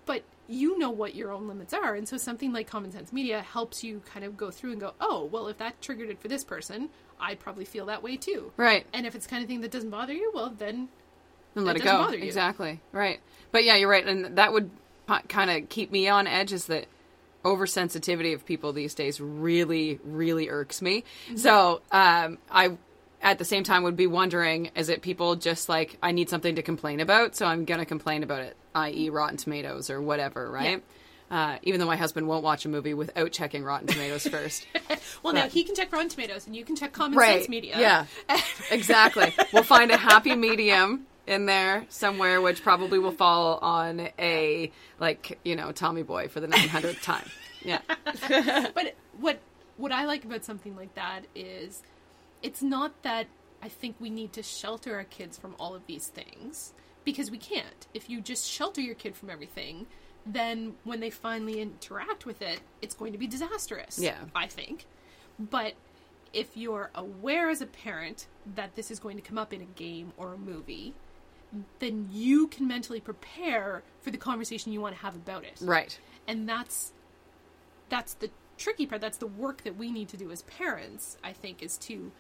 but 0.06 0.24
you 0.48 0.78
know 0.80 0.90
what 0.90 1.14
your 1.16 1.32
own 1.32 1.48
limits 1.48 1.74
are 1.74 1.94
and 1.96 2.08
so 2.08 2.18
something 2.18 2.52
like 2.54 2.68
common 2.68 2.92
sense 2.92 3.12
media 3.14 3.42
helps 3.42 3.84
you 3.84 4.02
kind 4.12 4.26
of 4.26 4.36
go 4.38 4.50
through 4.50 4.72
and 4.72 4.80
go 4.82 4.94
oh 5.02 5.26
well 5.32 5.48
if 5.48 5.58
that 5.58 5.80
triggered 5.82 6.10
it 6.10 6.20
for 6.22 6.28
this 6.28 6.44
person 6.44 6.90
i'd 7.20 7.40
probably 7.40 7.66
feel 7.66 7.86
that 7.88 8.02
way 8.02 8.16
too 8.16 8.52
Right. 8.58 8.86
and 8.94 9.06
if 9.06 9.14
it's 9.16 9.26
the 9.26 9.30
kind 9.30 9.44
of 9.44 9.50
thing 9.50 9.62
that 9.62 9.72
doesn't 9.72 9.90
bother 9.90 10.14
you 10.14 10.32
well 10.34 10.50
then 10.58 10.88
and 11.56 11.66
let 11.66 11.76
It 11.76 11.82
it 11.82 11.86
go. 11.86 12.08
Exactly. 12.10 12.80
Right. 12.92 13.20
But 13.52 13.64
yeah, 13.64 13.76
you're 13.76 13.90
right, 13.90 14.06
and 14.06 14.38
that 14.38 14.54
would 14.54 14.70
kind 15.28 15.50
of 15.50 15.70
keep 15.70 15.92
me 15.92 16.08
on 16.08 16.28
edge. 16.28 16.54
Is 16.54 16.66
that 16.66 16.86
oversensitivity 17.44 18.34
of 18.34 18.46
people 18.46 18.74
these 18.74 18.94
days 18.94 19.22
really, 19.22 20.00
really 20.04 20.50
irks 20.50 20.82
me. 20.82 21.04
Mm-hmm. 21.28 21.38
So 21.38 21.82
um, 21.92 22.38
I, 22.52 22.78
at 23.22 23.38
the 23.38 23.46
same 23.46 23.64
time, 23.64 23.84
would 23.84 23.96
be 23.96 24.08
wondering: 24.08 24.72
is 24.76 24.90
it 24.90 25.02
people 25.02 25.36
just 25.36 25.70
like 25.70 25.98
I 26.02 26.12
need 26.12 26.30
something 26.30 26.56
to 26.56 26.62
complain 26.62 27.00
about, 27.00 27.36
so 27.36 27.46
I'm 27.46 27.66
gonna 27.66 27.86
complain 27.86 28.24
about 28.24 28.42
it, 28.42 28.56
i.e., 28.76 29.10
Rotten 29.10 29.38
Tomatoes 29.38 29.90
or 29.90 30.02
whatever, 30.02 30.50
right? 30.50 30.84
Uh, 31.32 31.58
even 31.62 31.80
though 31.80 31.86
my 31.86 31.96
husband 31.96 32.28
won't 32.28 32.44
watch 32.44 32.66
a 32.66 32.70
movie 32.70 32.96
without 32.96 33.32
checking 33.32 33.64
Rotten 33.64 33.86
Tomatoes 33.86 34.26
first. 34.28 34.66
well 35.24 35.32
now 35.32 35.48
he 35.48 35.64
can 35.64 35.76
check 35.76 35.92
rotten 35.92 36.10
tomatoes 36.10 36.48
and 36.48 36.56
you 36.56 36.66
can 36.66 36.76
check 36.76 36.92
common 36.92 37.20
right. 37.20 37.36
sense 37.36 37.50
media 37.50 37.80
Yeah. 37.80 38.06
exactly. 38.72 39.32
We'll 39.54 39.62
find 39.62 39.92
a 39.92 39.98
happy 39.98 40.36
medium 40.36 41.06
in 41.30 41.46
there 41.46 41.86
somewhere, 41.90 42.42
which 42.42 42.64
probably 42.64 43.00
will 43.00 43.12
fall 43.12 43.60
on 43.60 44.10
a 44.18 44.72
like 45.00 45.40
you 45.44 45.56
know 45.56 45.72
Tommy 45.72 46.04
Boy 46.04 46.28
for 46.28 46.40
the 46.40 46.48
nine 46.48 46.68
hundredth 46.68 47.02
time. 47.04 47.30
Yeah. 47.62 47.80
but 48.74 48.96
what 49.20 49.40
what 49.78 49.92
I 49.92 50.06
like 50.06 50.26
about 50.26 50.44
something 50.44 50.76
like 50.76 50.96
that 50.96 51.22
is 51.36 51.84
it's 52.42 52.62
not 52.62 53.04
that 53.04 53.28
I 53.62 53.70
think 53.70 53.96
we 54.00 54.10
need 54.10 54.34
to 54.34 54.44
shelter 54.44 54.96
our 54.96 55.04
kids 55.04 55.38
from 55.38 55.56
all 55.60 55.76
of 55.76 55.86
these 55.86 56.08
things 56.08 56.74
because 57.06 57.30
we 57.30 57.38
can't. 57.38 57.88
If 57.94 58.10
you 58.10 58.22
just 58.22 58.50
shelter 58.50 58.82
your 58.82 58.96
kid 58.96 59.16
from 59.16 59.30
everything, 59.30 59.86
then 60.26 60.76
when 60.84 61.00
they 61.00 61.10
finally 61.10 61.62
interact 61.62 62.26
with 62.26 62.42
it, 62.42 62.60
it's 62.82 62.96
going 62.96 63.12
to 63.12 63.18
be 63.20 63.28
disastrous. 63.28 64.00
Yeah. 64.00 64.18
I 64.34 64.48
think. 64.48 64.86
But 65.38 65.74
if 66.34 66.58
you're 66.58 66.90
aware 66.96 67.50
as 67.50 67.62
a 67.62 67.66
parent 67.66 68.28
that 68.56 68.76
this 68.76 68.92
is 68.92 69.00
going 69.00 69.18
to 69.18 69.22
come 69.22 69.38
up 69.38 69.54
in 69.54 69.62
a 69.62 69.66
game 69.66 70.12
or 70.18 70.34
a 70.34 70.38
movie, 70.38 70.94
then 71.80 72.08
you 72.12 72.48
can 72.48 72.68
mentally 72.68 73.00
prepare 73.00 73.84
for 74.02 74.12
the 74.12 74.18
conversation 74.18 74.72
you 74.72 74.82
want 74.82 74.96
to 74.96 75.02
have 75.02 75.16
about 75.16 75.44
it 75.44 75.58
Right. 75.62 75.98
and 76.28 76.48
that's 76.48 76.92
that's 77.90 78.14
the 78.16 78.30
tricky 78.58 78.86
part 78.86 79.02
that's 79.02 79.18
the 79.18 79.28
work 79.28 79.64
that 79.64 79.78
we 79.78 79.92
need 79.92 80.10
to 80.10 80.18
do 80.18 80.30
as 80.32 80.42
parents 80.44 81.18
i 81.24 81.32
think 81.34 81.64
is 81.64 81.78
to 81.78 82.12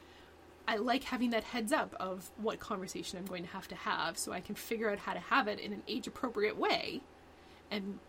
i 0.67 0.77
like 0.77 1.03
having 1.03 1.29
that 1.31 1.43
heads 1.43 1.71
up 1.71 1.93
of 1.99 2.31
what 2.37 2.59
conversation 2.59 3.19
i'm 3.19 3.25
going 3.25 3.43
to 3.43 3.49
have 3.49 3.67
to 3.67 3.75
have 3.75 4.17
so 4.17 4.31
i 4.31 4.39
can 4.39 4.55
figure 4.55 4.89
out 4.89 4.97
how 4.99 5.13
to 5.13 5.19
have 5.19 5.47
it 5.47 5.59
in 5.59 5.73
an 5.73 5.83
age 5.87 6.07
appropriate 6.07 6.57
way 6.57 7.01
and 7.69 7.99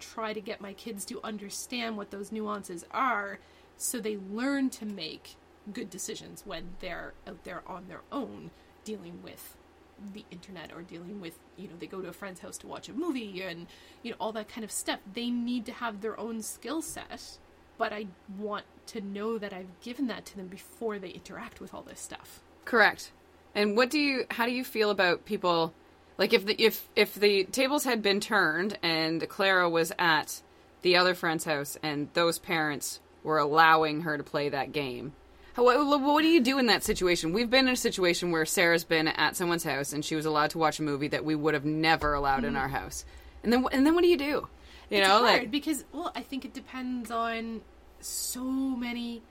try 0.00 0.32
to 0.32 0.40
get 0.40 0.60
my 0.60 0.72
kids 0.72 1.04
to 1.04 1.20
understand 1.22 1.96
what 1.96 2.10
those 2.10 2.32
nuances 2.32 2.84
are 2.90 3.38
so 3.76 4.00
they 4.00 4.16
learn 4.32 4.68
to 4.70 4.84
make 4.84 5.36
good 5.72 5.88
decisions 5.88 6.42
when 6.44 6.64
they're 6.80 7.12
out 7.28 7.42
there 7.44 7.62
on 7.66 7.84
their 7.88 8.00
own 8.10 8.50
dealing 8.84 9.20
with 9.22 9.56
the 10.12 10.24
internet 10.30 10.72
or 10.74 10.82
dealing 10.82 11.20
with 11.20 11.38
you 11.56 11.68
know 11.68 11.74
they 11.78 11.86
go 11.86 12.00
to 12.00 12.08
a 12.08 12.12
friend's 12.12 12.40
house 12.40 12.58
to 12.58 12.66
watch 12.66 12.88
a 12.88 12.92
movie 12.92 13.42
and 13.42 13.66
you 14.02 14.10
know 14.10 14.16
all 14.18 14.32
that 14.32 14.48
kind 14.48 14.64
of 14.64 14.70
stuff 14.70 14.98
they 15.14 15.30
need 15.30 15.64
to 15.64 15.72
have 15.72 16.00
their 16.00 16.18
own 16.18 16.42
skill 16.42 16.82
set 16.82 17.38
but 17.78 17.92
i 17.92 18.06
want 18.38 18.64
to 18.86 19.00
know 19.00 19.38
that 19.38 19.52
i've 19.52 19.80
given 19.80 20.08
that 20.08 20.26
to 20.26 20.36
them 20.36 20.48
before 20.48 20.98
they 20.98 21.10
interact 21.10 21.60
with 21.60 21.72
all 21.72 21.82
this 21.82 22.00
stuff 22.00 22.42
Correct. 22.64 23.12
And 23.54 23.76
what 23.76 23.90
do 23.90 23.98
you? 23.98 24.24
How 24.30 24.46
do 24.46 24.52
you 24.52 24.64
feel 24.64 24.90
about 24.90 25.24
people? 25.24 25.72
Like 26.18 26.32
if 26.32 26.46
the 26.46 26.60
if 26.60 26.88
if 26.96 27.14
the 27.14 27.44
tables 27.44 27.84
had 27.84 28.02
been 28.02 28.20
turned 28.20 28.78
and 28.82 29.28
Clara 29.28 29.68
was 29.68 29.92
at 29.98 30.42
the 30.82 30.96
other 30.96 31.14
friend's 31.14 31.44
house 31.44 31.76
and 31.82 32.08
those 32.14 32.38
parents 32.38 33.00
were 33.22 33.38
allowing 33.38 34.02
her 34.02 34.16
to 34.16 34.24
play 34.24 34.48
that 34.48 34.72
game. 34.72 35.12
What, 35.56 36.00
what 36.00 36.22
do 36.22 36.28
you 36.28 36.40
do 36.40 36.58
in 36.58 36.66
that 36.66 36.82
situation? 36.82 37.32
We've 37.32 37.48
been 37.50 37.68
in 37.68 37.74
a 37.74 37.76
situation 37.76 38.32
where 38.32 38.44
Sarah's 38.44 38.84
been 38.84 39.08
at 39.08 39.36
someone's 39.36 39.64
house 39.64 39.92
and 39.92 40.04
she 40.04 40.16
was 40.16 40.26
allowed 40.26 40.50
to 40.50 40.58
watch 40.58 40.78
a 40.80 40.82
movie 40.82 41.08
that 41.08 41.24
we 41.24 41.34
would 41.34 41.54
have 41.54 41.64
never 41.64 42.14
allowed 42.14 42.44
in 42.44 42.56
our 42.56 42.68
house. 42.68 43.04
And 43.42 43.52
then 43.52 43.64
and 43.72 43.86
then 43.86 43.94
what 43.94 44.02
do 44.02 44.08
you 44.08 44.16
do? 44.18 44.24
You 44.24 44.48
Mm-hmm. 44.90 44.94
it's 44.96 45.08
know, 45.08 45.18
hard 45.20 45.40
like 45.40 45.50
because 45.50 45.84
well 45.92 46.12
i 46.14 46.20
think 46.20 46.44
it 46.44 46.52
depends 46.52 47.10
on 47.10 47.62
so 48.00 48.42
many 48.42 49.22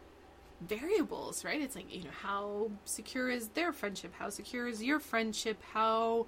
variables 0.61 1.43
right 1.45 1.61
it's 1.61 1.75
like 1.75 1.93
you 1.93 2.03
know 2.05 2.09
how 2.21 2.71
secure 2.85 3.29
is 3.29 3.49
their 3.49 3.71
friendship 3.71 4.13
how 4.17 4.29
secure 4.29 4.67
is 4.67 4.81
your 4.81 4.99
friendship 4.99 5.61
how 5.73 6.25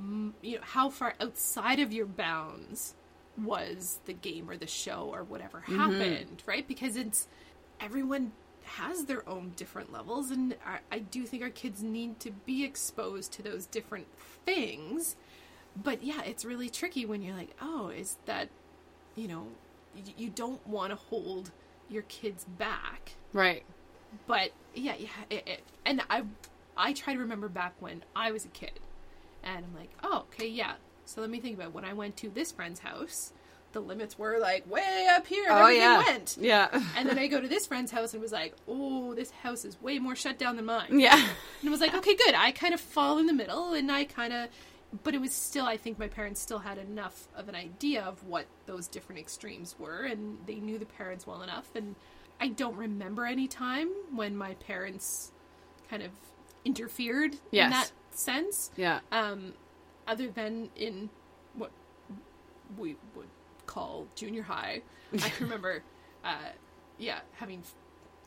mm, 0.00 0.32
you 0.40 0.56
know 0.56 0.62
how 0.62 0.88
far 0.88 1.14
outside 1.20 1.80
of 1.80 1.92
your 1.92 2.06
bounds 2.06 2.94
was 3.36 3.98
the 4.06 4.12
game 4.12 4.48
or 4.48 4.56
the 4.56 4.66
show 4.66 5.10
or 5.12 5.22
whatever 5.24 5.60
happened 5.60 6.42
right 6.46 6.66
because 6.66 6.96
it's 6.96 7.26
everyone 7.80 8.32
has 8.78 9.04
their 9.06 9.28
own 9.28 9.52
different 9.56 9.92
levels 9.92 10.30
and 10.30 10.54
I, 10.66 10.78
I 10.90 10.98
do 11.00 11.24
think 11.24 11.42
our 11.42 11.50
kids 11.50 11.82
need 11.82 12.20
to 12.20 12.30
be 12.30 12.64
exposed 12.64 13.32
to 13.34 13.42
those 13.42 13.66
different 13.66 14.06
things 14.46 15.16
but 15.82 16.02
yeah 16.02 16.22
it's 16.24 16.44
really 16.44 16.68
tricky 16.68 17.04
when 17.06 17.22
you're 17.22 17.36
like 17.36 17.54
oh 17.60 17.88
is 17.88 18.16
that 18.26 18.48
you 19.14 19.28
know 19.28 19.46
y- 19.94 20.14
you 20.16 20.30
don't 20.30 20.66
want 20.66 20.90
to 20.90 20.96
hold 20.96 21.50
your 21.88 22.02
kids 22.02 22.44
back 22.58 23.12
right. 23.32 23.64
but 24.26 24.52
yeah, 24.74 24.94
yeah, 24.98 25.08
it, 25.30 25.46
it, 25.46 25.60
and 25.84 26.02
I 26.08 26.22
I 26.76 26.92
try 26.92 27.12
to 27.14 27.18
remember 27.18 27.48
back 27.48 27.74
when 27.80 28.04
I 28.16 28.32
was 28.32 28.44
a 28.44 28.48
kid, 28.48 28.80
and 29.42 29.64
I'm 29.64 29.74
like, 29.78 29.90
oh, 30.02 30.24
okay, 30.32 30.48
yeah. 30.48 30.74
So 31.04 31.20
let 31.20 31.30
me 31.30 31.40
think 31.40 31.56
about 31.56 31.72
when 31.74 31.84
I 31.84 31.92
went 31.92 32.16
to 32.18 32.30
this 32.30 32.52
friend's 32.52 32.80
house. 32.80 33.32
The 33.72 33.80
limits 33.80 34.18
were 34.18 34.38
like 34.38 34.70
way 34.70 35.08
up 35.10 35.26
here. 35.26 35.44
And 35.48 35.52
Oh 35.58 35.62
everything 35.62 35.80
yeah, 35.82 35.96
went. 35.98 36.36
yeah, 36.40 36.82
And 36.96 37.08
then 37.08 37.18
I 37.18 37.26
go 37.26 37.40
to 37.40 37.48
this 37.48 37.66
friend's 37.66 37.90
house 37.90 38.12
and 38.12 38.22
was 38.22 38.32
like, 38.32 38.54
oh, 38.68 39.14
this 39.14 39.30
house 39.30 39.64
is 39.64 39.80
way 39.80 39.98
more 39.98 40.14
shut 40.14 40.38
down 40.38 40.56
than 40.56 40.66
mine. 40.66 40.98
yeah. 41.00 41.16
And 41.16 41.28
it 41.68 41.70
was 41.70 41.80
like, 41.80 41.94
okay, 41.94 42.14
good. 42.14 42.34
I 42.34 42.52
kind 42.52 42.74
of 42.74 42.80
fall 42.80 43.18
in 43.18 43.26
the 43.26 43.32
middle, 43.32 43.72
and 43.72 43.90
I 43.90 44.04
kind 44.04 44.32
of, 44.32 44.48
but 45.02 45.14
it 45.14 45.20
was 45.22 45.32
still, 45.32 45.64
I 45.64 45.78
think 45.78 45.98
my 45.98 46.08
parents 46.08 46.40
still 46.42 46.58
had 46.58 46.76
enough 46.76 47.28
of 47.34 47.48
an 47.48 47.54
idea 47.54 48.02
of 48.02 48.22
what 48.24 48.44
those 48.66 48.88
different 48.88 49.20
extremes 49.20 49.74
were, 49.78 50.02
and 50.04 50.38
they 50.46 50.56
knew 50.56 50.78
the 50.78 50.84
parents 50.86 51.26
well 51.26 51.40
enough. 51.42 51.70
And 51.74 51.94
I 52.40 52.48
don't 52.48 52.76
remember 52.76 53.24
any 53.24 53.48
time 53.48 53.88
when 54.14 54.36
my 54.36 54.52
parents 54.54 55.32
kind 55.88 56.02
of 56.02 56.10
interfered 56.64 57.36
Yes. 57.50 57.64
in 57.64 57.70
that 57.70 57.92
sense, 58.10 58.70
Yeah. 58.76 59.00
um, 59.10 59.54
other 60.06 60.28
than 60.28 60.68
in 60.76 61.08
what 61.54 61.70
we 62.76 62.96
would 63.14 63.28
call 63.66 64.06
junior 64.14 64.42
high. 64.42 64.82
I 65.20 65.32
remember, 65.40 65.82
uh, 66.24 66.36
yeah, 66.98 67.20
having 67.34 67.60
f- 67.60 67.74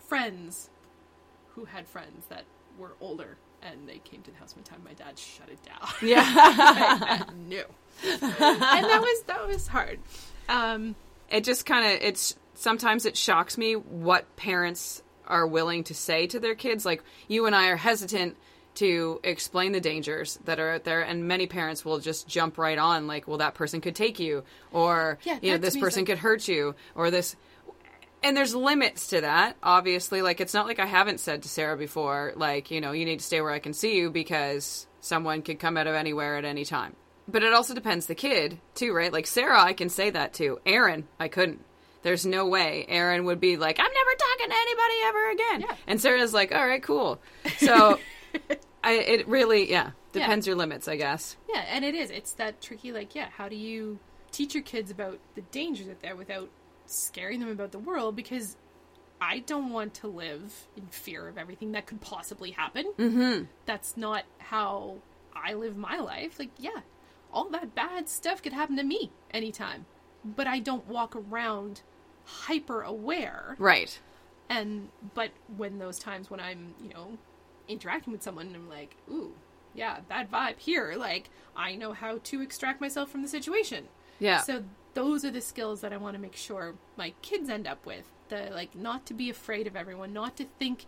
friends 0.07 0.69
who 1.49 1.65
had 1.65 1.87
friends 1.87 2.25
that 2.29 2.43
were 2.77 2.93
older, 3.01 3.37
and 3.61 3.87
they 3.87 3.99
came 3.99 4.21
to 4.23 4.31
the 4.31 4.37
house 4.37 4.55
one 4.55 4.63
time. 4.63 4.81
My 4.83 4.93
dad 4.93 5.17
shut 5.17 5.49
it 5.49 5.59
down. 5.63 5.87
Yeah. 6.01 7.23
no, 7.47 7.63
and 8.03 8.21
that 8.21 9.01
was 9.01 9.23
that 9.23 9.47
was 9.47 9.67
hard. 9.67 9.99
Um, 10.49 10.95
it 11.29 11.43
just 11.43 11.65
kind 11.65 11.85
of 11.85 12.01
it's 12.01 12.35
sometimes 12.53 13.05
it 13.05 13.17
shocks 13.17 13.57
me 13.57 13.73
what 13.73 14.35
parents 14.35 15.01
are 15.27 15.47
willing 15.47 15.83
to 15.85 15.93
say 15.95 16.27
to 16.27 16.39
their 16.39 16.55
kids 16.55 16.85
like 16.85 17.03
you 17.27 17.45
and 17.45 17.55
I 17.55 17.67
are 17.69 17.75
hesitant 17.77 18.37
to 18.75 19.19
explain 19.23 19.71
the 19.71 19.79
dangers 19.81 20.37
that 20.45 20.59
are 20.59 20.71
out 20.75 20.83
there 20.83 21.01
and 21.01 21.27
many 21.27 21.47
parents 21.47 21.83
will 21.85 21.99
just 21.99 22.27
jump 22.27 22.57
right 22.57 22.77
on 22.77 23.07
like 23.07 23.27
well 23.27 23.37
that 23.39 23.53
person 23.53 23.81
could 23.81 23.95
take 23.95 24.19
you 24.19 24.43
or 24.71 25.17
Yeah, 25.23 25.39
you 25.41 25.51
know 25.51 25.57
this 25.57 25.77
person 25.77 26.01
like- 26.01 26.07
could 26.07 26.17
hurt 26.19 26.47
you 26.47 26.75
or 26.95 27.09
this 27.11 27.35
and 28.23 28.35
there's 28.35 28.55
limits 28.55 29.07
to 29.09 29.21
that 29.21 29.55
obviously. 29.61 30.21
Like 30.21 30.41
it's 30.41 30.53
not 30.53 30.65
like 30.65 30.79
i 30.79 30.85
haven't 30.85 31.19
said 31.19 31.43
to 31.43 31.49
sarah 31.49 31.77
before 31.77 32.33
like 32.35 32.71
you 32.71 32.81
know 32.81 32.91
you 32.91 33.05
need 33.05 33.19
to 33.19 33.25
stay 33.25 33.41
where 33.41 33.51
i 33.51 33.59
can 33.59 33.73
see 33.73 33.97
you 33.97 34.09
because 34.09 34.87
someone 35.01 35.41
could 35.41 35.59
come 35.59 35.77
out 35.77 35.87
of 35.87 35.93
anywhere 35.95 36.35
at 36.37 36.45
any 36.45 36.65
time. 36.65 36.95
But 37.27 37.43
it 37.43 37.53
also 37.53 37.73
depends 37.73 38.05
the 38.07 38.15
kid 38.15 38.59
too 38.75 38.93
right? 38.93 39.11
Like 39.13 39.27
sarah 39.27 39.61
i 39.61 39.73
can 39.73 39.89
say 39.89 40.09
that 40.09 40.33
to 40.35 40.59
aaron 40.65 41.07
i 41.19 41.27
couldn't. 41.27 41.63
There's 42.01 42.25
no 42.25 42.45
way 42.47 42.85
aaron 42.87 43.25
would 43.25 43.39
be 43.39 43.57
like 43.57 43.79
i'm 43.79 43.91
never 43.93 44.15
talking 44.17 44.49
to 44.49 44.55
anybody 44.55 44.95
ever 45.05 45.29
again. 45.31 45.61
Yeah. 45.61 45.75
and 45.87 46.01
sarah's 46.01 46.33
like 46.33 46.53
all 46.53 46.65
right 46.67 46.83
cool. 46.83 47.19
So 47.59 47.99
I, 48.85 48.93
it 48.93 49.27
really 49.27 49.69
yeah 49.69 49.91
depends 50.13 50.47
your 50.47 50.55
limits 50.55 50.87
i 50.87 50.95
guess 50.95 51.35
yeah, 51.55 51.63
and 51.69 51.85
it 51.85 51.95
is. 51.95 52.11
It's 52.11 52.33
that 52.33 52.61
tricky. 52.61 52.91
Like, 52.91 53.15
yeah, 53.15 53.29
how 53.37 53.47
do 53.47 53.55
you 53.55 53.99
teach 54.31 54.53
your 54.53 54.63
kids 54.63 54.91
about 54.91 55.19
the 55.35 55.41
dangers 55.41 55.87
out 55.87 56.01
there 56.01 56.15
without 56.15 56.49
scaring 56.85 57.39
them 57.39 57.49
about 57.49 57.71
the 57.71 57.79
world? 57.79 58.15
Because 58.15 58.57
I 59.21 59.39
don't 59.39 59.71
want 59.71 59.93
to 59.95 60.07
live 60.07 60.67
in 60.75 60.87
fear 60.87 61.29
of 61.29 61.37
everything 61.37 61.71
that 61.71 61.85
could 61.85 62.01
possibly 62.01 62.51
happen. 62.51 62.91
Mm-hmm. 62.97 63.43
That's 63.65 63.95
not 63.95 64.25
how 64.37 64.97
I 65.33 65.53
live 65.53 65.77
my 65.77 65.97
life. 65.97 66.37
Like, 66.37 66.51
yeah, 66.57 66.81
all 67.33 67.49
that 67.51 67.73
bad 67.73 68.09
stuff 68.09 68.41
could 68.41 68.53
happen 68.53 68.75
to 68.75 68.83
me 68.83 69.11
anytime, 69.31 69.85
but 70.25 70.47
I 70.47 70.59
don't 70.59 70.85
walk 70.87 71.15
around 71.15 71.83
hyper 72.25 72.81
aware. 72.81 73.55
right 73.59 73.97
And 74.49 74.89
but 75.13 75.29
when 75.55 75.79
those 75.79 75.99
times 75.99 76.29
when 76.29 76.41
I'm, 76.41 76.75
you 76.83 76.89
know, 76.89 77.17
interacting 77.67 78.13
with 78.13 78.23
someone, 78.23 78.47
and 78.47 78.55
I'm 78.55 78.69
like, 78.69 78.95
ooh, 79.09 79.33
yeah, 79.73 79.99
bad 80.07 80.31
vibe 80.31 80.59
here. 80.59 80.93
Like, 80.97 81.29
I 81.55 81.75
know 81.75 81.93
how 81.93 82.19
to 82.23 82.41
extract 82.41 82.81
myself 82.81 83.09
from 83.09 83.21
the 83.21 83.27
situation. 83.27 83.87
yeah 84.19 84.41
So 84.41 84.63
those 84.93 85.25
are 85.25 85.31
the 85.31 85.41
skills 85.41 85.81
that 85.81 85.93
I 85.93 85.97
want 85.97 86.15
to 86.15 86.21
make 86.21 86.35
sure 86.35 86.75
my 86.97 87.13
kids 87.21 87.49
end 87.49 87.67
up 87.67 87.85
with. 87.85 88.09
The 88.29 88.49
like 88.51 88.75
not 88.75 89.05
to 89.07 89.13
be 89.13 89.29
afraid 89.29 89.67
of 89.67 89.75
everyone, 89.75 90.13
not 90.13 90.35
to 90.37 90.45
think 90.57 90.85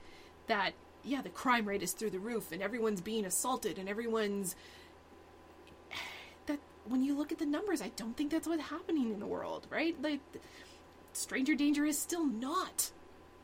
that 0.48 0.74
yeah, 1.04 1.22
the 1.22 1.30
crime 1.30 1.68
rate 1.68 1.84
is 1.84 1.92
through 1.94 2.10
the 2.10 2.20
roof 2.20 2.52
and 2.52 2.62
everyone's 2.62 3.02
being 3.02 3.26
assaulted 3.26 3.78
and 3.78 3.88
everyone's 3.88 4.56
that 6.48 6.60
when 6.86 7.04
you 7.04 7.16
look 7.16 7.32
at 7.32 7.38
the 7.38 7.46
numbers, 7.46 7.82
I 7.82 7.90
don't 7.96 8.18
think 8.18 8.32
that's 8.32 8.48
what's 8.48 8.64
happening 8.64 9.14
in 9.14 9.20
the 9.20 9.28
world, 9.28 9.68
right? 9.70 9.96
Like 10.02 10.22
stranger 11.14 11.56
danger 11.56 11.86
is 11.86 11.98
still 11.98 12.26
not 12.26 12.92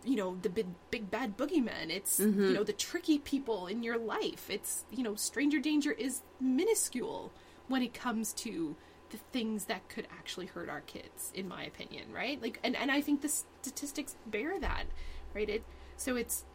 you 0.06 0.16
know 0.16 0.38
the 0.42 0.50
big 0.50 0.68
big 0.92 1.10
bad 1.10 1.38
boogeyman. 1.38 1.90
It's 1.90 2.20
mm-hmm. 2.20 2.44
you 2.44 2.54
know 2.54 2.64
the 2.64 2.74
tricky 2.74 3.20
people 3.20 3.68
in 3.68 3.84
your 3.84 3.98
life. 3.98 4.50
It's 4.50 4.86
you 4.92 5.04
know 5.04 5.16
stranger 5.16 5.60
danger 5.60 5.92
is 5.92 6.22
minuscule 6.40 7.32
when 7.68 7.82
it 7.82 7.94
comes 7.94 8.34
to 8.34 8.76
the 9.10 9.18
things 9.32 9.66
that 9.66 9.88
could 9.90 10.08
actually 10.12 10.48
hurt 10.48 10.70
our 10.70 10.82
kids 10.82 11.32
in 11.36 11.48
my 11.48 11.64
opinion 11.64 12.12
right? 12.12 12.42
Like 12.42 12.60
and, 12.64 12.76
and 12.76 12.92
i 12.92 13.00
think 13.00 13.22
the 13.22 13.30
statistics 13.30 14.16
bear 14.26 14.60
that 14.60 14.86
right? 15.34 15.50
It 15.50 15.64
so 15.98 16.16
it's 16.16 16.46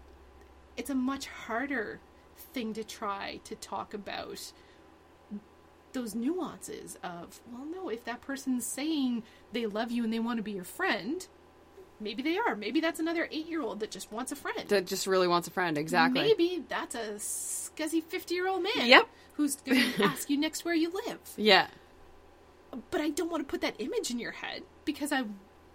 it's 0.76 0.90
a 0.90 0.94
much 0.94 1.26
harder 1.26 2.00
thing 2.37 2.72
to 2.74 2.84
try 2.84 3.40
to 3.44 3.54
talk 3.56 3.94
about 3.94 4.52
those 5.92 6.14
nuances 6.14 6.98
of 7.02 7.40
well 7.52 7.64
no 7.64 7.88
if 7.88 8.04
that 8.04 8.20
person's 8.20 8.66
saying 8.66 9.22
they 9.52 9.66
love 9.66 9.90
you 9.90 10.04
and 10.04 10.12
they 10.12 10.18
want 10.18 10.37
to 10.37 10.42
be 10.42 10.52
your 10.52 10.64
friend 10.64 11.26
maybe 12.00 12.22
they 12.22 12.38
are. 12.38 12.54
Maybe 12.56 12.80
that's 12.80 13.00
another 13.00 13.28
eight-year-old 13.30 13.80
that 13.80 13.90
just 13.90 14.11
wants 14.12 14.32
a 14.32 14.37
friend. 14.37 14.68
That 14.68 14.87
just 14.87 15.06
really 15.06 15.28
wants 15.28 15.48
a 15.48 15.50
friend 15.50 15.76
exactly. 15.78 16.22
Maybe 16.22 16.64
that's 16.68 16.94
a 16.94 17.14
scuzzy 17.16 18.02
50-year-old 18.02 18.62
man 18.62 18.87
Yep. 18.87 19.08
who's 19.34 19.56
going 19.56 19.92
to 19.96 20.04
ask 20.04 20.28
you 20.30 20.37
next 20.38 20.64
where 20.64 20.74
you 20.74 20.90
live. 21.06 21.18
Yeah. 21.37 21.68
But 22.90 23.00
i 23.00 23.08
don't 23.11 23.30
want 23.30 23.46
to 23.46 23.50
put 23.50 23.61
that 23.62 23.74
image 23.78 24.11
in 24.11 24.18
your 24.18 24.32
head 24.32 24.62
because 24.84 25.11
i 25.11 25.22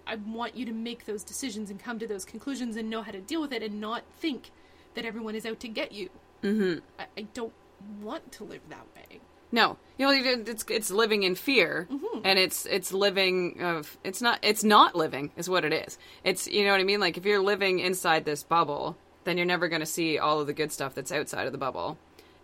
i 0.06 0.16
want 0.16 0.56
you 0.56 0.64
to 0.66 0.72
make 0.72 1.06
those 1.06 1.24
decisions 1.24 1.72
and 1.72 1.80
come 1.80 1.98
to 1.98 2.06
those 2.06 2.24
conclusions 2.24 2.76
and 2.76 2.88
know 2.88 3.02
how 3.02 3.12
to 3.12 3.20
deal 3.20 3.42
with 3.42 3.52
it 3.52 3.64
and 3.64 3.82
not 3.82 4.04
think 4.20 4.52
that 4.94 5.04
everyone 5.04 5.34
is 5.34 5.44
out 5.46 5.60
to 5.62 5.68
get 5.68 5.92
you. 5.92 6.10
Mm-hmm. 6.44 6.80
I, 7.00 7.06
I 7.18 7.22
don't 7.34 7.54
want 8.02 8.32
to 8.34 8.44
live 8.44 8.62
that 8.70 8.86
way 8.96 9.20
No, 9.54 9.78
you 10.00 10.06
know, 10.08 10.44
it's 10.48 10.66
it's 10.68 10.90
living 10.92 11.22
in 11.24 11.36
fear, 11.36 11.88
Mm-hmm. 11.90 12.22
and 12.26 12.40
it's 12.40 12.66
it's 12.66 12.92
living 12.92 13.62
of 13.62 13.98
it's 14.04 14.20
not 14.22 14.40
it's 14.42 14.64
not 14.64 14.96
living 14.96 15.32
is 15.38 15.48
what 15.50 15.64
it 15.64 15.72
is. 15.72 15.98
It's 16.24 16.48
you 16.48 16.66
know 16.66 16.72
what 16.72 16.82
I 16.82 16.84
mean. 16.84 17.00
Like 17.00 17.18
if 17.18 17.26
you're 17.26 17.42
living 17.42 17.78
inside 17.80 18.26
this 18.26 18.42
bubble, 18.44 18.98
then 19.26 19.38
you're 19.38 19.46
never 19.46 19.68
going 19.70 19.80
to 19.82 19.86
see 19.86 20.18
all 20.18 20.42
of 20.42 20.48
the 20.48 20.54
good 20.54 20.72
stuff 20.72 20.96
that's 20.96 21.12
outside 21.12 21.46
of 21.46 21.52
the 21.54 21.60
bubble. 21.60 21.98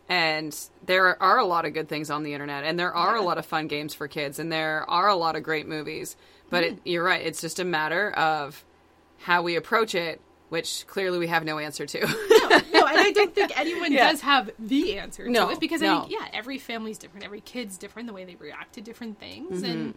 And 0.08 0.56
there 0.86 1.22
are 1.22 1.38
a 1.39 1.45
lot 1.45 1.65
of 1.65 1.74
good 1.74 1.88
things 1.89 2.10
on 2.10 2.24
the 2.24 2.34
internet, 2.34 2.63
and 2.63 2.80
there 2.80 2.93
are 2.93 3.15
a 3.15 3.22
lot 3.22 3.38
of 3.38 3.45
fun 3.45 3.67
games 3.67 3.93
for 3.93 4.08
kids, 4.08 4.39
and 4.39 4.52
there 4.52 4.89
are 4.89 5.08
a 5.08 5.15
lot 5.15 5.36
of 5.36 5.43
great 5.43 5.67
movies. 5.67 6.15
But 6.50 6.63
Mm-hmm. 6.63 6.74
it, 6.76 6.80
you're 6.91 7.04
right; 7.04 7.26
it's 7.26 7.41
just 7.41 7.60
a 7.60 7.65
matter 7.65 8.12
of 8.12 8.63
how 9.19 9.41
we 9.41 9.56
approach 9.56 9.93
it, 9.95 10.22
which 10.50 10.86
clearly 10.88 11.20
we 11.20 11.28
have 11.28 11.44
no 11.46 11.58
answer 11.60 11.86
to. 11.86 12.00
no, 12.00 12.08
no, 12.08 12.86
and 12.88 12.98
I 13.00 13.12
don't 13.16 13.34
think 13.34 13.58
anyone 13.60 13.92
Yeah. 13.92 14.12
does 14.12 14.22
have 14.22 14.50
the 14.60 14.98
answer 15.00 15.26
to 15.26 15.50
it 15.52 15.60
because 15.60 15.82
I 15.82 16.00
think 16.02 16.12
yeah, 16.12 16.28
every 16.34 16.58
family's 16.58 16.98
different, 16.98 17.26
every 17.26 17.42
kid's 17.42 17.78
different, 17.78 18.08
the 18.08 18.14
way 18.14 18.26
they 18.26 18.36
react 18.36 18.74
to 18.76 18.82
different 18.82 19.20
things, 19.20 19.62
Mm-hmm. 19.62 19.72
and 19.72 19.94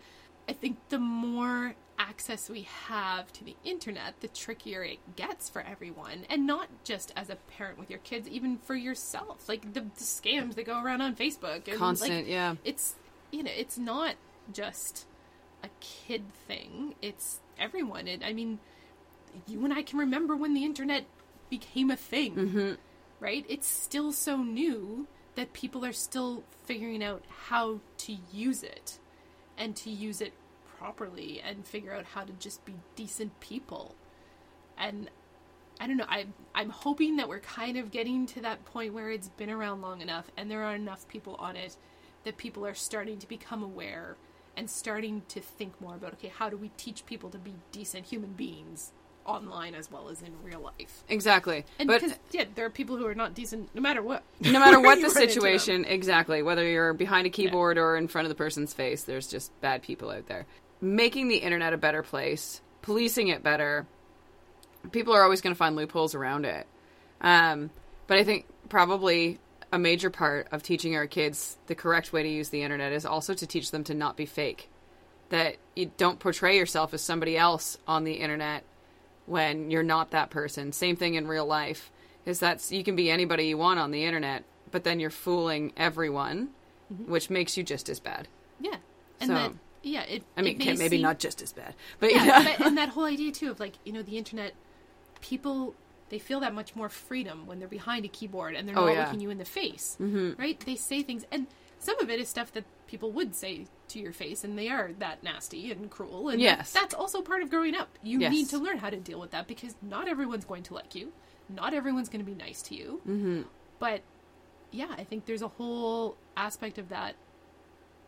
I 0.49 0.53
think 0.55 0.77
the 0.89 0.99
more 0.99 1.75
access 2.01 2.51
we 2.51 2.63
have 2.89 3.33
to 3.35 3.45
the 3.45 3.55
internet, 3.65 4.15
the 4.21 4.27
trickier 4.29 4.83
it 4.83 4.99
gets 5.15 5.49
for 5.49 5.63
everyone, 5.63 6.27
and 6.29 6.47
not 6.49 6.67
just 6.83 7.13
as 7.15 7.31
a 7.31 7.37
parent 7.37 7.79
with 7.79 7.91
your 7.91 8.01
kids, 8.01 8.27
even 8.29 8.59
for 8.59 8.75
yourself. 8.75 9.49
Like 9.49 9.73
the, 9.73 9.81
the 9.83 9.91
scams 10.01 10.57
that 10.57 10.67
go 10.67 10.83
around 10.83 11.01
on 11.01 11.15
Facebook, 11.15 11.69
and 11.69 11.77
Constant, 11.79 12.13
like, 12.25 12.29
yeah. 12.29 12.57
It's 12.65 12.97
you 13.31 13.45
know, 13.45 13.53
it's 13.57 13.79
not 13.79 14.17
just 14.53 15.07
a 15.63 15.69
kid 15.79 16.25
thing; 16.49 16.97
it's 17.01 17.39
everyone. 17.57 18.09
It, 18.09 18.23
I 18.25 18.33
mean, 18.33 18.59
you 19.47 19.65
and 19.65 19.73
I 19.73 19.83
can 19.83 19.99
remember 19.99 20.37
when 20.37 20.55
the 20.55 20.65
internet 20.65 21.05
became 21.51 21.91
a 21.91 21.97
thing, 21.97 22.35
Mm-hmm. 22.35 22.73
right? 23.21 23.45
It's 23.49 23.67
still 23.67 24.13
so 24.13 24.39
new 24.39 25.07
that 25.35 25.53
people 25.53 25.85
are 25.85 25.93
still 25.93 26.45
figuring 26.65 27.03
out 27.03 27.25
how 27.49 27.81
to 27.99 28.17
use 28.33 28.63
it 28.63 28.99
and 29.57 29.75
to 29.77 29.91
use 29.91 30.21
it 30.21 30.33
properly 30.79 31.41
and 31.47 31.67
figure 31.67 31.95
out 31.95 32.05
how 32.15 32.25
to 32.25 32.33
just 32.35 32.65
be 32.65 32.75
decent 32.97 33.39
people. 33.41 33.95
And 34.77 35.09
I 35.81 35.87
don't 35.87 35.97
know, 35.97 36.07
I 36.09 36.27
I'm 36.55 36.71
hoping 36.71 37.17
that 37.17 37.29
we're 37.29 37.41
kind 37.41 37.77
of 37.79 37.91
getting 37.91 38.27
to 38.27 38.41
that 38.43 38.65
point 38.67 38.93
where 38.93 39.11
it's 39.11 39.29
been 39.31 39.51
around 39.51 39.81
long 39.81 40.01
enough 40.03 40.31
and 40.37 40.51
there 40.51 40.63
are 40.65 40.75
enough 40.75 41.09
people 41.09 41.35
on 41.37 41.57
it 41.57 41.77
that 42.25 42.37
people 42.37 42.67
are 42.67 42.75
starting 42.75 43.19
to 43.19 43.29
become 43.29 43.63
aware 43.63 44.17
and 44.57 44.69
starting 44.69 45.23
to 45.29 45.41
think 45.41 45.81
more 45.81 45.95
about 45.95 46.13
okay, 46.15 46.29
how 46.29 46.49
do 46.51 46.57
we 46.57 46.69
teach 46.77 47.07
people 47.07 47.31
to 47.31 47.39
be 47.39 47.55
decent 47.73 48.07
human 48.07 48.33
beings 48.33 48.93
online 49.27 49.75
as 49.75 49.91
well 49.91 50.09
as 50.09 50.23
in 50.23 50.33
real 50.43 50.61
life? 50.61 51.05
exactly, 51.09 51.65
And 51.79 51.87
but 51.87 52.01
because 52.01 52.19
yeah, 52.31 52.45
there 52.55 52.67
are 52.67 52.71
people 52.71 52.97
who 52.97 53.07
are 53.07 53.15
not 53.15 53.35
decent 53.35 53.75
no 53.75 53.81
matter 53.81 54.03
what. 54.03 54.23
no 54.41 54.59
matter 54.59 54.81
what 54.81 54.97
the 55.01 55.03
run 55.03 55.09
into 55.09 55.21
them. 55.21 55.29
situation, 55.29 55.85
exactly, 55.85 56.43
whether 56.43 56.67
you're 56.69 56.93
behind 56.95 57.27
a 57.27 57.31
keyboard 57.31 57.79
or 57.79 57.97
in 57.97 58.09
front 58.09 58.27
of 58.27 58.29
the 58.31 58.35
person's 58.35 58.73
face, 58.73 59.05
there's 59.05 59.27
just 59.29 59.59
bad 59.61 59.83
people 59.83 60.11
out 60.11 60.27
there. 60.27 60.47
Making 60.81 61.29
the 61.29 61.37
internet 61.37 61.73
a 61.73 61.77
better 61.79 62.03
place, 62.03 62.61
policing 62.83 63.29
it 63.29 63.43
better, 63.43 63.87
people 64.91 65.15
are 65.15 65.23
always 65.23 65.41
going 65.41 65.55
to 65.55 65.59
find 65.59 65.77
loopholes 65.77 66.15
around 66.15 66.45
it. 66.45 66.67
Um, 67.21 67.71
but 68.09 68.19
I 68.19 68.25
think 68.25 68.47
probably 68.69 69.39
a 69.73 69.79
major 69.79 70.11
part 70.11 70.49
of 70.53 70.63
teaching 70.63 70.97
our 70.97 71.07
kids 71.07 71.57
the 71.67 71.75
correct 71.75 72.13
way 72.13 72.23
to 72.23 72.29
use 72.29 72.49
the 72.51 72.63
internet 72.63 72.93
is 72.93 73.07
also 73.07 73.33
to 73.35 73.47
teach 73.47 73.71
them 73.71 73.85
to 73.85 73.95
not 73.95 74.17
be 74.17 74.27
fake. 74.27 74.69
That 75.31 75.57
you 75.75 75.91
don't 75.97 76.19
portray 76.19 76.59
yourself 76.59 76.93
as 76.93 77.01
somebody 77.01 77.39
else 77.39 77.79
on 77.87 78.05
the 78.05 78.15
internet 78.15 78.65
when 79.27 79.71
you're 79.71 79.83
not 79.83 80.11
that 80.11 80.31
person. 80.31 80.73
Same 80.73 80.97
thing 80.97 81.15
in 81.15 81.27
real 81.27 81.47
life. 81.47 81.91
Is 82.25 82.39
that 82.41 82.71
you 82.71 82.85
can 82.85 82.95
be 82.95 83.11
anybody 83.11 83.47
you 83.49 83.59
want 83.59 83.81
on 83.81 83.91
the 83.91 84.05
internet, 84.05 84.45
but 84.71 84.85
then 84.85 85.01
you're 85.01 85.11
fooling 85.11 85.73
everyone, 85.77 86.51
which 87.07 87.31
makes 87.31 87.57
you 87.57 87.65
just 87.65 87.89
as 87.89 87.99
bad. 87.99 88.29
Yeah. 88.61 88.77
And 89.21 89.29
So- 89.29 89.35
that 89.35 89.53
yeah, 89.85 90.03
it 90.03 90.23
I 90.37 90.43
mean, 90.43 90.61
it 90.61 90.65
may 90.65 90.73
maybe 90.75 90.97
seem- 90.99 91.03
not 91.03 91.19
just 91.19 91.43
as 91.43 91.53
bad, 91.53 91.75
but 91.99 92.13
yeah, 92.13 92.25
yeah. 92.25 92.57
but, 92.57 92.67
and 92.67 92.79
that 92.79 92.89
whole 92.95 93.05
idea 93.07 93.33
too 93.33 93.51
of 93.51 93.59
like 93.59 93.75
you 93.85 93.93
know 93.93 94.03
the 94.03 94.17
internet 94.17 94.55
people 95.21 95.75
they 96.11 96.19
feel 96.19 96.41
that 96.41 96.55
much 96.55 96.77
more 96.77 96.89
freedom 96.89 97.47
when 97.47 97.59
they're 97.59 97.67
behind 97.69 98.05
a 98.05 98.09
keyboard 98.09 98.55
and 98.55 98.69
they're 98.69 98.79
Oh, 98.79 98.87
not 98.87 98.93
yeah. 98.95 99.05
looking 99.07 99.21
you 99.21 99.31
in 99.31 99.39
the 99.39 99.45
face 99.45 99.97
mm-hmm. 100.01 100.41
right 100.41 100.59
they 100.67 100.77
say 100.77 101.03
things 101.03 101.25
and 101.33 101.47
some 101.83 101.99
of 102.01 102.09
it 102.09 102.21
is 102.21 102.29
stuff 102.29 102.53
that 102.53 102.65
people 102.87 103.11
would 103.11 103.35
say 103.35 103.67
to 103.89 103.99
your 103.99 104.13
face 104.13 104.45
and 104.45 104.57
they 104.59 104.69
are 104.69 104.91
that 105.01 105.23
nasty 105.23 105.71
and 105.73 105.91
cruel 105.91 106.29
and 106.29 106.41
Yes. 106.41 106.73
that's 106.73 106.95
also 106.95 107.21
part 107.23 107.43
of 107.43 107.51
growing 107.51 107.75
up 107.75 107.89
you 108.03 108.21
Yes. 108.21 108.31
need 108.33 108.49
to 108.51 108.59
learn 108.59 108.79
how 108.79 108.89
to 108.91 108.97
deal 108.99 109.19
with 109.21 109.33
that 109.33 109.47
because 109.49 109.75
not 109.83 110.07
everyone's 110.09 110.45
going 110.45 110.63
to 110.65 110.75
like 110.75 110.95
you 110.95 111.13
not 111.49 111.75
everyone's 111.75 112.09
going 112.09 112.25
to 112.25 112.31
be 112.31 112.37
nice 112.37 112.63
to 112.63 112.75
you 112.75 113.01
mm-hmm. 113.07 113.43
but 113.79 114.01
yeah 114.71 114.95
i 114.97 115.05
think 115.05 115.27
there's 115.27 115.43
a 115.43 115.49
whole 115.49 116.17
aspect 116.37 116.79
of 116.79 116.89
that 116.89 117.15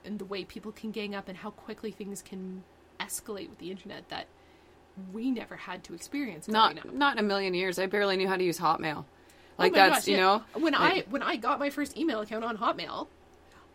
and 0.04 0.18
the 0.18 0.24
way 0.24 0.44
people 0.44 0.70
can 0.72 0.90
gang 0.90 1.14
up 1.14 1.28
and 1.28 1.38
how 1.38 1.50
quickly 1.50 1.90
things 1.90 2.22
can 2.22 2.62
escalate 3.00 3.48
with 3.50 3.58
the 3.58 3.70
internet 3.70 4.08
that 4.08 4.26
we 5.12 5.30
never 5.30 5.56
had 5.56 5.82
to 5.84 5.94
experience 5.94 6.46
not 6.46 6.78
up. 6.78 6.92
not 6.92 7.14
in 7.18 7.24
a 7.24 7.26
million 7.26 7.52
years. 7.54 7.78
I 7.80 7.86
barely 7.86 8.16
knew 8.16 8.28
how 8.28 8.36
to 8.36 8.44
use 8.44 8.58
Hotmail. 8.60 9.04
Like 9.58 9.72
Oh 9.72 9.74
that's 9.74 9.98
gosh, 10.00 10.08
you 10.08 10.14
yeah. 10.16 10.20
know 10.22 10.42
when 10.60 10.74
I 10.74 11.04
when 11.10 11.22
I 11.22 11.34
got 11.36 11.58
my 11.58 11.70
first 11.70 11.96
email 11.98 12.20
account 12.20 12.44
on 12.44 12.56
Hotmail, 12.58 13.08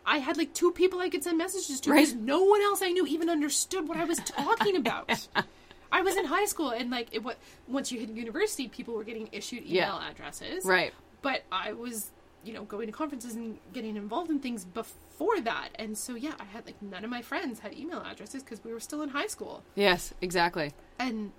I 0.06 0.18
had 0.18 0.36
like 0.36 0.54
two 0.54 0.70
people 0.72 0.98
I 1.00 1.08
could 1.10 1.22
send 1.22 1.38
messages 1.38 1.80
to 1.82 1.90
Right. 1.90 1.98
because 2.00 2.14
no 2.14 2.42
one 2.42 2.62
else 2.62 2.82
I 2.82 2.90
knew 2.90 3.06
even 3.06 3.28
understood 3.28 3.86
what 3.88 3.98
I 3.98 4.04
was 4.04 4.18
talking 4.20 4.76
about. 4.76 5.28
I 5.92 6.02
was 6.02 6.16
in 6.16 6.24
high 6.24 6.44
school 6.46 6.70
and 6.70 6.90
like 6.90 7.08
it 7.12 7.22
what 7.22 7.36
once 7.68 7.90
you 7.92 7.98
hit 8.00 8.08
university, 8.10 8.68
people 8.68 8.94
were 8.94 9.04
getting 9.04 9.28
issued 9.32 9.60
email 9.64 9.72
Yeah. 10.00 10.08
addresses. 10.10 10.64
right. 10.64 10.92
But 11.22 11.42
I 11.52 11.72
was, 11.74 12.10
you 12.44 12.52
know, 12.54 12.62
going 12.64 12.86
to 12.86 12.92
conferences 12.92 13.34
and 13.34 13.58
getting 13.74 13.96
involved 13.96 14.30
in 14.30 14.38
things 14.40 14.64
before 14.64 15.40
that. 15.42 15.68
And 15.74 15.98
so 15.98 16.14
yeah, 16.14 16.32
I 16.40 16.44
had 16.44 16.64
like 16.64 16.80
none 16.80 17.04
of 17.04 17.10
my 17.10 17.20
friends 17.22 17.58
had 17.60 17.76
email 17.76 18.00
addresses 18.00 18.42
because 18.42 18.64
we 18.64 18.72
were 18.72 18.80
still 18.80 19.02
in 19.02 19.10
high 19.10 19.26
school. 19.26 19.62
Yes, 19.74 20.14
exactly. 20.22 20.72
and 20.98 21.32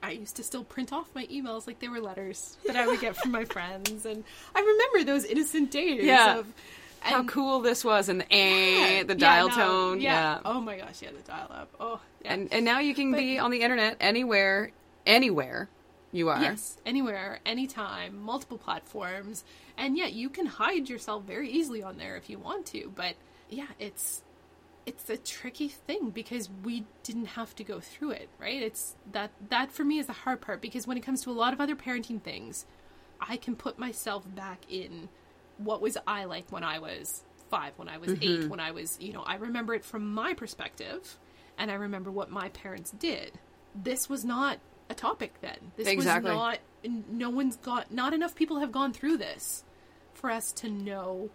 I 0.00 0.12
used 0.12 0.36
to 0.36 0.44
still 0.44 0.62
print 0.62 0.92
off 0.92 1.08
my 1.12 1.26
emails 1.26 1.66
like 1.66 1.80
they 1.80 1.88
were 1.88 2.00
letters 2.00 2.56
that 2.66 2.76
I 2.76 2.86
would 2.86 3.00
get 3.00 3.16
from 3.16 3.32
my 3.32 3.44
friends, 3.56 4.06
and 4.06 4.22
I 4.54 4.60
remember 4.60 5.12
those 5.12 5.24
innocent 5.24 5.72
days 5.72 6.04
Yeah. 6.04 6.38
of 6.38 6.46
How 7.00 7.24
cool 7.24 7.60
this 7.60 7.84
was, 7.84 8.08
and 8.08 8.20
the 8.20 8.26
eh, 8.32 9.02
the 9.04 9.14
Yeah, 9.14 9.18
dial 9.18 9.48
no, 9.48 9.54
tone, 9.54 10.00
yeah. 10.00 10.40
Oh 10.44 10.60
my 10.60 10.76
gosh, 10.76 11.00
yeah, 11.02 11.10
the 11.10 11.22
dial 11.22 11.48
up. 11.50 11.68
Oh, 11.80 12.00
yeah. 12.22 12.34
And 12.34 12.52
and 12.52 12.64
now 12.64 12.80
you 12.80 12.94
can 12.94 13.10
But- 13.12 13.18
be 13.18 13.38
on 13.38 13.50
the 13.50 13.62
internet 13.62 13.96
anywhere, 14.00 14.72
anywhere 15.06 15.68
you 16.12 16.28
are. 16.28 16.40
yes, 16.40 16.76
anywhere, 16.84 17.40
anytime, 17.46 18.18
multiple 18.22 18.58
platforms, 18.58 19.44
and 19.76 19.96
yeah, 19.96 20.06
you 20.06 20.28
can 20.28 20.46
hide 20.46 20.88
yourself 20.88 21.24
very 21.24 21.50
easily 21.50 21.82
on 21.82 21.98
there 21.98 22.16
if 22.16 22.28
you 22.28 22.38
want 22.38 22.66
to. 22.66 22.92
But 22.94 23.14
yeah, 23.48 23.66
it's 23.78 24.22
it's 24.86 25.08
a 25.10 25.16
tricky 25.18 25.68
thing 25.68 26.10
because 26.10 26.48
we 26.64 26.84
didn't 27.02 27.26
have 27.26 27.54
to 27.56 27.64
go 27.64 27.78
through 27.78 28.10
it, 28.12 28.28
right? 28.38 28.62
It's 28.62 28.96
that 29.12 29.30
that 29.50 29.70
for 29.70 29.84
me 29.84 29.98
is 29.98 30.06
the 30.06 30.12
hard 30.14 30.40
part 30.40 30.60
because 30.60 30.86
when 30.86 30.96
it 30.96 31.02
comes 31.02 31.22
to 31.22 31.30
a 31.30 31.32
lot 31.32 31.52
of 31.52 31.60
other 31.60 31.76
parenting 31.76 32.20
things, 32.22 32.66
I 33.20 33.36
can 33.36 33.54
put 33.54 33.78
myself 33.78 34.24
back 34.34 34.60
in 34.68 35.08
what 35.58 35.80
was 35.80 35.96
I 36.06 36.24
like 36.24 36.50
when 36.50 36.64
I 36.64 36.78
was 36.78 37.22
5, 37.50 37.72
when 37.76 37.88
I 37.88 37.98
was 37.98 38.12
8, 38.12 38.20
mm-hmm. 38.20 38.48
when 38.48 38.60
I 38.60 38.70
was, 38.70 38.98
you 39.00 39.12
know, 39.12 39.22
I 39.22 39.36
remember 39.36 39.74
it 39.74 39.84
from 39.84 40.12
my 40.12 40.34
perspective 40.34 41.18
and 41.58 41.70
I 41.70 41.74
remember 41.74 42.10
what 42.10 42.30
my 42.30 42.48
parents 42.50 42.90
did. 42.92 43.32
This 43.74 44.08
was 44.08 44.24
not 44.24 44.58
a 44.90 44.94
topic 44.94 45.34
then. 45.40 45.72
This 45.76 45.88
Exactly. 45.88 46.30
was 46.30 46.38
not 46.38 46.58
no 47.10 47.28
one's 47.28 47.56
got 47.56 47.92
not 47.92 48.14
enough 48.14 48.34
people 48.34 48.60
have 48.60 48.70
gone 48.70 48.92
through 48.92 49.16
this 49.16 49.64
for 50.14 50.30
us 50.30 50.52
to 50.52 50.68
know 50.68 51.30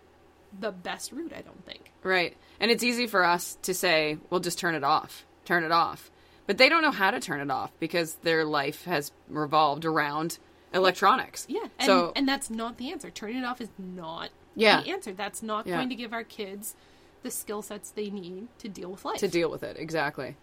the 0.58 0.72
best 0.72 1.12
route, 1.12 1.34
I 1.36 1.42
don't 1.42 1.66
think. 1.66 1.92
Right. 2.04 2.36
And 2.60 2.72
it's 2.72 2.84
easy 2.84 3.08
for 3.08 3.24
us 3.24 3.58
to 3.64 3.74
say, 3.74 4.18
well, 4.30 4.40
just 4.40 4.60
turn 4.60 4.76
it 4.76 4.84
off. 4.84 5.26
Turn 5.46 5.64
it 5.64 5.72
off. 5.72 6.12
But 6.46 6.58
they 6.58 6.70
don't 6.70 6.82
know 6.82 6.92
how 6.92 7.12
to 7.12 7.20
turn 7.20 7.40
it 7.40 7.50
off 7.50 7.72
because 7.80 8.16
their 8.16 8.46
life 8.46 8.84
has 8.86 9.12
revolved 9.30 9.86
around 9.86 10.38
electronics. 10.74 11.46
Yeah, 11.50 11.62
and, 11.80 11.86
so 11.86 12.12
and 12.16 12.28
that's 12.28 12.50
not 12.50 12.78
the 12.78 12.92
answer. 12.92 13.10
Turning 13.10 13.38
it 13.38 13.46
off 13.46 13.62
is 13.62 13.70
not 13.78 14.30
Yeah. 14.56 14.82
the 14.82 14.90
answer. 14.92 15.12
That's 15.14 15.42
not 15.44 15.68
Yeah. 15.68 15.78
going 15.78 15.90
to 15.90 15.96
give 15.96 16.14
our 16.14 16.24
kids 16.24 16.76
the 17.24 17.32
skill 17.32 17.62
sets 17.62 17.92
they 17.92 18.10
need 18.10 18.48
to 18.60 18.68
deal 18.68 18.92
with 18.92 19.06
life. 19.06 19.20
to 19.20 19.28
deal 19.28 19.50
with 19.50 19.64
it, 19.64 19.78
exactly. 19.80 20.36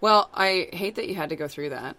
Well, 0.00 0.28
I 0.34 0.68
hate 0.72 0.96
that 0.96 1.08
you 1.08 1.14
had 1.14 1.28
to 1.30 1.36
go 1.36 1.48
through 1.48 1.70
that, 1.70 1.96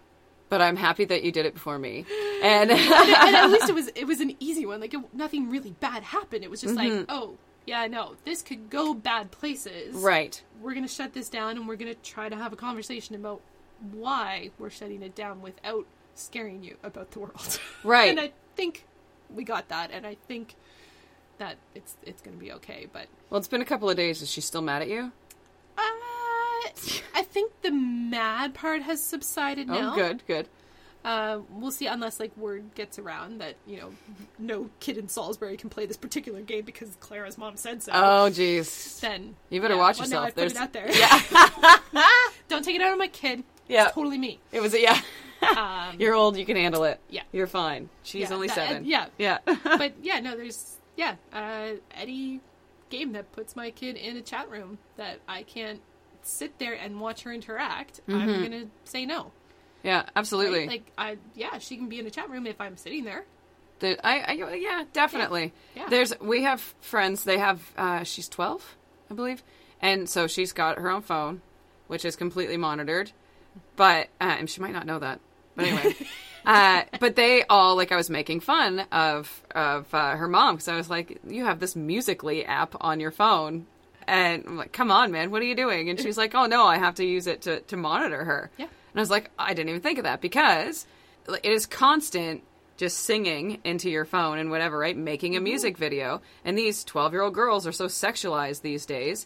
but 0.49 0.61
I'm 0.61 0.75
happy 0.75 1.05
that 1.05 1.23
you 1.23 1.31
did 1.31 1.45
it 1.45 1.53
before 1.53 1.79
me. 1.79 2.05
And 2.43 2.71
and 2.71 3.35
at 3.37 3.47
least 3.51 3.69
it 3.69 3.73
was 3.75 3.87
it 3.95 4.05
was 4.05 4.19
an 4.19 4.35
easy 4.41 4.65
one. 4.65 4.81
Like 4.81 4.93
it, 4.93 4.99
nothing 5.13 5.49
really 5.49 5.71
bad 5.79 6.03
happened. 6.03 6.43
It 6.43 6.51
was 6.51 6.59
just 6.59 6.75
Mm-hmm. 6.75 6.97
like, 6.97 7.05
oh 7.07 7.37
yeah, 7.65 7.87
no, 7.87 8.15
this 8.25 8.41
could 8.41 8.69
go 8.69 8.93
bad 8.93 9.31
places. 9.31 9.95
right. 9.95 10.43
We're 10.61 10.73
gonna 10.73 10.89
shut 10.89 11.13
this 11.13 11.29
down, 11.29 11.51
and 11.55 11.65
we're 11.69 11.77
gonna 11.77 11.93
try 11.95 12.27
to 12.27 12.35
have 12.35 12.51
a 12.51 12.57
conversation 12.57 13.15
about 13.15 13.39
why 13.93 14.51
we're 14.59 14.69
shutting 14.69 15.01
it 15.03 15.15
down 15.15 15.41
without 15.41 15.85
scaring 16.15 16.63
you 16.63 16.77
about 16.83 17.11
the 17.11 17.19
world. 17.19 17.59
Right. 17.83 18.09
and 18.09 18.19
I 18.19 18.31
think 18.55 18.85
we 19.33 19.43
got 19.43 19.69
that, 19.69 19.91
and 19.91 20.05
I 20.07 20.15
think 20.27 20.55
that 21.37 21.57
it's 21.75 21.95
it's 22.03 22.21
gonna 22.21 22.37
be 22.37 22.51
okay. 22.53 22.87
But 22.91 23.07
Well, 23.29 23.39
it's 23.39 23.47
been 23.47 23.61
a 23.61 23.65
couple 23.65 23.89
of 23.89 23.97
days. 23.97 24.21
Is 24.21 24.29
she 24.31 24.41
still 24.41 24.61
mad 24.61 24.81
at 24.81 24.89
you? 24.89 25.11
Uh, 25.77 25.81
I 27.15 27.23
think 27.23 27.51
the 27.61 27.71
mad 27.71 28.53
part 28.53 28.83
has 28.83 29.03
subsided 29.03 29.67
now. 29.67 29.93
Oh, 29.93 29.95
good, 29.95 30.23
good. 30.27 30.47
Uh, 31.03 31.39
we'll 31.51 31.71
see, 31.71 31.85
unless 31.85 32.17
like 32.19 32.35
word 32.37 32.63
gets 32.75 32.97
around 32.97 33.41
that 33.41 33.55
you 33.67 33.77
know 33.77 33.91
no 34.39 34.69
kid 34.79 34.97
in 34.97 35.09
Salisbury 35.09 35.57
can 35.57 35.69
play 35.69 35.85
this 35.85 35.97
particular 35.97 36.39
game 36.41 36.63
because 36.63 36.95
Clara's 37.01 37.37
mom 37.37 37.57
said 37.57 37.83
so. 37.83 37.91
Oh, 37.93 38.29
jeez. 38.31 39.01
then 39.01 39.35
You 39.49 39.59
better 39.59 39.73
yeah, 39.73 39.79
watch 39.81 39.99
well, 39.99 40.07
yourself. 40.07 40.23
Now 40.37 40.43
I 40.43 40.45
put 40.45 40.51
it 40.51 40.57
out 40.57 40.71
there. 40.71 40.89
Yeah. 41.93 42.07
Don't 42.47 42.63
take 42.63 42.75
it 42.75 42.81
out 42.81 42.93
on 42.93 42.97
my 42.97 43.07
kid. 43.07 43.43
Yeah. 43.67 43.85
It's 43.87 43.95
totally 43.95 44.17
me. 44.17 44.39
It 44.53 44.61
was 44.61 44.73
a 44.73 44.81
yeah. 44.81 45.01
Um, 45.57 45.95
You're 45.99 46.13
old. 46.15 46.37
You 46.37 46.45
can 46.45 46.55
handle 46.57 46.83
it. 46.85 46.99
Yeah. 47.09 47.23
You're 47.31 47.47
fine. 47.47 47.89
She's 48.03 48.29
Yeah, 48.29 48.35
only 48.35 48.47
that- 48.47 48.55
seven. 48.55 48.85
yeah. 48.85 49.07
Yeah. 49.17 49.37
but 49.63 49.93
yeah, 50.01 50.19
no, 50.19 50.35
there's 50.35 50.77
yeah, 50.95 51.15
uh, 51.33 51.69
any 51.95 52.39
game 52.89 53.13
that 53.13 53.31
puts 53.31 53.55
my 53.55 53.71
kid 53.71 53.95
in 53.95 54.17
a 54.17 54.21
chat 54.21 54.49
room 54.49 54.77
that 54.97 55.19
I 55.27 55.43
can't 55.43 55.81
sit 56.21 56.57
there 56.59 56.73
and 56.73 56.99
watch 57.01 57.23
her 57.23 57.33
interact, 57.33 57.99
I'm 58.07 58.13
Mm-hmm. 58.27 58.43
gonna 58.43 58.65
say 58.85 59.05
no. 59.05 59.31
yeah. 59.83 60.03
Absolutely. 60.15 60.59
Right? 60.59 60.69
Like, 60.69 60.91
I 60.97 61.17
yeah, 61.35 61.57
she 61.57 61.75
can 61.77 61.89
be 61.89 61.99
in 61.99 62.05
a 62.05 62.11
chat 62.11 62.29
room 62.29 62.45
if 62.47 62.61
I'm 62.61 62.77
sitting 62.77 63.03
there. 63.03 63.25
The, 63.79 63.97
I, 64.05 64.19
I, 64.19 64.53
yeah, 64.55 64.83
definitely. 64.93 65.51
Yeah. 65.75 65.87
There's, 65.89 66.17
we 66.21 66.43
have 66.43 66.61
friends. 66.79 67.23
They 67.25 67.37
have, 67.39 67.73
uh, 67.77 68.03
she's 68.03 68.29
twelve, 68.29 68.77
I 69.11 69.15
believe, 69.15 69.43
and 69.81 70.07
so 70.07 70.27
she's 70.27 70.53
got 70.53 70.77
her 70.77 70.89
own 70.89 71.01
phone, 71.01 71.41
which 71.87 72.05
is 72.05 72.15
completely 72.15 72.55
monitored. 72.55 73.11
But 73.75 74.07
uh, 74.21 74.35
and 74.39 74.49
she 74.49 74.61
might 74.61 74.71
not 74.73 74.85
know 74.85 74.99
that. 74.99 75.19
But 75.55 75.65
anyway, 75.65 75.95
uh, 76.45 76.83
but 76.99 77.15
they 77.15 77.43
all 77.43 77.75
like 77.75 77.91
I 77.91 77.95
was 77.95 78.09
making 78.09 78.41
fun 78.41 78.81
of 78.91 79.43
of 79.51 79.93
uh, 79.93 80.15
her 80.15 80.27
mom 80.27 80.55
because 80.55 80.67
I 80.67 80.75
was 80.75 80.89
like, 80.89 81.19
you 81.27 81.45
have 81.45 81.59
this 81.59 81.75
Musical.ly 81.75 82.41
app 82.41 82.75
on 82.81 82.99
your 82.99 83.11
phone. 83.11 83.67
And 84.05 84.43
I'm 84.45 84.57
like, 84.57 84.73
come 84.73 84.91
on, 84.91 85.11
man, 85.11 85.31
what 85.31 85.41
are 85.41 85.45
you 85.45 85.55
doing? 85.55 85.89
And 85.89 85.97
she's 85.97 86.17
like, 86.17 86.35
oh 86.35 86.45
no, 86.45 86.65
I 86.65 86.77
have 86.77 86.95
to 86.95 87.05
use 87.05 87.25
it 87.25 87.43
to, 87.43 87.61
to 87.61 87.77
monitor 87.77 88.25
her. 88.25 88.51
Yeah. 88.57 88.65
And 88.65 88.99
I 88.99 89.01
was 89.01 89.09
like, 89.09 89.31
I 89.39 89.53
didn't 89.53 89.69
even 89.69 89.81
think 89.81 89.97
of 89.97 90.03
that 90.03 90.19
because 90.19 90.85
it 91.27 91.45
is 91.45 91.65
constant 91.65 92.43
just 92.77 92.99
singing 92.99 93.59
into 93.63 93.89
your 93.89 94.05
phone 94.05 94.39
and 94.39 94.49
whatever, 94.49 94.77
right? 94.77 94.97
Making 94.97 95.35
a 95.35 95.41
music 95.41 95.77
video. 95.77 96.21
And 96.43 96.57
these 96.57 96.83
12 96.83 97.13
year 97.13 97.21
old 97.21 97.33
girls 97.33 97.65
are 97.65 97.71
so 97.71 97.85
sexualized 97.85 98.61
these 98.61 98.85
days 98.85 99.25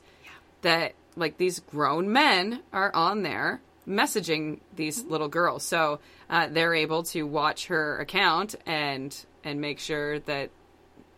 that, 0.61 0.93
like, 1.15 1.37
these 1.37 1.59
grown 1.59 2.11
men 2.11 2.61
are 2.71 2.93
on 2.93 3.23
there 3.23 3.61
messaging 3.87 4.59
these 4.75 5.03
little 5.05 5.27
girls. 5.29 5.63
So 5.63 5.99
uh, 6.29 6.47
they're 6.49 6.73
able 6.73 7.03
to 7.03 7.23
watch 7.23 7.67
her 7.67 7.97
account 7.99 8.55
and 8.65 9.15
and 9.43 9.61
make 9.61 9.79
sure 9.79 10.19
that 10.19 10.49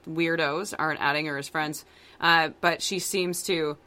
weirdos 0.07 0.73
aren't 0.77 0.99
adding 1.01 1.25
her 1.25 1.37
as 1.37 1.49
friends. 1.49 1.83
Uh, 2.21 2.49
but 2.61 2.81
she 2.81 2.99
seems 2.99 3.43
to 3.43 3.77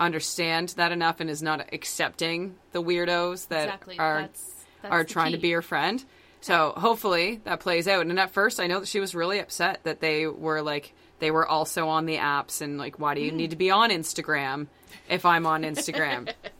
understand 0.00 0.70
that 0.70 0.92
enough 0.92 1.20
and 1.20 1.30
is 1.30 1.42
not 1.42 1.72
accepting 1.72 2.56
the 2.72 2.82
weirdos 2.82 3.48
that 3.48 3.64
Exactly. 3.64 3.98
are 3.98 4.20
That's- 4.22 4.50
that's 4.82 4.92
are 4.92 5.04
trying 5.04 5.32
to 5.32 5.38
be 5.38 5.50
her 5.52 5.62
friend. 5.62 6.04
So 6.42 6.74
hopefully 6.76 7.40
that 7.44 7.60
plays 7.60 7.88
out. 7.88 8.04
And 8.04 8.18
at 8.20 8.30
first, 8.32 8.60
I 8.60 8.66
know 8.66 8.80
that 8.80 8.88
she 8.88 9.00
was 9.00 9.14
really 9.14 9.38
upset 9.38 9.80
that 9.84 10.00
they 10.00 10.26
were 10.26 10.60
like 10.60 10.92
they 11.20 11.30
were 11.30 11.46
also 11.46 11.88
on 11.88 12.04
the 12.06 12.16
apps 12.18 12.60
and 12.60 12.76
like, 12.76 12.98
why 12.98 13.14
do 13.14 13.20
Mm. 13.20 13.24
you 13.24 13.32
need 13.32 13.50
to 13.50 13.56
be 13.56 13.70
on 13.70 13.88
Instagram 13.90 14.66
if 15.08 15.24
I'm 15.24 15.46
on 15.46 15.62
Instagram? 15.62 16.30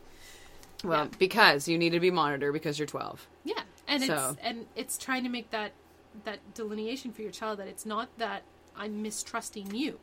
well, 0.84 1.08
because 1.18 1.66
you 1.68 1.78
need 1.78 1.90
to 1.90 2.00
be 2.00 2.10
monitored 2.10 2.52
because 2.52 2.78
you're 2.78 2.86
12. 2.86 3.26
Yeah, 3.44 3.54
and 3.88 4.02
it's 4.02 4.36
and 4.42 4.66
it's 4.76 4.98
trying 4.98 5.22
to 5.24 5.28
make 5.30 5.50
that 5.50 5.72
that 6.24 6.38
delineation 6.54 7.12
for 7.12 7.22
your 7.22 7.30
child 7.32 7.58
that 7.58 7.66
it's 7.68 7.84
not 7.86 8.08
that 8.18 8.42
I'm 8.76 9.02
mistrusting 9.02 9.74
you. 9.74 9.98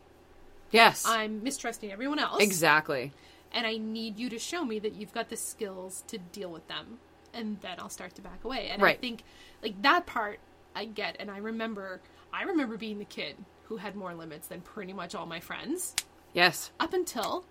Yes. 0.71 1.05
I'm 1.05 1.43
mistrusting 1.43 1.91
everyone 1.91 2.19
else. 2.19 2.41
exactly. 2.41 3.11
and 3.53 3.67
I 3.67 3.77
need 3.77 4.17
you 4.17 4.29
to 4.29 4.39
show 4.39 4.63
me 4.63 4.79
that 4.79 4.93
you've 4.95 5.13
got 5.13 5.29
the 5.29 5.35
skills 5.37 6.03
to 6.07 6.17
deal 6.17 6.49
with 6.49 6.67
them, 6.69 6.99
and 7.33 7.59
then 7.61 7.77
I'll 7.79 7.89
start 7.89 8.15
to 8.15 8.21
back 8.21 8.43
away. 8.45 8.69
And 8.71 8.83
I 8.83 8.93
think 8.93 9.23
like 9.61 9.81
that 9.81 10.05
part 10.05 10.39
I 10.75 10.85
get, 10.85 11.17
and 11.19 11.29
I 11.29 11.37
remember 11.37 11.99
I 12.33 12.43
remember 12.43 12.77
being 12.77 12.99
the 12.99 13.05
kid 13.05 13.35
who 13.65 13.77
had 13.77 13.95
more 13.95 14.13
limits 14.13 14.47
than 14.47 14.61
pretty 14.61 14.93
much 14.93 15.15
all 15.15 15.25
my 15.25 15.39
friends 15.41 15.95
Yes. 16.33 16.71
up 16.79 16.93
until 16.93 17.43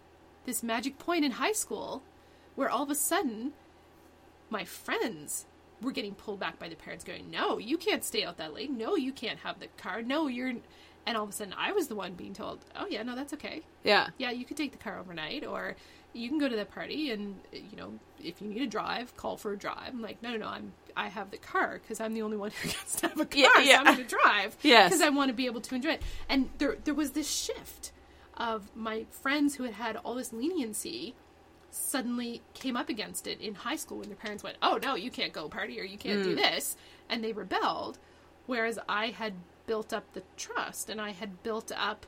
this 0.46 0.62
magic 0.62 0.98
point 0.98 1.24
in 1.24 1.32
high 1.32 1.52
school 1.52 2.02
where 2.60 2.68
all 2.70 2.82
of 2.82 2.90
a 2.90 2.94
sudden 2.94 3.52
my 4.50 4.64
friends 4.64 5.46
were 5.80 5.92
getting 5.92 6.14
pulled 6.14 6.38
back 6.38 6.58
by 6.58 6.68
the 6.68 6.76
parents 6.76 7.02
going 7.04 7.30
no 7.30 7.56
you 7.58 7.78
can't 7.78 8.04
stay 8.04 8.22
out 8.22 8.36
that 8.36 8.52
late 8.52 8.70
no 8.70 8.96
you 8.96 9.12
can't 9.12 9.38
have 9.40 9.58
the 9.60 9.66
car 9.78 10.02
no 10.02 10.26
you're 10.26 10.52
and 11.06 11.16
all 11.16 11.24
of 11.24 11.30
a 11.30 11.32
sudden 11.32 11.54
i 11.56 11.72
was 11.72 11.88
the 11.88 11.94
one 11.94 12.12
being 12.12 12.34
told 12.34 12.58
oh 12.76 12.86
yeah 12.90 13.02
no 13.02 13.14
that's 13.16 13.32
okay 13.32 13.62
Yeah. 13.82 14.08
yeah, 14.18 14.30
you 14.30 14.44
could 14.44 14.58
take 14.58 14.72
the 14.72 14.78
car 14.78 14.98
overnight, 14.98 15.46
or 15.46 15.74
you 16.12 16.28
can 16.28 16.38
go 16.38 16.48
to 16.48 16.56
the 16.56 16.66
party, 16.66 17.10
and 17.12 17.36
you 17.52 17.76
know, 17.78 17.92
if 18.22 18.42
you 18.42 18.48
need 18.48 18.60
a 18.62 18.66
drive, 18.66 19.16
call 19.16 19.36
for 19.38 19.52
a 19.52 19.56
drive. 19.56 19.88
I'm 19.94 20.02
like, 20.02 20.20
no, 20.22 20.32
no, 20.32 20.38
no, 20.38 20.48
I'm 20.48 20.72
I 20.96 21.08
have 21.08 21.30
the 21.30 21.38
car 21.38 21.80
because 21.80 21.98
I'm 22.00 22.12
the 22.14 22.20
only 22.22 22.36
one 22.36 22.50
who 22.50 22.68
gets 22.74 22.96
to 22.96 23.08
have 23.08 23.18
a 23.20 23.24
car, 23.24 23.62
Yeah, 23.62 23.76
so. 23.76 23.78
I'm 23.78 23.84
going 23.84 23.96
to 24.08 24.16
drive. 24.18 24.56
Yes. 24.62 24.90
because 24.90 25.00
I 25.02 25.08
want 25.08 25.28
to 25.28 25.34
be 25.34 25.46
able 25.46 25.60
to 25.62 25.74
enjoy 25.74 25.92
it. 25.92 26.02
And 26.28 26.50
there, 26.58 26.76
there 26.84 26.94
was 26.94 27.12
this 27.12 27.30
shift 27.30 27.92
of 28.36 28.68
my 28.76 29.06
friends 29.10 29.54
who 29.54 29.62
had 29.64 29.74
had 29.74 29.96
all 30.04 30.14
this 30.16 30.32
leniency 30.32 31.14
suddenly 31.70 32.42
came 32.54 32.76
up 32.76 32.88
against 32.88 33.26
it 33.26 33.40
in 33.40 33.54
high 33.54 33.76
school 33.76 33.98
when 33.98 34.08
their 34.08 34.16
parents 34.16 34.42
went, 34.42 34.56
"Oh 34.62 34.78
no, 34.82 34.94
you 34.94 35.10
can't 35.10 35.32
go 35.32 35.48
party 35.48 35.80
or 35.80 35.84
you 35.84 35.98
can't 35.98 36.20
Mm. 36.20 36.24
do 36.24 36.34
this," 36.34 36.76
and 37.08 37.22
they 37.22 37.32
rebelled. 37.32 37.98
Whereas 38.46 38.78
I 38.88 39.08
had 39.08 39.34
built 39.66 39.92
up 39.92 40.12
the 40.12 40.22
trust 40.36 40.90
and 40.90 41.00
I 41.00 41.10
had 41.10 41.42
built 41.42 41.70
up 41.76 42.06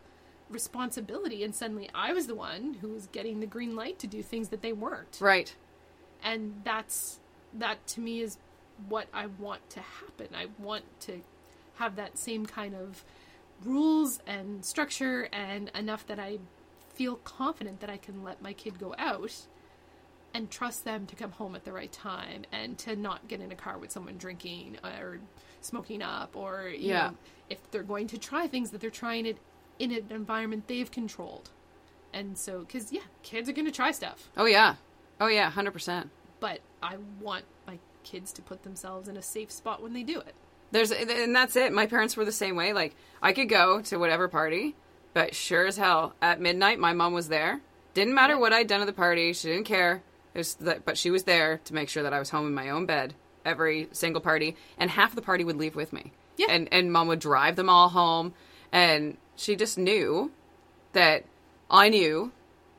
responsibility, 0.50 1.42
and 1.44 1.54
suddenly 1.54 1.88
I 1.94 2.12
was 2.12 2.26
the 2.26 2.34
one 2.34 2.74
who 2.80 2.88
was 2.88 3.06
getting 3.06 3.40
the 3.40 3.46
green 3.46 3.74
light 3.74 3.98
to 4.00 4.06
do 4.06 4.22
things 4.22 4.48
that 4.50 4.62
they 4.62 4.72
weren't. 4.72 5.18
Right. 5.20 5.54
And 6.22 6.60
that's 6.64 7.20
that 7.54 7.86
to 7.88 8.00
me 8.00 8.20
is 8.20 8.38
what 8.88 9.06
I 9.12 9.26
want 9.26 9.68
to 9.70 9.80
happen. 9.80 10.28
I 10.34 10.46
want 10.58 10.84
to 11.02 11.22
have 11.76 11.96
that 11.96 12.18
same 12.18 12.46
kind 12.46 12.74
of 12.74 13.04
rules 13.64 14.20
and 14.26 14.64
structure 14.64 15.28
and 15.32 15.70
enough 15.74 16.06
that 16.06 16.18
I 16.18 16.38
feel 16.94 17.16
confident 17.16 17.80
that 17.80 17.90
I 17.90 17.96
can 17.96 18.22
let 18.22 18.42
my 18.42 18.52
kid 18.52 18.78
go 18.78 18.94
out 18.98 19.32
and 20.34 20.50
trust 20.50 20.84
them 20.84 21.06
to 21.06 21.14
come 21.16 21.32
home 21.32 21.54
at 21.54 21.64
the 21.64 21.72
right 21.72 21.92
time 21.92 22.44
and 22.52 22.78
to 22.78 22.96
not 22.96 23.28
get 23.28 23.40
in 23.40 23.52
a 23.52 23.54
car 23.54 23.76
with 23.78 23.90
someone 23.92 24.16
drinking 24.16 24.78
or 24.82 25.18
smoking 25.60 26.02
up 26.02 26.34
or 26.36 26.68
you 26.68 26.88
Yeah. 26.88 27.08
know 27.10 27.16
if 27.50 27.70
they're 27.70 27.82
going 27.82 28.06
to 28.08 28.18
try 28.18 28.46
things 28.46 28.70
that 28.70 28.80
they're 28.80 28.90
trying 28.90 29.26
it 29.26 29.36
in 29.78 29.90
an 29.92 30.06
environment 30.10 30.68
they've 30.68 30.90
controlled. 30.90 31.50
And 32.14 32.36
so 32.38 32.64
cuz 32.64 32.92
yeah, 32.92 33.02
kids 33.22 33.48
are 33.48 33.52
going 33.52 33.66
to 33.66 33.72
try 33.72 33.90
stuff 33.90 34.30
Oh 34.36 34.46
yeah. 34.46 34.76
Oh 35.20 35.28
yeah. 35.28 35.50
Hundred 35.50 35.72
percent. 35.72 36.10
but 36.40 36.60
I 36.82 36.96
want 37.20 37.44
my 37.66 37.78
kids 38.02 38.32
to 38.32 38.42
put 38.42 38.62
themselves 38.64 39.06
in 39.08 39.16
a 39.16 39.22
safe 39.22 39.50
spot 39.52 39.82
when 39.82 39.92
they 39.92 40.02
do 40.02 40.18
it. 40.18 40.34
There's 40.72 40.90
and 40.90 41.36
that's 41.36 41.56
it. 41.56 41.72
My 41.72 41.86
parents 41.86 42.16
were 42.16 42.24
the 42.24 42.32
same 42.32 42.56
way. 42.56 42.72
Like 42.72 42.96
I 43.20 43.32
could 43.34 43.48
go 43.50 43.82
to 43.82 43.98
whatever 43.98 44.26
party, 44.28 44.74
but 45.14 45.34
sure 45.34 45.66
as 45.66 45.76
hell 45.76 46.14
at 46.20 46.40
midnight 46.40 46.78
my 46.78 46.92
mom 46.92 47.12
was 47.12 47.28
there. 47.28 47.60
Didn't 47.94 48.14
matter 48.14 48.38
what 48.38 48.52
I'd 48.52 48.66
done 48.66 48.80
at 48.80 48.86
the 48.86 48.92
party. 48.92 49.32
She 49.32 49.48
didn't 49.48 49.64
care. 49.64 50.02
It 50.34 50.38
was 50.38 50.54
that, 50.54 50.84
but 50.84 50.96
she 50.96 51.10
was 51.10 51.24
there 51.24 51.60
to 51.64 51.74
make 51.74 51.88
sure 51.88 52.02
that 52.02 52.12
I 52.12 52.18
was 52.18 52.30
home 52.30 52.46
in 52.46 52.54
my 52.54 52.70
own 52.70 52.86
bed 52.86 53.14
every 53.44 53.88
single 53.92 54.22
party, 54.22 54.56
and 54.78 54.90
half 54.90 55.14
the 55.14 55.22
party 55.22 55.44
would 55.44 55.56
leave 55.56 55.76
with 55.76 55.92
me. 55.92 56.12
Yeah. 56.36 56.46
And 56.48 56.68
and 56.72 56.92
mom 56.92 57.08
would 57.08 57.18
drive 57.18 57.56
them 57.56 57.68
all 57.68 57.90
home, 57.90 58.32
and 58.70 59.18
she 59.36 59.56
just 59.56 59.76
knew 59.76 60.30
that 60.92 61.24
I 61.70 61.88
knew 61.88 62.32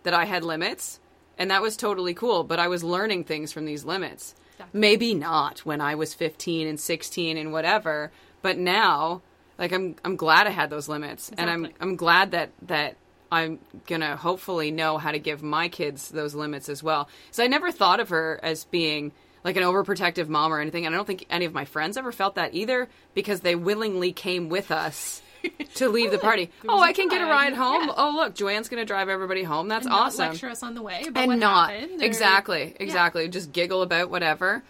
that 0.04 0.14
I 0.14 0.26
had 0.26 0.44
limits, 0.44 1.00
and 1.38 1.52
that 1.52 1.62
was 1.62 1.78
totally 1.78 2.14
cool. 2.14 2.44
But 2.44 2.60
I 2.60 2.68
was 2.68 2.84
learning 2.84 3.26
things 3.26 3.52
from 3.52 3.66
these 3.66 3.86
limits. 3.86 4.34
Exactly. 4.54 4.80
Maybe 4.80 5.14
not 5.14 5.60
when 5.60 5.82
I 5.82 5.96
was 5.96 6.14
15 6.14 6.68
and 6.68 6.80
16 6.80 7.38
and 7.38 7.52
whatever, 7.52 8.12
but 8.42 8.58
now, 8.58 9.22
like 9.58 9.72
I'm 9.72 9.96
I'm 10.04 10.16
glad 10.16 10.48
I 10.48 10.52
had 10.52 10.70
those 10.70 10.88
limits, 10.90 11.32
and 11.38 11.50
I'm 11.50 11.68
I'm 11.80 11.96
glad 11.96 12.32
that 12.32 12.52
that 12.64 12.96
I'm 13.32 13.60
gonna 13.88 14.16
hopefully 14.16 14.72
know 14.72 14.98
how 14.98 15.12
to 15.12 15.20
give 15.20 15.42
my 15.44 15.68
kids 15.70 16.10
those 16.10 16.36
limits 16.36 16.70
as 16.70 16.84
well. 16.84 17.10
So 17.32 17.44
I 17.44 17.48
never 17.48 17.72
thought 17.72 18.00
of 18.00 18.10
her 18.10 18.40
as 18.44 18.66
being 18.66 19.12
like 19.44 19.58
an 19.58 19.64
overprotective 19.64 20.28
mom 20.30 20.54
or 20.54 20.60
anything, 20.60 20.86
and 20.86 20.94
I 20.94 20.98
don't 20.98 21.06
think 21.06 21.26
any 21.30 21.46
of 21.46 21.54
my 21.54 21.66
friends 21.66 21.98
ever 21.98 22.12
felt 22.12 22.36
that 22.36 22.54
either 22.54 22.88
because 23.14 23.42
they 23.42 23.56
willingly 23.56 24.14
came 24.14 24.48
with 24.50 24.72
us 24.72 25.22
to 25.76 25.90
leave 25.90 26.12
the 26.12 26.18
party. 26.18 26.50
Oh, 26.70 26.80
I 26.80 26.94
can 26.94 27.10
get 27.10 27.22
a 27.22 27.26
ride 27.26 27.54
home. 27.54 27.88
Yeah. 27.88 27.94
Oh, 27.98 28.12
look, 28.16 28.36
Joanne's 28.36 28.70
gonna 28.70 28.86
drive 28.86 29.10
everybody 29.10 29.44
home. 29.44 29.68
That's 29.68 29.86
And 29.86 29.94
awesome 29.94 30.30
lecture 30.30 30.50
us 30.50 30.64
on 30.64 30.76
the 30.76 30.82
way 30.82 31.04
about 31.08 31.22
and 31.24 31.28
what 31.32 31.40
not 31.40 31.72
happened. 31.72 32.02
or- 32.02 32.06
exactly 32.06 32.76
exactly 32.80 33.28
just 33.28 33.52
giggle 33.52 33.82
about 33.82 34.10
whatever 34.10 34.64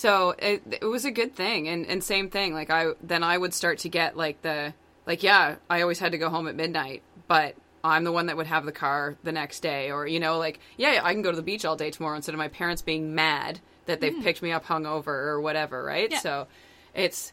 so 0.00 0.34
it, 0.38 0.62
it 0.80 0.84
was 0.84 1.04
a 1.04 1.10
good 1.10 1.34
thing 1.34 1.68
and 1.68 1.84
and 1.86 2.02
same 2.02 2.30
thing 2.30 2.54
like 2.54 2.70
i 2.70 2.86
then 3.02 3.22
i 3.22 3.36
would 3.36 3.52
start 3.52 3.78
to 3.78 3.88
get 3.88 4.16
like 4.16 4.40
the 4.40 4.72
like 5.06 5.22
yeah 5.22 5.56
i 5.68 5.82
always 5.82 5.98
had 5.98 6.12
to 6.12 6.18
go 6.18 6.30
home 6.30 6.48
at 6.48 6.54
midnight 6.54 7.02
but 7.28 7.54
i'm 7.84 8.04
the 8.04 8.12
one 8.12 8.26
that 8.26 8.36
would 8.36 8.46
have 8.46 8.64
the 8.64 8.72
car 8.72 9.16
the 9.24 9.32
next 9.32 9.60
day 9.60 9.90
or 9.90 10.06
you 10.06 10.18
know 10.18 10.38
like 10.38 10.58
yeah 10.78 11.00
i 11.02 11.12
can 11.12 11.20
go 11.20 11.30
to 11.30 11.36
the 11.36 11.42
beach 11.42 11.66
all 11.66 11.76
day 11.76 11.90
tomorrow 11.90 12.16
instead 12.16 12.34
of 12.34 12.38
my 12.38 12.48
parents 12.48 12.80
being 12.80 13.14
mad 13.14 13.60
that 13.84 14.00
they've 14.00 14.14
mm. 14.14 14.22
picked 14.22 14.40
me 14.40 14.52
up 14.52 14.64
hungover 14.64 15.08
or 15.08 15.40
whatever 15.40 15.82
right. 15.84 16.10
Yeah. 16.10 16.20
so 16.20 16.46
it's 16.94 17.32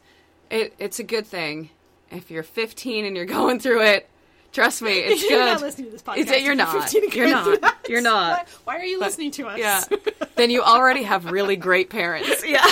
it 0.50 0.74
it's 0.78 0.98
a 0.98 1.04
good 1.04 1.26
thing 1.26 1.70
if 2.10 2.30
you're 2.30 2.42
15 2.42 3.06
and 3.06 3.16
you're 3.16 3.24
going 3.40 3.60
through 3.60 3.82
it 3.82 4.10
trust 4.58 4.82
me 4.82 4.98
it's 4.98 5.22
good 5.22 5.30
You're 5.38 5.44
not 5.44 5.60
listening 5.60 5.86
to 5.86 5.92
this 5.92 6.02
podcast. 6.02 6.18
It's- 6.18 6.42
you're 6.42 6.54
not 6.54 6.92
you're 7.14 7.30
not 7.30 7.76
you're 7.88 8.00
not 8.00 8.48
Why, 8.64 8.74
why 8.74 8.80
are 8.80 8.84
you 8.84 8.98
listening 9.00 9.30
to 9.32 9.48
us? 9.48 9.58
yeah. 9.58 9.82
then 10.36 10.50
you 10.50 10.62
already 10.62 11.02
have 11.02 11.30
really 11.30 11.56
great 11.56 11.90
parents. 11.90 12.44
Yeah. 12.46 12.64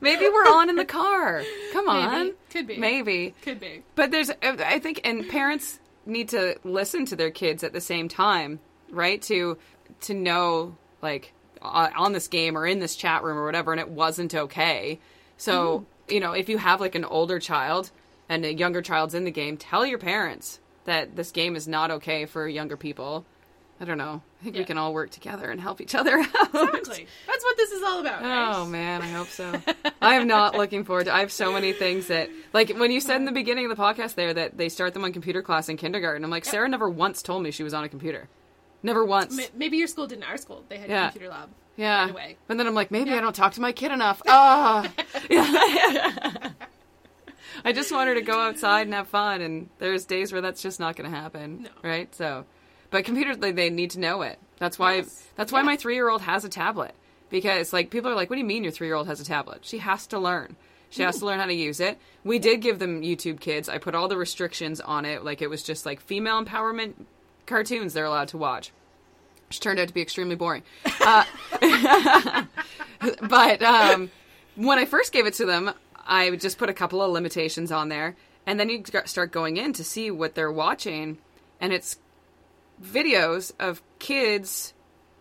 Maybe 0.00 0.28
we're 0.28 0.52
on 0.52 0.70
in 0.70 0.76
the 0.76 0.84
car. 0.84 1.42
Come 1.72 1.88
on. 1.88 2.10
Maybe. 2.10 2.34
Could 2.50 2.66
be. 2.66 2.76
Maybe. 2.76 3.34
Could 3.42 3.60
be. 3.60 3.82
But 3.94 4.10
there's, 4.10 4.30
I 4.42 4.78
think, 4.78 5.00
and 5.04 5.28
parents 5.28 5.78
need 6.04 6.30
to 6.30 6.56
listen 6.64 7.06
to 7.06 7.16
their 7.16 7.30
kids 7.30 7.64
at 7.64 7.72
the 7.72 7.80
same 7.80 8.08
time, 8.08 8.60
right? 8.90 9.20
To, 9.22 9.58
to 10.02 10.14
know, 10.14 10.76
like, 11.02 11.32
uh, 11.62 11.90
on 11.96 12.12
this 12.12 12.28
game 12.28 12.56
or 12.56 12.66
in 12.66 12.78
this 12.78 12.96
chat 12.96 13.22
room 13.22 13.36
or 13.36 13.44
whatever, 13.44 13.72
and 13.72 13.80
it 13.80 13.88
wasn't 13.88 14.34
okay. 14.34 15.00
So, 15.36 15.86
you 16.08 16.20
know, 16.20 16.32
if 16.32 16.48
you 16.48 16.58
have 16.58 16.80
like 16.80 16.94
an 16.94 17.04
older 17.04 17.38
child 17.38 17.90
and 18.28 18.44
a 18.44 18.54
younger 18.54 18.82
child's 18.82 19.14
in 19.14 19.24
the 19.24 19.30
game, 19.30 19.56
tell 19.56 19.84
your 19.84 19.98
parents 19.98 20.60
that 20.86 21.14
this 21.16 21.30
game 21.30 21.54
is 21.56 21.68
not 21.68 21.90
okay 21.90 22.24
for 22.26 22.48
younger 22.48 22.76
people. 22.76 23.24
I 23.78 23.84
don't 23.84 23.98
know. 23.98 24.22
I 24.40 24.44
think 24.44 24.56
we 24.56 24.64
can 24.64 24.78
all 24.78 24.94
work 24.94 25.10
together 25.10 25.50
and 25.50 25.60
help 25.60 25.82
each 25.82 25.94
other 25.94 26.12
out. 26.18 26.24
Exactly. 26.54 27.06
That's 27.26 27.44
what 27.44 27.56
this 27.58 27.72
is 27.72 27.82
all 27.82 28.00
about. 28.00 28.22
right? 28.22 28.54
Oh 28.56 28.64
man, 28.64 29.02
I 29.02 29.08
hope 29.08 29.28
so. 29.28 29.52
I 30.00 30.14
am 30.14 30.26
not 30.26 30.54
looking 30.56 30.82
forward 30.84 31.04
to. 31.04 31.14
I 31.14 31.20
have 31.20 31.30
so 31.30 31.52
many 31.52 31.74
things 31.74 32.06
that, 32.06 32.30
like, 32.54 32.70
when 32.70 32.90
you 32.90 33.00
said 33.00 33.16
in 33.16 33.26
the 33.26 33.32
beginning 33.32 33.70
of 33.70 33.76
the 33.76 33.82
podcast 33.82 34.14
there 34.14 34.32
that 34.32 34.56
they 34.56 34.70
start 34.70 34.94
them 34.94 35.04
on 35.04 35.12
computer 35.12 35.42
class 35.42 35.68
in 35.68 35.76
kindergarten. 35.76 36.24
I'm 36.24 36.30
like, 36.30 36.46
Sarah 36.46 36.68
never 36.70 36.88
once 36.88 37.20
told 37.20 37.42
me 37.42 37.50
she 37.50 37.62
was 37.64 37.74
on 37.74 37.84
a 37.84 37.88
computer. 37.90 38.28
Never 38.82 39.04
once. 39.04 39.38
Maybe 39.54 39.76
your 39.76 39.88
school 39.88 40.06
didn't. 40.06 40.24
Our 40.24 40.38
school, 40.38 40.64
they 40.70 40.78
had 40.78 40.88
Yeah. 40.88 41.08
a 41.08 41.10
computer 41.10 41.28
lab. 41.30 41.50
yeah. 41.76 42.02
right 42.04 42.10
away. 42.12 42.36
And 42.48 42.58
then 42.58 42.66
I'm 42.66 42.74
like, 42.74 42.90
maybe 42.90 43.12
I 43.12 43.20
don't 43.20 43.34
talk 43.36 43.52
to 43.54 43.60
my 43.60 43.72
kid 43.72 43.92
enough. 43.92 44.22
Ah. 44.26 44.90
Yeah. 45.30 46.50
I 47.64 47.72
just 47.72 47.90
want 47.92 48.08
her 48.08 48.14
to 48.14 48.22
go 48.22 48.38
outside 48.40 48.86
and 48.86 48.94
have 48.94 49.08
fun, 49.08 49.40
and 49.40 49.68
there's 49.78 50.04
days 50.04 50.32
where 50.32 50.40
that's 50.40 50.62
just 50.62 50.78
not 50.80 50.96
going 50.96 51.10
to 51.10 51.16
happen, 51.16 51.62
No. 51.62 51.70
right? 51.88 52.14
So, 52.14 52.44
but 52.90 53.04
computers 53.04 53.38
they, 53.38 53.52
they 53.52 53.70
need 53.70 53.90
to 53.92 54.00
know 54.00 54.22
it. 54.22 54.38
That's 54.58 54.78
why 54.78 54.96
Yes. 54.96 55.26
that's 55.36 55.52
why 55.52 55.60
Yeah. 55.60 55.64
my 55.66 55.76
three 55.76 55.94
year 55.94 56.08
old 56.08 56.22
has 56.22 56.44
a 56.44 56.48
tablet 56.48 56.94
because 57.30 57.72
like 57.72 57.90
people 57.90 58.10
are 58.10 58.14
like, 58.14 58.30
what 58.30 58.36
do 58.36 58.40
you 58.40 58.46
mean 58.46 58.62
your 58.62 58.72
three 58.72 58.86
year 58.86 58.96
old 58.96 59.06
has 59.08 59.20
a 59.20 59.24
tablet? 59.24 59.60
She 59.62 59.78
has 59.78 60.06
to 60.08 60.18
learn. 60.18 60.56
She 60.88 61.02
has 61.02 61.18
to 61.18 61.26
learn 61.26 61.40
how 61.40 61.46
to 61.46 61.52
use 61.54 61.80
it. 61.80 61.98
We 62.24 62.38
did 62.38 62.60
give 62.62 62.78
them 62.78 63.02
YouTube 63.02 63.40
Kids. 63.40 63.68
I 63.68 63.78
put 63.78 63.94
all 63.96 64.06
the 64.08 64.16
restrictions 64.16 64.80
on 64.80 65.04
it, 65.04 65.24
like 65.24 65.42
it 65.42 65.50
was 65.50 65.62
just 65.64 65.84
like 65.84 66.00
female 66.00 66.42
empowerment 66.42 66.94
cartoons 67.44 67.92
they're 67.92 68.04
allowed 68.04 68.28
to 68.28 68.38
watch 68.38 68.72
which 69.48 69.60
turned 69.60 69.78
out 69.78 69.86
to 69.86 69.94
be 69.94 70.00
extremely 70.02 70.34
boring. 70.34 70.62
Uh, 71.00 71.22
but 73.28 73.62
um, 73.62 74.10
when 74.56 74.78
I 74.78 74.84
first 74.84 75.12
gave 75.12 75.26
it 75.26 75.34
to 75.34 75.46
them, 75.46 75.72
I 76.06 76.30
would 76.30 76.40
just 76.40 76.58
put 76.58 76.68
a 76.70 76.74
couple 76.74 77.02
of 77.02 77.10
limitations 77.10 77.72
on 77.72 77.88
there, 77.88 78.16
and 78.46 78.58
then 78.60 78.68
you 78.70 78.82
start 79.06 79.32
going 79.32 79.56
in 79.56 79.72
to 79.74 79.84
see 79.84 80.10
what 80.10 80.34
they're 80.34 80.52
watching, 80.52 81.18
and 81.60 81.72
it's 81.72 81.98
videos 82.82 83.52
of 83.58 83.82
kids 83.98 84.74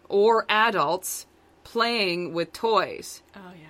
or 0.10 0.46
adults 0.50 1.26
playing 1.64 2.34
with 2.34 2.54
toys. 2.54 3.24
Oh 3.36 3.40
yeah. 3.60 3.68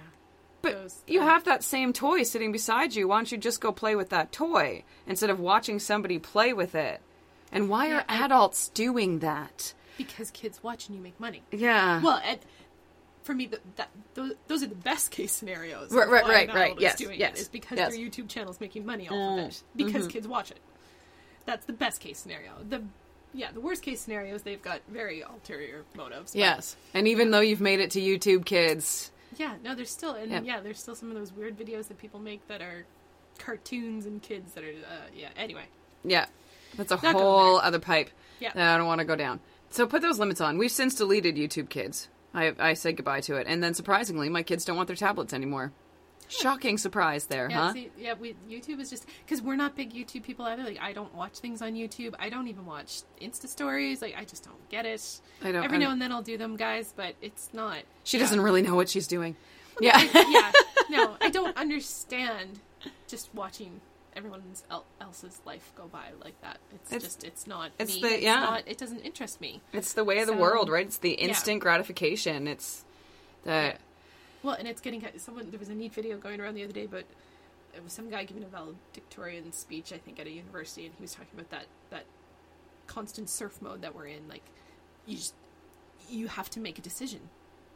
But 0.62 0.74
Those- 0.74 1.04
you 1.08 1.22
have 1.22 1.44
that 1.46 1.64
same 1.64 1.94
toy 1.94 2.24
sitting 2.24 2.52
beside 2.52 2.96
you. 2.96 3.08
Why 3.08 3.18
don't 3.18 3.32
you 3.32 3.38
just 3.38 3.62
go 3.62 3.72
play 3.72 3.96
with 3.96 4.10
that 4.10 4.32
toy 4.32 4.84
instead 5.08 5.30
of 5.30 5.40
watching 5.40 5.80
somebody 5.80 6.18
play 6.20 6.54
with 6.54 6.74
it? 6.76 7.02
And 7.52 7.70
why 7.70 7.88
Yeah, 7.88 7.98
are 8.00 8.06
I- 8.10 8.26
adults 8.26 8.70
doing 8.70 9.20
that? 9.20 9.74
because 9.98 10.30
kids 10.32 10.62
watch 10.62 10.88
and 10.90 10.98
you 10.98 11.02
make 11.02 11.18
money. 11.22 11.42
Yeah. 11.54 12.02
Well, 12.02 12.20
and 12.26 12.38
for 13.26 13.34
me, 13.34 13.48
that, 13.48 13.60
that 13.76 13.90
those, 14.14 14.34
those 14.48 14.64
are 14.64 14.68
the 14.68 14.76
best 14.76 15.10
case 15.12 15.32
scenarios. 15.34 15.92
Right, 15.92 16.08
right, 16.08 16.24
right, 16.26 16.54
right, 16.54 16.76
yes, 16.80 16.94
is 16.94 17.08
doing 17.08 17.20
yes, 17.20 17.38
it, 17.38 17.42
is 17.42 17.50
because 17.50 17.78
yes. 17.78 17.92
their 17.92 18.00
YouTube 18.00 18.30
channel's 18.30 18.62
making 18.62 18.86
money 18.86 19.08
off 19.10 19.14
Mm, 19.16 19.40
of 19.46 19.50
it 19.50 19.64
because 19.76 20.08
mhm. 20.08 20.12
kids 20.12 20.28
watch 20.28 20.52
it. 20.52 20.60
That's 21.46 21.66
the 21.66 21.74
best 21.74 22.00
case 22.00 22.20
scenario. 22.20 22.52
The 22.70 22.84
yeah, 23.34 23.52
the 23.52 23.60
worst 23.60 23.82
case 23.84 24.00
scenario 24.00 24.34
is 24.36 24.44
they've 24.44 24.62
got 24.62 24.80
very 24.88 25.22
ulterior 25.22 25.84
motives. 25.98 26.32
but- 26.32 26.40
Yes. 26.40 26.76
And 26.94 27.08
even 27.08 27.32
though 27.32 27.42
you've 27.42 27.60
made 27.62 27.80
it 27.82 27.92
to 27.92 28.00
YouTube 28.00 28.46
Kids, 28.46 29.12
Yeah, 29.38 29.56
no, 29.64 29.76
there's 29.76 29.90
still 29.92 30.14
and 30.14 30.32
Yeah. 30.32 30.42
yeah. 30.44 30.60
there's 30.62 30.80
still 30.80 30.96
some 30.96 31.10
of 31.10 31.16
those 31.18 31.34
weird 31.34 31.58
videos 31.58 31.88
that 31.90 31.98
people 31.98 32.20
make 32.20 32.48
that 32.48 32.62
are 32.62 32.86
cartoons 33.40 34.06
and 34.06 34.22
kids 34.22 34.54
that 34.54 34.64
are 34.64 34.70
uh, 34.70 35.08
yeah. 35.16 35.30
Anyway, 35.36 35.66
yeah, 36.04 36.28
that's 36.78 36.92
a 36.92 37.00
Not 37.02 37.16
whole 37.16 37.58
other 37.58 37.80
pipe 37.80 38.10
Yeah. 38.40 38.54
that 38.54 38.76
I 38.76 38.78
don't 38.78 38.88
want 38.88 39.00
to 39.00 39.06
go 39.06 39.16
down. 39.16 39.40
So 39.72 39.86
put 39.86 40.02
those 40.02 40.20
limits 40.20 40.40
on. 40.40 40.58
We've 40.58 40.72
since 40.72 40.96
deleted 40.96 41.36
YouTube 41.36 41.70
Kids. 41.70 42.08
I, 42.36 42.54
I 42.60 42.74
said 42.74 42.98
goodbye 42.98 43.22
to 43.22 43.36
it. 43.38 43.48
And 43.48 43.64
then 43.64 43.74
surprisingly, 43.74 44.30
my 44.30 44.44
kids 44.44 44.66
don't 44.66 44.76
want 44.78 44.88
their 44.88 44.96
tablets 44.96 45.34
anymore. 45.34 45.72
Shocking 46.28 46.80
surprise 46.80 47.28
there, 47.28 47.48
yeah, 47.52 47.56
huh? 47.68 47.74
see, 47.74 47.92
yeah. 48.00 48.16
We 48.20 48.36
YouTube 48.50 48.80
is 48.80 48.90
just 48.90 49.06
because 49.24 49.44
we're 49.44 49.56
not 49.56 49.76
big 49.76 49.94
YouTube 49.94 50.24
people 50.24 50.44
either. 50.46 50.64
Like, 50.64 50.80
I 50.82 50.92
don't 50.92 51.14
watch 51.14 51.38
things 51.38 51.62
on 51.62 51.74
YouTube. 51.74 52.16
I 52.18 52.30
don't 52.30 52.48
even 52.48 52.66
watch 52.66 53.04
Insta 53.22 53.46
stories. 53.48 54.02
Like, 54.02 54.16
I 54.18 54.26
just 54.26 54.44
don't 54.44 54.70
get 54.70 54.88
it. 54.88 55.22
I 55.44 55.52
don't- 55.52 55.64
Every 55.64 55.78
I- 55.78 55.82
now 55.82 55.92
and 55.92 56.02
then 56.02 56.12
I'll 56.12 56.24
do 56.24 56.36
them, 56.36 56.56
guys, 56.56 56.92
but 56.98 57.14
it's 57.22 57.50
not. 57.54 57.78
She 58.04 58.18
yeah. 58.18 58.24
doesn't 58.24 58.42
really 58.42 58.64
know 58.64 58.74
what 58.74 58.90
she's 58.90 59.06
doing. 59.06 59.36
Yeah. 59.80 60.02
yeah, 60.02 60.52
no, 60.90 61.16
I 61.22 61.30
don't 61.30 61.56
understand 61.66 62.60
just 63.08 63.30
watching 63.36 63.82
everyone 64.16 64.42
el- 64.72 64.86
else's 65.02 65.40
life 65.46 65.72
go 65.76 65.88
by 65.88 66.08
like 66.24 66.40
that. 66.42 66.58
It's, 66.74 66.92
It's- 66.94 67.02
just 67.04 67.24
it's 67.24 67.48
not 67.48 67.72
it's 67.80 67.96
me. 67.96 68.02
the- 68.02 68.14
it's 68.16 68.24
yeah. 68.24 68.40
not, 68.40 68.64
it 68.68 68.78
doesn't 68.78 69.00
interest 69.02 69.42
me. 69.42 69.62
It's 69.74 69.94
the 69.94 70.04
way 70.04 70.20
of 70.20 70.28
the 70.28 70.34
world, 70.34 70.70
right? 70.70 70.86
It's 70.86 70.98
the 70.98 71.12
yeah. 71.20 71.28
instant 71.28 71.62
gratification. 71.62 72.48
It's 72.48 72.84
the 73.44 73.76
Well, 74.44 74.56
and 74.56 74.68
it's 74.68 74.82
getting 74.82 75.06
someone. 75.18 75.50
There 75.50 75.60
was 75.60 75.70
a 75.70 75.76
neat 75.76 75.94
video 75.94 76.18
going 76.18 76.40
around 76.40 76.56
the 76.56 76.64
other 76.64 76.74
day, 76.74 76.86
but 76.86 77.06
it 77.76 77.84
was 77.84 77.92
some 77.94 78.10
guy 78.10 78.24
giving 78.24 78.44
a 78.44 78.48
valedictorian 78.48 79.52
speech, 79.52 79.92
I 79.92 79.98
think, 79.98 80.20
at 80.20 80.28
a 80.28 80.32
university, 80.32 80.86
and 80.86 80.96
he 80.96 81.02
was 81.02 81.14
talking 81.14 81.30
about 81.34 81.50
that 81.50 81.66
that 81.90 82.06
constant 82.88 83.30
surf 83.30 83.62
mode 83.62 83.82
that 83.82 83.96
we're 83.96 84.08
in. 84.08 84.28
Like, 84.30 84.44
you 85.06 85.18
just 85.18 85.34
you 86.10 86.28
have 86.28 86.50
to 86.52 86.60
make 86.60 86.78
a 86.78 86.82
decision. 86.82 87.20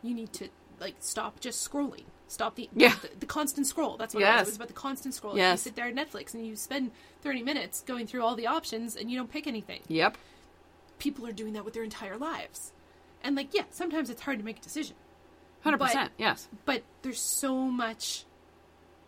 You 0.01 0.13
need 0.13 0.31
to 0.33 0.49
like 0.79 0.95
stop 0.99 1.39
just 1.39 1.67
scrolling. 1.69 2.03
Stop 2.27 2.55
the 2.55 2.69
Yeah. 2.75 2.95
the, 3.01 3.09
the 3.21 3.25
constant 3.25 3.65
scroll. 3.67 3.97
That's 3.97 4.13
what 4.13 4.21
it 4.21 4.25
Yes. 4.27 4.39
was. 4.41 4.47
It 4.47 4.51
was 4.51 4.55
about 4.57 4.67
the 4.67 4.73
constant 4.75 5.13
scroll. 5.15 5.35
Yes. 5.35 5.59
You 5.59 5.69
sit 5.69 5.75
there 5.75 5.87
at 5.87 5.95
Netflix 5.95 6.33
and 6.33 6.45
you 6.45 6.55
spend 6.55 6.91
thirty 7.21 7.41
minutes 7.41 7.81
going 7.81 8.05
through 8.07 8.23
all 8.23 8.35
the 8.35 8.47
options, 8.47 8.95
and 8.95 9.09
you 9.09 9.17
don't 9.17 9.31
pick 9.31 9.47
anything. 9.47 9.81
Yep. 9.87 10.17
People 10.99 11.25
are 11.25 11.31
doing 11.31 11.53
that 11.53 11.65
with 11.65 11.73
their 11.73 11.83
entire 11.83 12.17
lives, 12.17 12.71
and 13.23 13.35
like, 13.35 13.53
yeah, 13.53 13.63
sometimes 13.71 14.09
it's 14.09 14.21
hard 14.21 14.37
to 14.39 14.45
make 14.45 14.57
a 14.59 14.61
decision 14.61 14.95
Hundred 15.61 15.79
percent. 15.79 16.11
Yes. 16.17 16.47
but 16.65 16.83
there's 17.01 17.19
so 17.19 17.55
much 17.55 18.25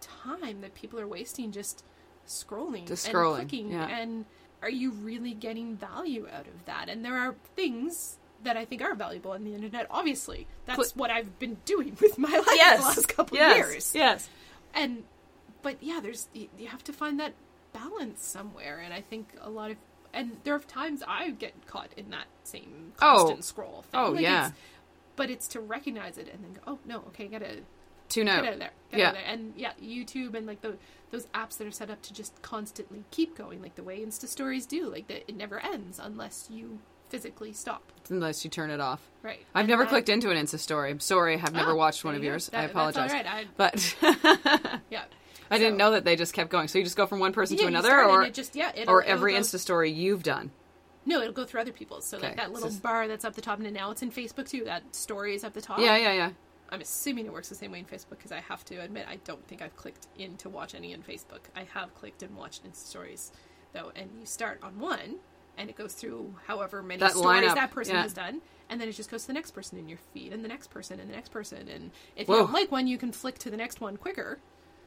time 0.02 0.62
that 0.62 0.74
people 0.76 1.00
are 1.00 1.08
wasting 1.08 1.52
just 1.52 1.84
scrolling 2.28 2.88
Just 2.88 3.08
and 3.08 3.16
scrolling, 3.16 3.36
clicking 3.40 3.72
yeah. 3.72 3.88
and 3.88 4.26
are 4.62 4.70
you 4.70 4.92
really 4.92 5.34
getting 5.34 5.76
value 5.76 6.28
out 6.32 6.48
of 6.48 6.66
that 6.66 6.88
and 6.90 7.04
there 7.04 7.18
are 7.18 7.36
things 7.56 8.18
that 8.44 8.58
I 8.58 8.66
think 8.66 8.82
are 8.82 8.96
valuable 8.96 9.32
on 9.32 9.44
the 9.44 9.54
internet 9.54 9.88
obviously 9.90 10.48
that's 10.66 10.96
what 10.96 11.10
I've 11.12 11.38
been 11.40 11.58
doing 11.66 11.98
with 12.02 12.18
my 12.18 12.30
life 12.38 12.46
Yes. 12.54 12.80
the 12.80 12.86
last 12.88 13.08
couple 13.08 13.38
yes. 13.38 13.52
of 13.66 13.72
years 13.72 13.92
Yes. 13.96 14.30
and 14.74 15.04
but 15.62 15.78
yeah 15.82 16.00
there's 16.02 16.28
you, 16.34 16.48
you 16.58 16.68
have 16.68 16.84
to 16.86 16.94
find 16.94 17.20
that 17.20 17.34
balance 17.74 18.26
somewhere 18.26 18.80
and 18.84 18.94
I 18.94 19.02
think 19.02 19.30
a 19.42 19.50
lot 19.50 19.72
of 19.72 19.78
and 20.14 20.38
there 20.44 20.54
are 20.56 20.60
times 20.60 21.02
I 21.08 21.30
get 21.32 21.54
caught 21.68 21.90
in 21.96 22.10
that 22.10 22.26
same 22.44 22.92
Oh. 23.02 23.16
constant 23.18 23.46
scroll 23.46 23.84
thing. 23.84 24.00
Oh, 24.02 24.14
yeah. 24.14 24.48
it's, 24.48 24.56
but 25.16 25.30
it's 25.30 25.48
to 25.50 25.60
recognize 25.62 26.18
it 26.18 26.28
and 26.34 26.44
then 26.44 26.54
go 26.54 26.62
oh 26.68 26.80
no 26.86 26.98
okay 27.08 27.28
gotta 27.28 27.60
Tune 28.10 28.26
get 28.26 28.40
out. 28.40 28.46
out 28.46 28.54
of 28.54 28.60
there. 28.60 28.72
Get 28.90 29.00
Yeah. 29.00 29.06
out 29.06 29.16
of 29.16 29.22
there. 29.22 29.34
And 29.34 29.54
yeah, 29.56 29.72
YouTube 29.82 30.34
and 30.36 30.46
like 30.46 30.60
the, 30.60 30.76
those 31.12 31.28
apps 31.28 31.58
that 31.60 31.66
are 31.68 31.72
set 31.72 31.90
up 31.90 32.02
to 32.02 32.14
just 32.14 32.42
constantly 32.42 33.06
keep 33.10 33.38
going, 33.38 33.62
like 33.62 33.76
the 33.76 33.84
way 33.84 34.02
Insta 34.02 34.28
stories 34.28 34.66
do. 34.66 34.90
Like 34.90 35.08
that, 35.08 35.30
it 35.30 35.36
never 35.38 35.62
ends 35.62 35.98
unless 35.98 36.50
you 36.52 36.80
physically 37.12 37.54
stop. 37.54 37.84
Unless 38.10 38.44
you 38.44 38.50
turn 38.50 38.72
it 38.72 38.80
off. 38.80 39.02
Right. 39.22 39.46
I've 39.54 39.62
And 39.62 39.70
never 39.70 39.84
that- 39.84 39.90
clicked 39.90 40.10
into 40.10 40.32
an 40.32 40.38
Insta 40.38 40.58
story. 40.58 40.90
I'm 40.92 41.00
sorry, 41.00 41.36
I've 41.40 41.54
never 41.54 41.72
Oh, 41.72 41.76
watched 41.76 42.04
one 42.04 42.16
of 42.16 42.24
yours. 42.24 42.48
That- 42.48 42.58
I 42.58 42.62
that's 42.62 42.72
apologize. 42.72 43.12
all 43.12 43.18
right. 43.18 43.28
I, 43.28 43.46
But 43.58 43.96
yeah. 44.90 45.04
I 45.52 45.58
didn't 45.58 45.78
know 45.78 45.92
that 45.92 46.06
they 46.06 46.16
just 46.16 46.34
kept 46.34 46.50
going. 46.50 46.68
So 46.70 46.78
you 46.80 46.84
just 46.86 46.96
go 46.98 47.06
from 47.06 47.20
one 47.20 47.34
person 47.34 47.58
Yeah, 47.58 47.64
to 47.64 47.68
another, 47.68 48.04
or 48.06 48.30
just 48.30 48.56
yeah, 48.56 48.72
or 48.88 49.04
every 49.04 49.34
Insta 49.34 49.60
story 49.60 49.92
you've 49.92 50.24
done. 50.24 50.52
No, 51.06 51.20
it'll 51.20 51.34
go 51.34 51.44
through 51.46 51.62
other 51.62 51.74
people's. 51.74 52.06
So 52.06 52.18
Okay, 52.18 52.28
like 52.28 52.38
that 52.38 52.52
little 52.54 52.68
it's- 52.68 52.80
bar 52.80 53.08
that's 53.08 53.26
up 53.26 53.34
the 53.36 53.42
top, 53.42 53.60
and 53.60 53.74
now 53.74 53.92
it's 53.92 54.02
in 54.02 54.12
Facebook 54.12 54.48
too. 54.50 54.64
That 54.64 54.96
story 54.96 55.36
is 55.36 55.44
up 55.44 55.54
the 55.54 55.62
top. 55.62 55.80
Yeah, 55.80 55.98
yeah, 55.98 56.14
yeah. 56.14 56.30
I'm 56.70 56.80
assuming 56.80 57.26
it 57.26 57.34
works 57.34 57.50
the 57.50 57.56
same 57.56 57.74
way 57.74 57.80
in 57.80 57.86
Facebook 57.86 58.12
because 58.12 58.32
I 58.32 58.40
have 58.40 58.64
to 58.66 58.78
admit 58.78 59.06
I 59.10 59.18
don't 59.26 59.46
think 59.46 59.62
I've 59.62 59.76
clicked 59.76 60.08
in 60.18 60.38
to 60.38 60.48
watch 60.50 60.74
any 60.74 60.94
in 60.94 61.02
Facebook. 61.04 61.42
I 61.54 61.66
have 61.74 61.94
clicked 61.96 62.24
and 62.24 62.38
watched 62.38 62.64
Insta 62.64 62.76
stories 62.88 63.32
though, 63.74 63.92
and 63.94 64.10
you 64.18 64.26
start 64.26 64.60
on 64.64 64.80
one 64.80 65.18
and 65.58 65.70
it 65.70 65.76
goes 65.76 65.94
through 65.94 66.34
however 66.48 66.82
many 66.82 67.00
That 67.00 67.12
stories 67.12 67.44
lineup, 67.44 67.56
that 67.56 67.72
person 67.72 67.96
yeah. 67.96 68.02
has 68.04 68.14
done, 68.14 68.42
and 68.70 68.80
then 68.80 68.88
it 68.88 68.94
just 68.94 69.10
goes 69.12 69.22
to 69.24 69.28
the 69.28 69.34
next 69.34 69.52
person 69.52 69.78
in 69.78 69.88
your 69.90 70.00
feed, 70.14 70.34
and 70.34 70.44
the 70.44 70.48
next 70.48 70.70
person, 70.70 71.00
and 71.00 71.10
the 71.10 71.14
next 71.16 71.30
person, 71.30 71.68
and 71.68 71.92
if 72.16 72.28
Whoa. 72.28 72.36
you 72.36 72.42
don't 72.44 72.54
like 72.54 72.72
one, 72.72 72.88
you 72.88 72.98
can 72.98 73.12
flick 73.12 73.38
to 73.40 73.50
the 73.50 73.58
next 73.58 73.82
one 73.82 73.98
quicker. 73.98 74.40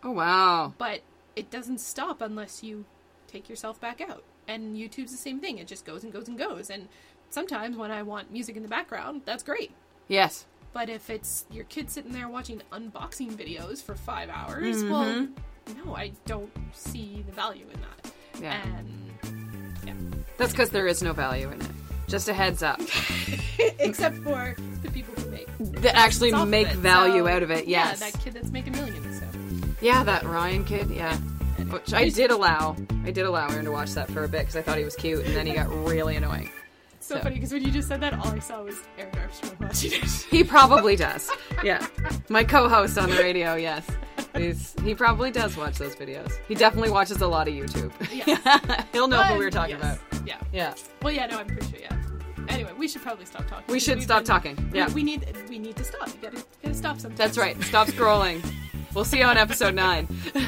Oh 0.03 0.11
wow. 0.13 0.75
But 0.79 1.01
it 1.37 1.51
doesn't 1.51 1.79
stop 1.81 2.21
unless 2.21 2.63
you 2.63 2.85
take 3.27 3.49
yourself 3.49 3.81
back 3.81 4.01
out. 4.01 4.23
And 4.47 4.77
YouTube's 4.77 5.11
the 5.13 5.17
same 5.19 5.41
thing; 5.41 5.59
it 5.59 5.67
just 5.67 5.85
goes 5.85 6.05
and 6.05 6.13
goes 6.13 6.29
and 6.29 6.37
goes. 6.39 6.69
And 6.71 6.89
sometimes 7.31 7.77
when 7.77 7.91
I 7.91 8.03
want 8.03 8.31
music 8.33 8.57
in 8.57 8.63
the 8.63 8.69
background, 8.69 9.23
that's 9.25 9.43
great. 9.43 9.71
Yes. 10.09 10.47
But 10.75 10.89
if 10.91 11.09
it's 11.09 11.45
your 11.51 11.65
kid 11.65 11.91
sitting 11.91 12.13
there 12.13 12.29
watching 12.29 12.61
unboxing 12.73 13.31
videos 13.33 13.83
for 13.83 13.95
five 13.95 14.29
hours, 14.29 14.83
Mm-hmm. 14.83 14.91
well, 14.91 15.29
no, 15.87 15.95
I 15.97 16.13
don't 16.27 16.51
see 16.73 17.23
the 17.27 17.33
value 17.33 17.65
in 17.73 17.81
that. 17.81 18.13
Yeah. 18.43 18.61
And 18.77 19.13
yeah, 19.87 19.93
That's 20.37 20.53
because 20.53 20.71
there 20.71 20.87
is 20.87 21.03
no 21.03 21.13
value 21.13 21.49
in 21.51 21.61
it. 21.61 21.69
Just 22.09 22.29
a 22.29 22.35
heads 22.35 22.63
up. 22.63 22.81
except 23.79 24.17
for 24.19 24.55
the 24.83 24.91
people 24.91 25.15
who 25.15 25.31
make 25.31 25.49
That 25.59 25.95
actually 25.97 26.33
make 26.47 26.69
it. 26.69 26.77
value 26.77 27.25
So, 27.25 27.29
out 27.29 27.43
of 27.43 27.51
it. 27.51 27.67
Yes. 27.67 28.01
yeah, 28.01 28.11
that 28.11 28.21
kid 28.21 28.33
that's 28.35 28.51
making 28.51 28.73
millions. 28.73 29.21
So 29.21 29.27
Yeah, 29.81 30.03
that 30.05 30.23
Ryan 30.25 30.65
kid. 30.65 30.91
Yeah. 30.91 31.17
Which 31.71 31.95
I 31.95 32.09
did 32.11 32.31
allow. 32.31 32.77
I 33.05 33.11
did 33.11 33.25
allow 33.25 33.49
Aaron 33.49 33.65
to 33.65 33.71
watch 33.73 33.93
that 33.95 34.11
for 34.11 34.25
a 34.25 34.29
bit 34.29 34.41
because 34.41 34.57
I 34.57 34.63
thought 34.63 34.77
he 34.79 34.85
was 34.85 34.95
cute, 34.97 35.25
and 35.25 35.35
then 35.35 35.47
he 35.47 35.55
got 35.55 35.69
really 35.87 36.15
annoying. 36.17 36.51
so 37.01 37.15
So- 37.17 37.21
funny 37.23 37.37
because 37.37 37.53
when 37.53 37.63
you 37.65 37.71
just 37.71 37.89
said 37.89 38.01
that, 38.01 38.13
all 38.15 38.29
I 38.29 38.39
saw 38.39 38.63
was 38.63 38.77
Aaron 38.99 39.17
Armstrong 39.19 39.57
watching 39.61 39.93
it. 39.95 40.05
He 40.31 40.45
probably 40.45 40.97
does. 40.97 41.31
Yeah. 41.65 41.87
My 42.29 42.45
co-host 42.45 42.99
on 42.99 43.09
the 43.09 43.17
radio. 43.17 43.55
Yes. 43.55 43.87
He's, 44.37 44.75
he 44.83 44.95
probably 44.95 45.31
does 45.31 45.57
watch 45.57 45.79
those 45.79 45.95
videos. 45.95 46.33
He 46.49 46.55
definitely 46.55 46.91
watches 46.91 47.21
a 47.21 47.27
lot 47.27 47.47
of 47.49 47.55
YouTube. 47.55 47.93
Yes. 48.13 48.85
He'll 48.93 49.09
know 49.09 49.23
who 49.23 49.39
we 49.39 49.45
were 49.45 49.51
talking 49.51 49.77
yes, 49.79 49.99
about. 50.11 50.27
Yeah. 50.29 50.39
Yeah. 50.53 50.75
Well, 51.03 51.13
yeah, 51.13 51.27
no, 51.27 51.39
I'm 51.39 51.47
pretty 51.47 51.71
sure. 51.71 51.81
Yeah. 51.81 51.97
Anyway, 52.49 52.73
we 52.77 52.89
should 52.89 53.03
probably 53.03 53.25
stop 53.25 53.47
talking. 53.47 53.73
We 53.73 53.81
should 53.81 53.97
We've 53.97 54.05
stop 54.05 54.21
been- 54.21 54.27
talking. 54.27 54.71
Yeah. 54.75 54.93
We, 54.93 55.03
need 55.03 55.25
we 55.49 55.59
need 55.59 55.77
to 55.77 55.85
stop. 55.85 56.09
You 56.09 56.15
gotta, 56.31 56.45
gotta 56.63 56.75
stop 56.75 57.01
sometimes. 57.01 57.19
That's 57.19 57.39
right. 57.39 57.61
Stop 57.63 57.89
scrolling. 57.89 58.45
We'll 58.95 59.05
see 59.05 59.19
you 59.19 59.25
on 59.25 59.37
episode 59.37 59.75
nine. 59.75 60.09